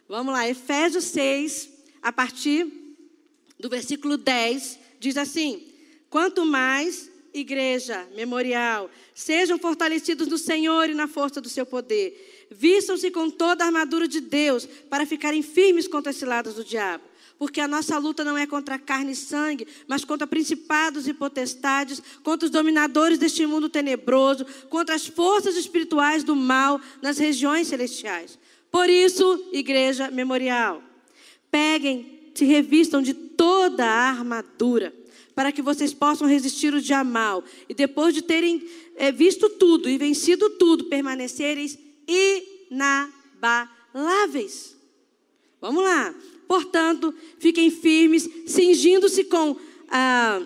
Vamos 0.09 0.33
lá, 0.33 0.49
Efésios 0.49 1.05
6, 1.05 1.69
a 2.01 2.13
partir 2.13 2.67
do 3.59 3.69
versículo 3.69 4.17
10, 4.17 4.79
diz 5.01 5.17
assim: 5.17 5.67
Quanto 6.09 6.47
mais, 6.47 7.11
igreja, 7.35 8.07
memorial, 8.15 8.89
sejam 9.15 9.59
fortalecidos 9.59 10.29
no 10.29 10.39
Senhor 10.39 10.89
e 10.89 10.95
na 10.95 11.09
força 11.09 11.41
do 11.41 11.49
seu 11.49 11.67
poder, 11.67 12.47
vistam-se 12.51 13.11
com 13.11 13.29
toda 13.29 13.65
a 13.65 13.67
armadura 13.67 14.07
de 14.07 14.21
Deus 14.21 14.65
para 14.89 15.05
ficarem 15.05 15.43
firmes 15.43 15.89
contra 15.89 16.11
as 16.11 16.17
ciladas 16.17 16.55
do 16.55 16.65
diabo 16.65 17.05
porque 17.39 17.61
a 17.61 17.69
nossa 17.69 17.99
luta 17.99 18.25
não 18.25 18.37
é 18.37 18.47
contra 18.47 18.79
carne 18.79 19.13
e 19.13 19.17
sangue, 19.17 19.67
mas 19.87 20.05
contra 20.05 20.27
principados 20.27 21.07
e 21.07 21.13
potestades, 21.13 22.03
contra 22.23 22.47
os 22.47 22.51
dominadores 22.51 23.19
deste 23.19 23.45
mundo 23.47 23.69
tenebroso, 23.69 24.47
contra 24.69 24.95
as 24.95 25.07
forças 25.07 25.57
espirituais 25.57 26.25
do 26.25 26.35
mal 26.35 26.81
nas 27.03 27.19
regiões 27.19 27.69
celestiais. 27.69 28.39
Por 28.77 28.91
isso, 28.91 29.49
igreja 29.53 30.11
memorial, 30.11 30.83
peguem, 31.51 32.29
se 32.35 32.45
revistam 32.45 33.01
de 33.01 33.15
toda 33.15 33.87
a 33.87 34.11
armadura, 34.11 34.95
para 35.35 35.51
que 35.51 35.63
vocês 35.63 35.95
possam 35.95 36.29
resistir 36.29 36.75
o 36.75 36.83
dia 36.83 37.03
mal, 37.03 37.43
e 37.71 37.75
depois 37.75 38.13
de 38.13 38.21
terem 38.21 38.63
é, 38.95 39.11
visto 39.11 39.49
tudo 39.49 39.89
e 39.89 39.97
vencido 39.97 40.51
tudo, 40.59 40.91
permanecereis 40.91 41.79
inabaláveis. 42.71 44.77
Vamos 45.59 45.83
lá. 45.83 46.15
Portanto, 46.47 47.15
fiquem 47.39 47.71
firmes, 47.71 48.29
cingindo-se 48.47 49.25
com 49.25 49.57
a, 49.89 50.43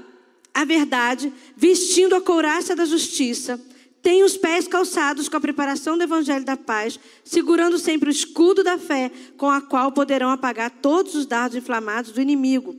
a 0.54 0.64
verdade, 0.64 1.32
vestindo 1.56 2.14
a 2.14 2.20
couraça 2.20 2.76
da 2.76 2.84
justiça, 2.84 3.60
tenham 4.02 4.26
os 4.26 4.36
pés 4.36 4.66
calçados 4.66 5.28
com 5.28 5.36
a 5.36 5.40
preparação 5.40 5.96
do 5.96 6.04
evangelho 6.04 6.44
da 6.44 6.56
paz, 6.56 6.98
segurando 7.24 7.78
sempre 7.78 8.08
o 8.08 8.12
escudo 8.12 8.64
da 8.64 8.78
fé, 8.78 9.10
com 9.36 9.50
a 9.50 9.60
qual 9.60 9.92
poderão 9.92 10.30
apagar 10.30 10.70
todos 10.70 11.14
os 11.14 11.26
dardos 11.26 11.56
inflamados 11.56 12.12
do 12.12 12.20
inimigo. 12.20 12.76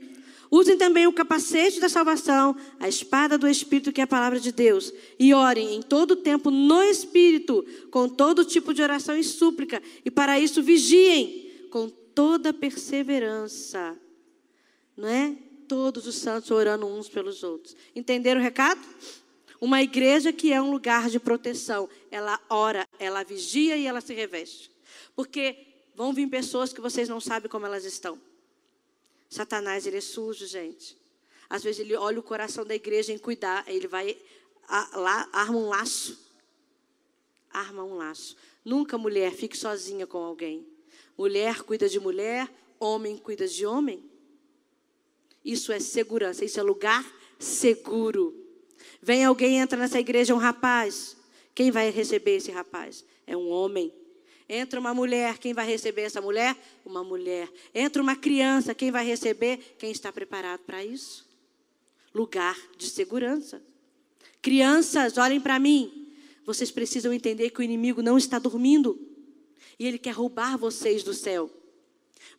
Usem 0.52 0.78
também 0.78 1.08
o 1.08 1.14
capacete 1.14 1.80
da 1.80 1.88
salvação, 1.88 2.54
a 2.78 2.90
espada 2.90 3.38
do 3.38 3.48
Espírito, 3.48 3.94
que 3.94 4.02
é 4.02 4.04
a 4.04 4.08
palavra 4.08 4.38
de 4.38 4.52
Deus. 4.52 4.94
E 5.18 5.34
orem 5.34 5.76
em 5.76 5.82
todo 5.82 6.14
tempo 6.14 6.52
no 6.52 6.84
Espírito, 6.84 7.66
com 7.90 8.10
todo 8.10 8.44
tipo 8.44 8.74
de 8.74 8.82
oração 8.82 9.16
e 9.16 9.24
súplica. 9.24 9.82
E 10.04 10.12
para 10.12 10.38
isso 10.42 10.62
vigiem, 10.62 11.50
com 11.70 11.88
toda 11.88 12.52
perseverança. 12.52 13.98
Não 14.98 15.08
é? 15.08 15.38
Todos 15.70 16.06
os 16.06 16.16
santos 16.16 16.52
orando 16.52 16.86
uns 16.86 17.08
pelos 17.08 17.44
outros. 17.44 17.74
Entenderam 17.96 18.42
o 18.42 18.44
recado? 18.44 18.82
Uma 19.62 19.84
igreja 19.84 20.34
que 20.34 20.52
é 20.52 20.60
um 20.60 20.72
lugar 20.72 21.08
de 21.08 21.20
proteção. 21.20 21.88
Ela 22.10 22.42
ora, 22.50 22.90
ela 22.98 23.24
vigia 23.24 23.78
e 23.78 23.86
ela 23.86 24.02
se 24.02 24.12
reveste. 24.12 24.72
Porque 25.16 25.56
vão 25.94 26.12
vir 26.12 26.28
pessoas 26.28 26.74
que 26.74 26.82
vocês 26.82 27.08
não 27.08 27.22
sabem 27.22 27.48
como 27.48 27.68
elas 27.68 27.86
estão. 27.86 28.20
Satanás, 29.30 29.86
ele 29.86 29.98
é 29.98 30.02
sujo, 30.02 30.48
gente. 30.48 30.98
Às 31.48 31.64
vezes 31.64 31.82
ele 31.82 31.96
olha 31.96 32.20
o 32.20 32.24
coração 32.24 32.66
da 32.66 32.74
igreja 32.74 33.14
em 33.14 33.20
cuidar, 33.20 33.64
ele 33.68 33.88
vai 33.88 34.18
lá, 34.94 35.30
arma 35.32 35.58
um 35.58 35.70
laço. 35.70 36.20
Arma 37.52 37.84
um 37.84 37.94
laço. 37.94 38.36
Nunca 38.66 38.98
mulher 38.98 39.32
fique 39.32 39.56
sozinha 39.56 40.08
com 40.08 40.18
alguém. 40.18 40.68
Mulher 41.16 41.62
cuida 41.62 41.88
de 41.88 42.00
mulher, 42.00 42.50
homem 42.80 43.16
cuida 43.16 43.48
de 43.48 43.64
homem. 43.64 44.04
Isso 45.46 45.72
é 45.72 45.80
segurança, 45.80 46.44
isso 46.44 46.60
é 46.60 46.64
lugar 46.64 47.06
seguro. 47.38 48.41
Vem 49.02 49.26
alguém, 49.26 49.58
entra 49.58 49.78
nessa 49.78 50.00
igreja, 50.00 50.34
um 50.34 50.38
rapaz. 50.38 51.18
Quem 51.54 51.72
vai 51.72 51.90
receber 51.90 52.38
esse 52.38 52.52
rapaz? 52.52 53.06
É 53.26 53.36
um 53.36 53.50
homem. 53.50 53.94
Entra 54.48 54.80
uma 54.80 54.94
mulher, 54.94 55.38
quem 55.38 55.54
vai 55.54 55.66
receber 55.66 56.02
essa 56.02 56.22
mulher? 56.22 56.58
Uma 56.86 57.04
mulher. 57.04 57.50
Entra 57.74 58.02
uma 58.02 58.16
criança, 58.16 58.76
quem 58.76 58.92
vai 58.92 59.06
receber? 59.06 59.76
Quem 59.78 59.92
está 59.92 60.12
preparado 60.12 60.62
para 60.62 60.84
isso? 60.84 61.26
Lugar 62.14 62.58
de 62.78 62.90
segurança. 62.90 63.62
Crianças, 64.42 65.18
olhem 65.18 65.40
para 65.40 65.58
mim. 65.60 66.14
Vocês 66.46 66.72
precisam 66.72 67.14
entender 67.14 67.52
que 67.52 67.60
o 67.60 67.64
inimigo 67.64 68.02
não 68.02 68.18
está 68.18 68.40
dormindo 68.40 69.00
e 69.82 69.88
ele 69.88 69.98
quer 69.98 70.12
roubar 70.12 70.58
vocês 70.58 71.02
do 71.02 71.14
céu. 71.14 71.50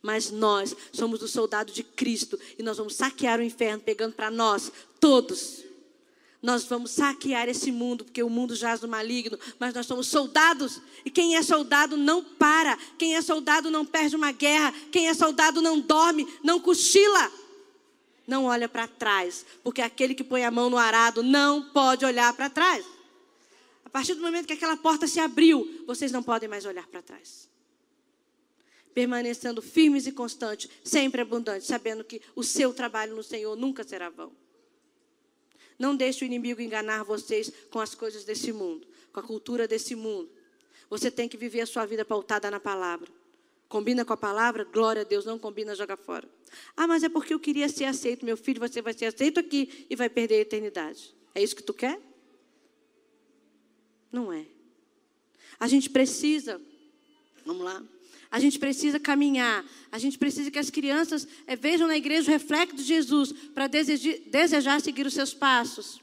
Mas 0.01 0.31
nós 0.31 0.75
somos 0.93 1.21
o 1.21 1.27
soldado 1.27 1.73
de 1.73 1.83
Cristo 1.83 2.39
e 2.57 2.63
nós 2.63 2.77
vamos 2.77 2.95
saquear 2.95 3.39
o 3.39 3.43
inferno, 3.43 3.81
pegando 3.81 4.13
para 4.13 4.31
nós, 4.31 4.71
todos. 4.99 5.63
Nós 6.43 6.65
vamos 6.65 6.91
saquear 6.91 7.47
esse 7.47 7.71
mundo, 7.71 8.03
porque 8.03 8.21
o 8.21 8.29
mundo 8.29 8.53
jaz 8.53 8.81
no 8.81 8.87
maligno, 8.89 9.39
mas 9.57 9.73
nós 9.73 9.85
somos 9.85 10.09
soldados. 10.09 10.81
E 11.05 11.09
quem 11.09 11.37
é 11.37 11.41
soldado 11.41 11.95
não 11.95 12.21
para. 12.21 12.77
Quem 12.97 13.15
é 13.15 13.21
soldado 13.21 13.71
não 13.71 13.85
perde 13.85 14.17
uma 14.17 14.33
guerra. 14.33 14.73
Quem 14.91 15.07
é 15.07 15.13
soldado 15.13 15.61
não 15.61 15.79
dorme, 15.79 16.27
não 16.43 16.59
cochila. 16.59 17.31
Não 18.27 18.43
olha 18.43 18.67
para 18.67 18.89
trás, 18.89 19.45
porque 19.63 19.81
aquele 19.81 20.13
que 20.13 20.23
põe 20.23 20.43
a 20.43 20.51
mão 20.51 20.69
no 20.69 20.77
arado 20.77 21.23
não 21.23 21.71
pode 21.71 22.03
olhar 22.03 22.33
para 22.33 22.49
trás. 22.49 22.85
A 23.85 23.89
partir 23.89 24.13
do 24.13 24.21
momento 24.21 24.45
que 24.45 24.53
aquela 24.53 24.75
porta 24.75 25.07
se 25.07 25.21
abriu, 25.21 25.85
vocês 25.87 26.11
não 26.11 26.21
podem 26.21 26.49
mais 26.49 26.65
olhar 26.65 26.87
para 26.87 27.01
trás. 27.01 27.49
Permanecendo 28.93 29.61
firmes 29.61 30.07
e 30.07 30.11
constantes, 30.11 30.69
sempre 30.83 31.21
abundantes, 31.21 31.67
sabendo 31.67 32.03
que 32.03 32.21
o 32.35 32.43
seu 32.43 32.73
trabalho 32.73 33.15
no 33.15 33.23
Senhor 33.23 33.55
nunca 33.55 33.81
será 33.85 34.09
vão. 34.09 34.42
Não 35.77 35.95
deixe 35.95 36.23
o 36.23 36.25
inimigo 36.25 36.61
enganar 36.61 37.03
vocês 37.03 37.51
com 37.69 37.79
as 37.79 37.95
coisas 37.95 38.23
desse 38.23 38.51
mundo, 38.51 38.87
com 39.11 39.19
a 39.19 39.23
cultura 39.23 39.67
desse 39.67 39.95
mundo. 39.95 40.29
Você 40.89 41.09
tem 41.09 41.27
que 41.27 41.37
viver 41.37 41.61
a 41.61 41.65
sua 41.65 41.85
vida 41.85 42.05
pautada 42.05 42.49
na 42.51 42.59
palavra. 42.59 43.09
Combina 43.67 44.05
com 44.05 44.13
a 44.13 44.17
palavra? 44.17 44.63
Glória 44.63 45.01
a 45.01 45.05
Deus, 45.05 45.25
não 45.25 45.39
combina, 45.39 45.73
joga 45.73 45.97
fora. 45.97 46.29
Ah, 46.77 46.85
mas 46.85 47.03
é 47.03 47.09
porque 47.09 47.33
eu 47.33 47.39
queria 47.39 47.67
ser 47.67 47.85
aceito, 47.85 48.23
meu 48.23 48.37
filho, 48.37 48.59
você 48.59 48.81
vai 48.81 48.93
ser 48.93 49.05
aceito 49.05 49.39
aqui 49.39 49.87
e 49.89 49.95
vai 49.95 50.09
perder 50.09 50.35
a 50.35 50.41
eternidade. 50.41 51.15
É 51.33 51.41
isso 51.41 51.55
que 51.55 51.63
tu 51.63 51.73
quer? 51.73 51.99
Não 54.11 54.31
é. 54.31 54.45
A 55.59 55.67
gente 55.67 55.89
precisa, 55.89 56.61
vamos 57.43 57.63
lá, 57.63 57.83
a 58.33 58.39
gente 58.39 58.57
precisa 58.57 58.99
caminhar, 58.99 59.63
a 59.91 59.99
gente 59.99 60.17
precisa 60.17 60.49
que 60.49 60.57
as 60.57 60.71
crianças 60.71 61.27
é, 61.45 61.55
vejam 61.55 61.87
na 61.87 61.95
igreja 61.95 62.31
o 62.31 62.33
reflexo 62.33 62.75
de 62.75 62.81
Jesus 62.81 63.31
para 63.53 63.67
desejar 63.67 64.81
seguir 64.81 65.05
os 65.05 65.13
seus 65.13 65.35
passos. 65.35 66.01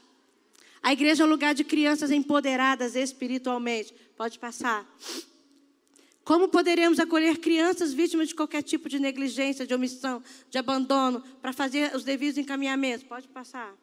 A 0.81 0.93
igreja 0.93 1.23
é 1.23 1.25
um 1.25 1.29
lugar 1.29 1.53
de 1.53 1.65
crianças 1.65 2.09
empoderadas 2.09 2.95
espiritualmente. 2.95 3.93
Pode 4.15 4.39
passar. 4.39 4.89
Como 6.23 6.47
poderemos 6.47 7.01
acolher 7.01 7.37
crianças 7.37 7.93
vítimas 7.93 8.29
de 8.29 8.35
qualquer 8.35 8.63
tipo 8.63 8.87
de 8.87 8.97
negligência, 8.97 9.67
de 9.67 9.73
omissão, 9.73 10.23
de 10.49 10.57
abandono, 10.57 11.21
para 11.41 11.51
fazer 11.51 11.93
os 11.93 12.05
devidos 12.05 12.37
encaminhamentos? 12.37 13.05
Pode 13.05 13.27
passar. 13.27 13.75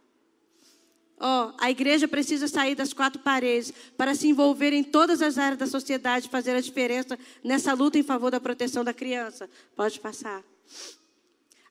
Ó, 1.20 1.48
oh, 1.48 1.54
a 1.58 1.70
igreja 1.70 2.06
precisa 2.06 2.46
sair 2.46 2.74
das 2.74 2.92
quatro 2.92 3.20
paredes 3.20 3.72
para 3.96 4.14
se 4.14 4.28
envolver 4.28 4.72
em 4.72 4.84
todas 4.84 5.20
as 5.20 5.36
áreas 5.36 5.58
da 5.58 5.66
sociedade, 5.66 6.28
fazer 6.28 6.52
a 6.52 6.60
diferença 6.60 7.18
nessa 7.42 7.72
luta 7.72 7.98
em 7.98 8.02
favor 8.02 8.30
da 8.30 8.38
proteção 8.38 8.84
da 8.84 8.94
criança. 8.94 9.50
Pode 9.74 9.98
passar. 9.98 10.44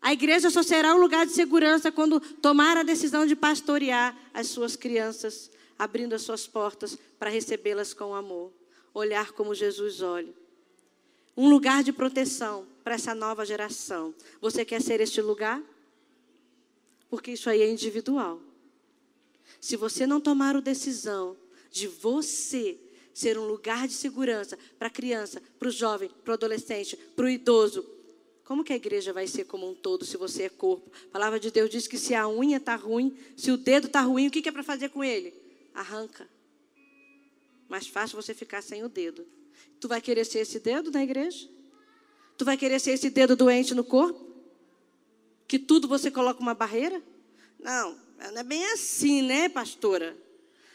A 0.01 0.13
igreja 0.13 0.49
só 0.49 0.61
será 0.61 0.93
um 0.93 0.99
lugar 0.99 1.25
de 1.25 1.31
segurança 1.31 1.91
quando 1.91 2.19
tomar 2.19 2.77
a 2.77 2.83
decisão 2.83 3.25
de 3.25 3.35
pastorear 3.35 4.15
as 4.33 4.47
suas 4.47 4.75
crianças, 4.75 5.49
abrindo 5.79 6.13
as 6.13 6.21
suas 6.23 6.45
portas 6.45 6.97
para 7.17 7.29
recebê-las 7.29 7.93
com 7.93 8.13
amor, 8.13 8.51
olhar 8.93 9.31
como 9.31 9.55
Jesus 9.55 10.01
olha 10.01 10.33
um 11.37 11.47
lugar 11.47 11.83
de 11.83 11.93
proteção 11.93 12.65
para 12.83 12.95
essa 12.95 13.13
nova 13.13 13.45
geração. 13.45 14.13
Você 14.41 14.65
quer 14.65 14.81
ser 14.81 14.99
este 14.99 15.21
lugar? 15.21 15.61
Porque 17.11 17.31
isso 17.31 17.47
aí 17.47 17.61
é 17.61 17.69
individual. 17.69 18.41
Se 19.59 19.75
você 19.75 20.05
não 20.05 20.21
tomar 20.21 20.55
a 20.55 20.59
decisão 20.59 21.35
de 21.71 21.87
você 21.87 22.77
ser 23.13 23.37
um 23.37 23.45
lugar 23.45 23.87
de 23.87 23.93
segurança 23.93 24.57
para 24.77 24.87
a 24.87 24.91
criança, 24.91 25.41
para 25.57 25.67
o 25.67 25.71
jovem, 25.71 26.09
para 26.23 26.31
o 26.31 26.33
adolescente, 26.35 26.95
para 26.95 27.25
o 27.25 27.29
idoso, 27.29 27.83
como 28.43 28.63
que 28.63 28.71
a 28.71 28.75
igreja 28.75 29.11
vai 29.11 29.27
ser 29.27 29.43
como 29.43 29.69
um 29.69 29.75
todo 29.75 30.05
se 30.05 30.15
você 30.15 30.43
é 30.43 30.49
corpo? 30.49 30.89
A 31.09 31.11
palavra 31.11 31.39
de 31.39 31.51
Deus 31.51 31.69
diz 31.69 31.87
que 31.87 31.97
se 31.97 32.15
a 32.15 32.29
unha 32.29 32.57
está 32.57 32.75
ruim, 32.75 33.17
se 33.35 33.51
o 33.51 33.57
dedo 33.57 33.87
está 33.87 34.01
ruim, 34.01 34.27
o 34.27 34.31
que, 34.31 34.41
que 34.41 34.47
é 34.47 34.51
para 34.51 34.63
fazer 34.63 34.89
com 34.89 35.03
ele? 35.03 35.33
Arranca. 35.73 36.29
Mais 37.67 37.87
fácil 37.87 38.15
você 38.15 38.33
ficar 38.33 38.61
sem 38.61 38.83
o 38.83 38.89
dedo. 38.89 39.25
Tu 39.79 39.87
vai 39.87 39.99
querer 39.99 40.25
ser 40.25 40.39
esse 40.39 40.59
dedo 40.59 40.91
na 40.91 41.03
igreja? 41.03 41.49
Tu 42.37 42.45
vai 42.45 42.55
querer 42.55 42.79
ser 42.79 42.91
esse 42.91 43.09
dedo 43.09 43.35
doente 43.35 43.75
no 43.75 43.83
corpo? 43.83 44.25
Que 45.47 45.59
tudo 45.59 45.87
você 45.87 46.09
coloca 46.09 46.39
uma 46.39 46.53
barreira? 46.53 47.01
Não, 47.59 47.97
não 48.17 48.39
é 48.39 48.43
bem 48.43 48.65
assim, 48.71 49.21
né, 49.21 49.47
pastora? 49.49 50.17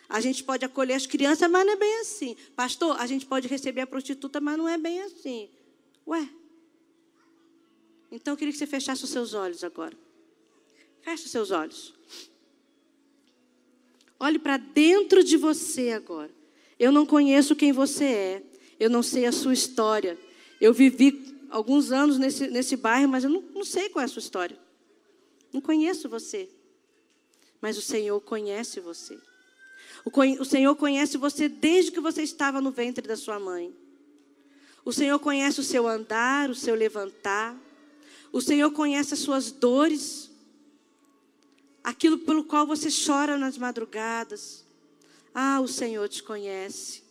A 0.08 0.20
gente 0.20 0.44
pode 0.44 0.64
acolher 0.64 0.94
as 0.94 1.06
crianças, 1.06 1.50
mas 1.50 1.64
não 1.64 1.72
é 1.72 1.76
bem 1.76 2.00
assim. 2.00 2.36
Pastor, 2.54 3.00
a 3.00 3.06
gente 3.06 3.24
pode 3.24 3.48
receber 3.48 3.80
a 3.80 3.86
prostituta, 3.86 4.40
mas 4.40 4.58
não 4.58 4.68
é 4.68 4.76
bem 4.76 5.00
assim. 5.02 5.48
Ué. 6.06 6.28
Então 8.10 8.34
eu 8.34 8.36
queria 8.36 8.52
que 8.52 8.58
você 8.58 8.66
fechasse 8.66 9.02
os 9.04 9.10
seus 9.10 9.32
olhos 9.32 9.64
agora. 9.64 9.96
Feche 11.00 11.24
os 11.24 11.30
seus 11.30 11.50
olhos. 11.50 11.94
Olhe 14.20 14.38
para 14.38 14.56
dentro 14.56 15.24
de 15.24 15.36
você 15.36 15.90
agora. 15.90 16.30
Eu 16.78 16.92
não 16.92 17.06
conheço 17.06 17.56
quem 17.56 17.72
você 17.72 18.04
é. 18.04 18.42
Eu 18.78 18.90
não 18.90 19.02
sei 19.02 19.24
a 19.24 19.32
sua 19.32 19.54
história. 19.54 20.18
Eu 20.60 20.74
vivi 20.74 21.34
alguns 21.48 21.90
anos 21.90 22.18
nesse, 22.18 22.48
nesse 22.48 22.76
bairro, 22.76 23.08
mas 23.08 23.24
eu 23.24 23.30
não, 23.30 23.42
não 23.54 23.64
sei 23.64 23.88
qual 23.88 24.02
é 24.02 24.04
a 24.04 24.08
sua 24.08 24.20
história. 24.20 24.58
Não 25.52 25.60
conheço 25.60 26.08
você. 26.08 26.48
Mas 27.62 27.78
o 27.78 27.82
Senhor 27.82 28.20
conhece 28.20 28.80
você. 28.80 29.16
O, 30.04 30.44
Senhor 30.44 30.74
conhece 30.74 31.16
você 31.16 31.48
desde 31.48 31.92
que 31.92 32.00
você 32.00 32.22
estava 32.22 32.60
no 32.60 32.72
ventre 32.72 33.06
da 33.06 33.16
sua 33.16 33.38
mãe. 33.38 33.72
O 34.84 34.92
Senhor 34.92 35.16
conhece 35.20 35.60
o 35.60 35.62
seu 35.62 35.86
andar, 35.86 36.50
o 36.50 36.56
seu 36.56 36.74
levantar. 36.74 37.56
O 38.32 38.40
Senhor 38.40 38.72
conhece 38.72 39.14
as 39.14 39.20
suas 39.20 39.52
dores, 39.52 40.28
aquilo 41.84 42.18
pelo 42.18 42.42
qual 42.42 42.66
você 42.66 42.88
chora 42.90 43.38
nas 43.38 43.56
madrugadas. 43.56 44.64
Ah, 45.32 45.60
o 45.60 45.68
Senhor 45.68 46.08
te 46.08 46.20
conhece. 46.20 47.02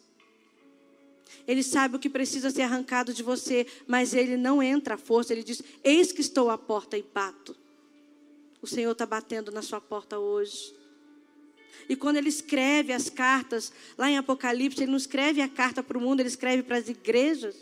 Ele 1.47 1.63
sabe 1.63 1.95
o 1.95 1.99
que 1.99 2.09
precisa 2.09 2.51
ser 2.51 2.63
arrancado 2.63 3.13
de 3.13 3.23
você, 3.23 3.65
mas 3.87 4.13
ele 4.13 4.35
não 4.35 4.61
entra 4.61 4.95
à 4.95 4.97
força. 4.97 5.31
Ele 5.31 5.43
diz: 5.43 5.63
Eis 5.81 6.11
que 6.11 6.21
estou 6.21 6.49
à 6.49 6.57
porta 6.57 6.97
e 6.97 7.03
bato. 7.03 7.55
O 8.61 8.67
Senhor 8.67 8.91
está 8.91 9.05
batendo 9.05 9.51
na 9.51 9.61
sua 9.61 9.81
porta 9.81 10.19
hoje. 10.19 10.75
E 11.89 11.95
quando 11.95 12.17
ele 12.17 12.29
escreve 12.29 12.93
as 12.93 13.09
cartas, 13.09 13.73
lá 13.97 14.09
em 14.09 14.17
Apocalipse, 14.17 14.83
ele 14.83 14.91
não 14.91 14.97
escreve 14.97 15.41
a 15.41 15.47
carta 15.47 15.81
para 15.81 15.97
o 15.97 16.01
mundo, 16.01 16.19
ele 16.19 16.29
escreve 16.29 16.63
para 16.63 16.77
as 16.77 16.87
igrejas. 16.87 17.55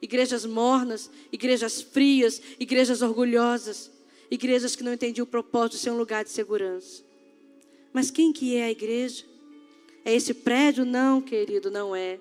Igrejas 0.00 0.44
mornas, 0.44 1.10
igrejas 1.32 1.82
frias, 1.82 2.40
igrejas 2.60 3.02
orgulhosas, 3.02 3.90
igrejas 4.30 4.76
que 4.76 4.84
não 4.84 4.92
entendiam 4.92 5.24
o 5.24 5.28
propósito 5.28 5.72
de 5.72 5.78
ser 5.78 5.90
um 5.90 5.96
lugar 5.96 6.22
de 6.22 6.30
segurança. 6.30 7.02
Mas 7.92 8.10
quem 8.10 8.32
que 8.32 8.56
é 8.56 8.64
a 8.64 8.70
igreja? 8.70 9.24
É 10.04 10.14
esse 10.14 10.32
prédio? 10.32 10.84
Não, 10.84 11.20
querido, 11.20 11.70
não 11.70 11.96
é 11.96 12.20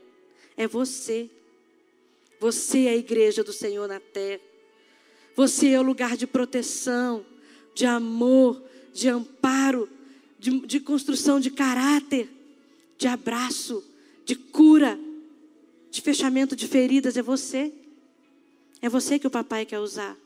é 0.58 0.68
você. 0.68 1.30
Você 2.40 2.86
é 2.86 2.90
a 2.90 2.96
igreja 2.96 3.44
do 3.44 3.54
Senhor 3.54 3.88
na 3.88 4.00
terra. 4.00 4.42
Você 5.36 5.70
é 5.70 5.80
o 5.80 5.84
lugar 5.84 6.16
de 6.16 6.26
proteção, 6.26 7.26
de 7.76 7.86
amor, 7.86 8.64
de 8.92 9.08
amparo, 9.08 9.88
de, 10.40 10.62
de 10.62 10.80
construção 10.80 11.40
de 11.40 11.52
caráter, 11.52 12.28
de 12.98 13.08
abraço, 13.08 13.84
de 14.26 14.36
cura, 14.36 15.00
de 15.92 16.02
fechamento 16.02 16.56
de 16.56 16.68
feridas. 16.68 17.18
É 17.18 17.22
você. 17.22 17.72
É 18.82 18.90
você 18.90 19.20
que 19.20 19.28
o 19.28 19.30
papai 19.30 19.64
quer 19.64 19.80
usar. 19.80 20.18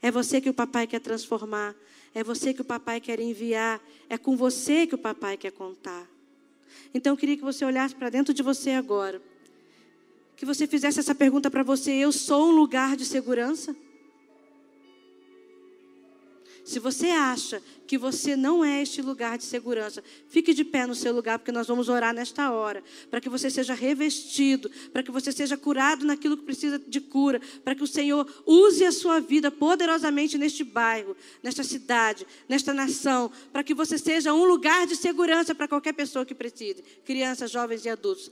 É 0.00 0.10
você 0.10 0.40
que 0.40 0.48
o 0.48 0.54
papai 0.54 0.86
quer 0.86 1.00
transformar. 1.00 1.74
É 2.14 2.24
você 2.24 2.54
que 2.54 2.62
o 2.62 2.64
papai 2.64 3.00
quer 3.00 3.20
enviar. 3.20 3.78
É 4.08 4.16
com 4.16 4.34
você 4.34 4.86
que 4.86 4.94
o 4.94 4.98
papai 4.98 5.36
quer 5.36 5.50
contar. 5.50 6.08
Então 6.94 7.12
eu 7.12 7.16
queria 7.18 7.36
que 7.36 7.42
você 7.42 7.62
olhasse 7.64 7.94
para 7.94 8.08
dentro 8.08 8.32
de 8.32 8.42
você 8.42 8.70
agora 8.70 9.20
que 10.38 10.46
você 10.46 10.68
fizesse 10.68 11.00
essa 11.00 11.16
pergunta 11.16 11.50
para 11.50 11.64
você: 11.64 11.90
eu 11.90 12.12
sou 12.12 12.50
um 12.50 12.52
lugar 12.52 12.96
de 12.96 13.04
segurança? 13.04 13.76
Se 16.68 16.78
você 16.78 17.06
acha 17.06 17.62
que 17.86 17.96
você 17.96 18.36
não 18.36 18.62
é 18.62 18.82
este 18.82 19.00
lugar 19.00 19.38
de 19.38 19.44
segurança, 19.44 20.04
fique 20.28 20.52
de 20.52 20.62
pé 20.62 20.86
no 20.86 20.94
seu 20.94 21.14
lugar, 21.14 21.38
porque 21.38 21.50
nós 21.50 21.66
vamos 21.66 21.88
orar 21.88 22.12
nesta 22.12 22.50
hora, 22.50 22.84
para 23.10 23.22
que 23.22 23.28
você 23.30 23.48
seja 23.48 23.72
revestido, 23.72 24.70
para 24.92 25.02
que 25.02 25.10
você 25.10 25.32
seja 25.32 25.56
curado 25.56 26.04
naquilo 26.04 26.36
que 26.36 26.42
precisa 26.44 26.78
de 26.78 27.00
cura, 27.00 27.40
para 27.64 27.74
que 27.74 27.82
o 27.82 27.86
Senhor 27.86 28.30
use 28.44 28.84
a 28.84 28.92
sua 28.92 29.18
vida 29.18 29.50
poderosamente 29.50 30.36
neste 30.36 30.62
bairro, 30.62 31.16
nesta 31.42 31.64
cidade, 31.64 32.26
nesta 32.46 32.74
nação, 32.74 33.32
para 33.50 33.64
que 33.64 33.72
você 33.72 33.96
seja 33.96 34.34
um 34.34 34.44
lugar 34.44 34.86
de 34.86 34.94
segurança 34.94 35.54
para 35.54 35.66
qualquer 35.66 35.94
pessoa 35.94 36.26
que 36.26 36.34
precise, 36.34 36.84
crianças, 37.02 37.50
jovens 37.50 37.86
e 37.86 37.88
adultos. 37.88 38.30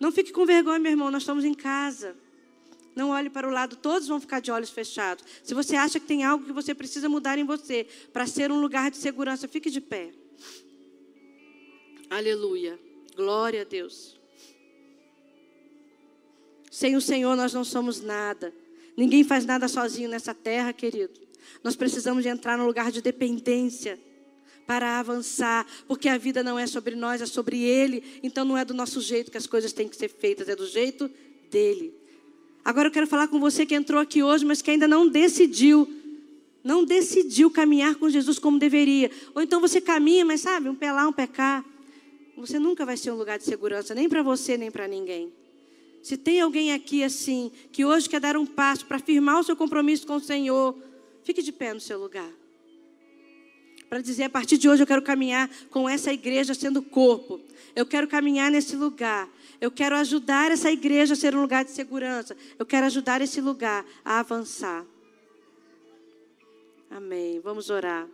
Não 0.00 0.10
fique 0.10 0.32
com 0.32 0.44
vergonha, 0.44 0.80
meu 0.80 0.90
irmão, 0.90 1.12
nós 1.12 1.22
estamos 1.22 1.44
em 1.44 1.54
casa. 1.54 2.16
Não 2.98 3.10
olhe 3.10 3.30
para 3.30 3.46
o 3.46 3.50
lado, 3.52 3.76
todos 3.76 4.08
vão 4.08 4.20
ficar 4.20 4.40
de 4.40 4.50
olhos 4.50 4.70
fechados. 4.70 5.24
Se 5.44 5.54
você 5.54 5.76
acha 5.76 6.00
que 6.00 6.06
tem 6.06 6.24
algo 6.24 6.44
que 6.44 6.50
você 6.50 6.74
precisa 6.74 7.08
mudar 7.08 7.38
em 7.38 7.44
você 7.44 7.86
para 8.12 8.26
ser 8.26 8.50
um 8.50 8.60
lugar 8.60 8.90
de 8.90 8.96
segurança, 8.96 9.46
fique 9.46 9.70
de 9.70 9.80
pé. 9.80 10.10
Aleluia. 12.10 12.76
Glória 13.14 13.60
a 13.60 13.64
Deus. 13.64 14.18
Sem 16.72 16.96
o 16.96 17.00
Senhor 17.00 17.36
nós 17.36 17.52
não 17.52 17.62
somos 17.62 18.00
nada. 18.00 18.52
Ninguém 18.96 19.22
faz 19.22 19.46
nada 19.46 19.68
sozinho 19.68 20.08
nessa 20.08 20.34
terra, 20.34 20.72
querido. 20.72 21.20
Nós 21.62 21.76
precisamos 21.76 22.24
de 22.24 22.28
entrar 22.28 22.58
no 22.58 22.66
lugar 22.66 22.90
de 22.90 23.00
dependência 23.00 23.96
para 24.66 24.98
avançar, 24.98 25.64
porque 25.86 26.08
a 26.08 26.18
vida 26.18 26.42
não 26.42 26.58
é 26.58 26.66
sobre 26.66 26.96
nós, 26.96 27.22
é 27.22 27.26
sobre 27.26 27.62
Ele. 27.62 28.20
Então 28.24 28.44
não 28.44 28.58
é 28.58 28.64
do 28.64 28.74
nosso 28.74 29.00
jeito 29.00 29.30
que 29.30 29.38
as 29.38 29.46
coisas 29.46 29.72
têm 29.72 29.88
que 29.88 29.94
ser 29.94 30.08
feitas, 30.08 30.48
é 30.48 30.56
do 30.56 30.66
jeito 30.66 31.08
dele. 31.48 31.97
Agora 32.68 32.88
eu 32.88 32.92
quero 32.92 33.06
falar 33.06 33.28
com 33.28 33.40
você 33.40 33.64
que 33.64 33.74
entrou 33.74 33.98
aqui 33.98 34.22
hoje, 34.22 34.44
mas 34.44 34.60
que 34.60 34.70
ainda 34.70 34.86
não 34.86 35.08
decidiu 35.08 35.90
não 36.62 36.84
decidiu 36.84 37.50
caminhar 37.50 37.94
com 37.94 38.10
Jesus 38.10 38.38
como 38.38 38.58
deveria. 38.58 39.10
Ou 39.34 39.40
então 39.40 39.58
você 39.58 39.80
caminha, 39.80 40.22
mas 40.22 40.42
sabe, 40.42 40.68
um 40.68 40.74
pé 40.74 40.92
lá, 40.92 41.08
um 41.08 41.12
pé 41.12 41.26
cá. 41.26 41.64
Você 42.36 42.58
nunca 42.58 42.84
vai 42.84 42.94
ser 42.94 43.10
um 43.10 43.14
lugar 43.14 43.38
de 43.38 43.44
segurança, 43.44 43.94
nem 43.94 44.06
para 44.06 44.22
você, 44.22 44.58
nem 44.58 44.70
para 44.70 44.86
ninguém. 44.86 45.32
Se 46.02 46.18
tem 46.18 46.42
alguém 46.42 46.74
aqui 46.74 47.02
assim, 47.02 47.50
que 47.72 47.86
hoje 47.86 48.06
quer 48.06 48.20
dar 48.20 48.36
um 48.36 48.44
passo 48.44 48.84
para 48.84 48.98
firmar 48.98 49.40
o 49.40 49.44
seu 49.44 49.56
compromisso 49.56 50.06
com 50.06 50.16
o 50.16 50.20
Senhor, 50.20 50.76
fique 51.24 51.40
de 51.40 51.52
pé 51.52 51.72
no 51.72 51.80
seu 51.80 51.98
lugar. 51.98 52.30
Para 53.88 54.02
dizer, 54.02 54.24
a 54.24 54.30
partir 54.30 54.58
de 54.58 54.68
hoje 54.68 54.82
eu 54.82 54.86
quero 54.86 55.00
caminhar 55.00 55.48
com 55.70 55.88
essa 55.88 56.12
igreja 56.12 56.52
sendo 56.52 56.82
corpo. 56.82 57.40
Eu 57.74 57.86
quero 57.86 58.06
caminhar 58.06 58.50
nesse 58.50 58.76
lugar. 58.76 59.26
Eu 59.60 59.70
quero 59.70 59.96
ajudar 59.96 60.50
essa 60.50 60.70
igreja 60.70 61.14
a 61.14 61.16
ser 61.16 61.34
um 61.34 61.40
lugar 61.40 61.64
de 61.64 61.70
segurança. 61.72 62.36
Eu 62.58 62.64
quero 62.64 62.86
ajudar 62.86 63.20
esse 63.20 63.40
lugar 63.40 63.84
a 64.04 64.20
avançar. 64.20 64.84
Amém. 66.90 67.40
Vamos 67.40 67.68
orar. 67.68 68.06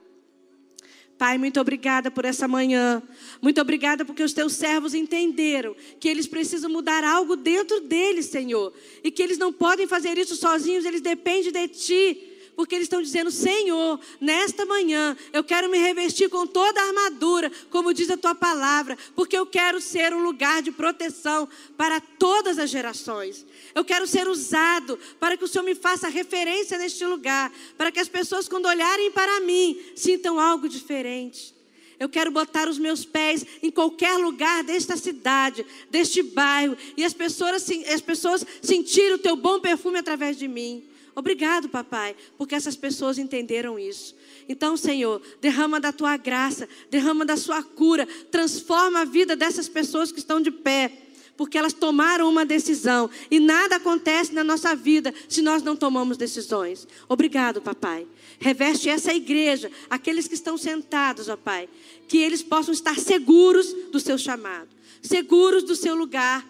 Pai, 1.16 1.38
muito 1.38 1.60
obrigada 1.60 2.10
por 2.10 2.24
essa 2.24 2.48
manhã. 2.48 3.02
Muito 3.40 3.60
obrigada 3.60 4.04
porque 4.04 4.22
os 4.22 4.32
teus 4.32 4.54
servos 4.54 4.94
entenderam 4.94 5.76
que 6.00 6.08
eles 6.08 6.26
precisam 6.26 6.68
mudar 6.68 7.04
algo 7.04 7.36
dentro 7.36 7.80
deles, 7.80 8.26
Senhor. 8.26 8.72
E 9.02 9.10
que 9.10 9.22
eles 9.22 9.38
não 9.38 9.52
podem 9.52 9.86
fazer 9.86 10.18
isso 10.18 10.34
sozinhos, 10.34 10.84
eles 10.84 11.00
dependem 11.00 11.52
de 11.52 11.68
Ti 11.68 12.33
porque 12.56 12.74
eles 12.74 12.86
estão 12.86 13.02
dizendo: 13.02 13.30
Senhor, 13.30 14.00
nesta 14.20 14.64
manhã 14.64 15.16
eu 15.32 15.42
quero 15.44 15.68
me 15.68 15.78
revestir 15.78 16.28
com 16.28 16.46
toda 16.46 16.80
a 16.80 16.86
armadura, 16.88 17.50
como 17.70 17.94
diz 17.94 18.10
a 18.10 18.16
tua 18.16 18.34
palavra, 18.34 18.96
porque 19.14 19.36
eu 19.36 19.46
quero 19.46 19.80
ser 19.80 20.12
um 20.14 20.22
lugar 20.22 20.62
de 20.62 20.70
proteção 20.70 21.48
para 21.76 22.00
todas 22.00 22.58
as 22.58 22.70
gerações. 22.70 23.44
Eu 23.74 23.84
quero 23.84 24.06
ser 24.06 24.28
usado 24.28 24.98
para 25.18 25.36
que 25.36 25.44
o 25.44 25.48
Senhor 25.48 25.64
me 25.64 25.74
faça 25.74 26.08
referência 26.08 26.78
neste 26.78 27.04
lugar, 27.04 27.52
para 27.76 27.90
que 27.90 28.00
as 28.00 28.08
pessoas, 28.08 28.48
quando 28.48 28.66
olharem 28.66 29.10
para 29.10 29.40
mim, 29.40 29.80
sintam 29.94 30.38
algo 30.38 30.68
diferente. 30.68 31.54
Eu 31.98 32.08
quero 32.08 32.30
botar 32.30 32.68
os 32.68 32.78
meus 32.78 33.04
pés 33.04 33.46
em 33.62 33.70
qualquer 33.70 34.16
lugar 34.18 34.64
desta 34.64 34.96
cidade, 34.96 35.64
deste 35.90 36.22
bairro, 36.22 36.76
e 36.96 37.04
as 37.04 37.14
pessoas, 37.14 37.64
as 37.92 38.00
pessoas 38.00 38.44
sentirem 38.60 39.14
o 39.14 39.18
teu 39.18 39.36
bom 39.36 39.60
perfume 39.60 39.98
através 39.98 40.36
de 40.36 40.48
mim. 40.48 40.82
Obrigado, 41.14 41.68
papai, 41.68 42.16
porque 42.36 42.54
essas 42.54 42.76
pessoas 42.76 43.18
entenderam 43.18 43.78
isso. 43.78 44.16
Então, 44.48 44.76
Senhor, 44.76 45.22
derrama 45.40 45.78
da 45.78 45.92
tua 45.92 46.16
graça, 46.16 46.68
derrama 46.90 47.24
da 47.24 47.36
sua 47.36 47.62
cura, 47.62 48.06
transforma 48.30 49.00
a 49.00 49.04
vida 49.04 49.36
dessas 49.36 49.68
pessoas 49.68 50.10
que 50.10 50.18
estão 50.18 50.40
de 50.40 50.50
pé, 50.50 50.92
porque 51.36 51.56
elas 51.56 51.72
tomaram 51.72 52.28
uma 52.28 52.44
decisão 52.44 53.08
e 53.30 53.38
nada 53.38 53.76
acontece 53.76 54.32
na 54.32 54.42
nossa 54.42 54.74
vida 54.74 55.14
se 55.28 55.40
nós 55.40 55.62
não 55.62 55.76
tomamos 55.76 56.16
decisões. 56.16 56.86
Obrigado, 57.08 57.60
papai. 57.60 58.06
Reveste 58.38 58.88
essa 58.88 59.12
igreja, 59.14 59.70
aqueles 59.88 60.26
que 60.26 60.34
estão 60.34 60.56
sentados, 60.58 61.28
ó 61.28 61.36
Pai, 61.36 61.68
que 62.08 62.18
eles 62.18 62.42
possam 62.42 62.74
estar 62.74 62.98
seguros 62.98 63.72
do 63.90 64.00
seu 64.00 64.18
chamado, 64.18 64.68
seguros 65.00 65.62
do 65.62 65.76
seu 65.76 65.94
lugar 65.94 66.44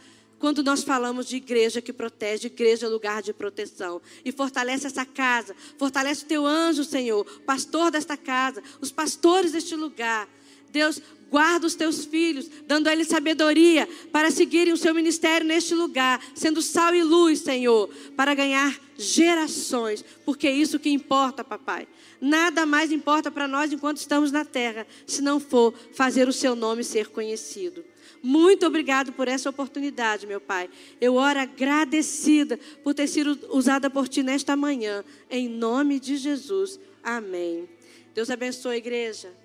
quando 0.44 0.62
nós 0.62 0.84
falamos 0.84 1.26
de 1.26 1.36
igreja 1.36 1.80
que 1.80 1.90
protege, 1.90 2.48
igreja 2.48 2.84
é 2.84 2.88
lugar 2.90 3.22
de 3.22 3.32
proteção. 3.32 3.98
E 4.22 4.30
fortalece 4.30 4.86
essa 4.86 5.02
casa, 5.02 5.56
fortalece 5.78 6.24
o 6.24 6.26
teu 6.26 6.44
anjo, 6.44 6.84
Senhor, 6.84 7.24
pastor 7.46 7.90
desta 7.90 8.14
casa, 8.14 8.62
os 8.78 8.92
pastores 8.92 9.52
deste 9.52 9.74
lugar. 9.74 10.28
Deus, 10.70 11.00
guarda 11.30 11.66
os 11.66 11.74
teus 11.74 12.04
filhos, 12.04 12.50
dando 12.66 12.88
a 12.88 12.92
eles 12.92 13.08
sabedoria 13.08 13.88
para 14.12 14.30
seguirem 14.30 14.74
o 14.74 14.76
seu 14.76 14.94
ministério 14.94 15.46
neste 15.46 15.74
lugar, 15.74 16.20
sendo 16.34 16.60
sal 16.60 16.94
e 16.94 17.02
luz, 17.02 17.40
Senhor, 17.40 17.88
para 18.14 18.34
ganhar 18.34 18.78
gerações, 18.98 20.04
porque 20.26 20.46
é 20.46 20.52
isso 20.52 20.78
que 20.78 20.90
importa, 20.90 21.42
papai. 21.42 21.88
Nada 22.20 22.66
mais 22.66 22.92
importa 22.92 23.30
para 23.30 23.48
nós 23.48 23.72
enquanto 23.72 23.96
estamos 23.96 24.30
na 24.30 24.44
terra, 24.44 24.86
se 25.06 25.22
não 25.22 25.40
for 25.40 25.72
fazer 25.94 26.28
o 26.28 26.34
seu 26.34 26.54
nome 26.54 26.84
ser 26.84 27.08
conhecido. 27.08 27.82
Muito 28.26 28.64
obrigado 28.64 29.12
por 29.12 29.28
essa 29.28 29.50
oportunidade, 29.50 30.26
meu 30.26 30.40
Pai. 30.40 30.70
Eu 30.98 31.16
oro 31.16 31.38
agradecida 31.38 32.58
por 32.82 32.94
ter 32.94 33.06
sido 33.06 33.38
usada 33.50 33.90
por 33.90 34.08
Ti 34.08 34.22
nesta 34.22 34.56
manhã. 34.56 35.04
Em 35.30 35.46
nome 35.46 36.00
de 36.00 36.16
Jesus. 36.16 36.80
Amém. 37.02 37.68
Deus 38.14 38.30
abençoe 38.30 38.76
a 38.76 38.78
igreja. 38.78 39.43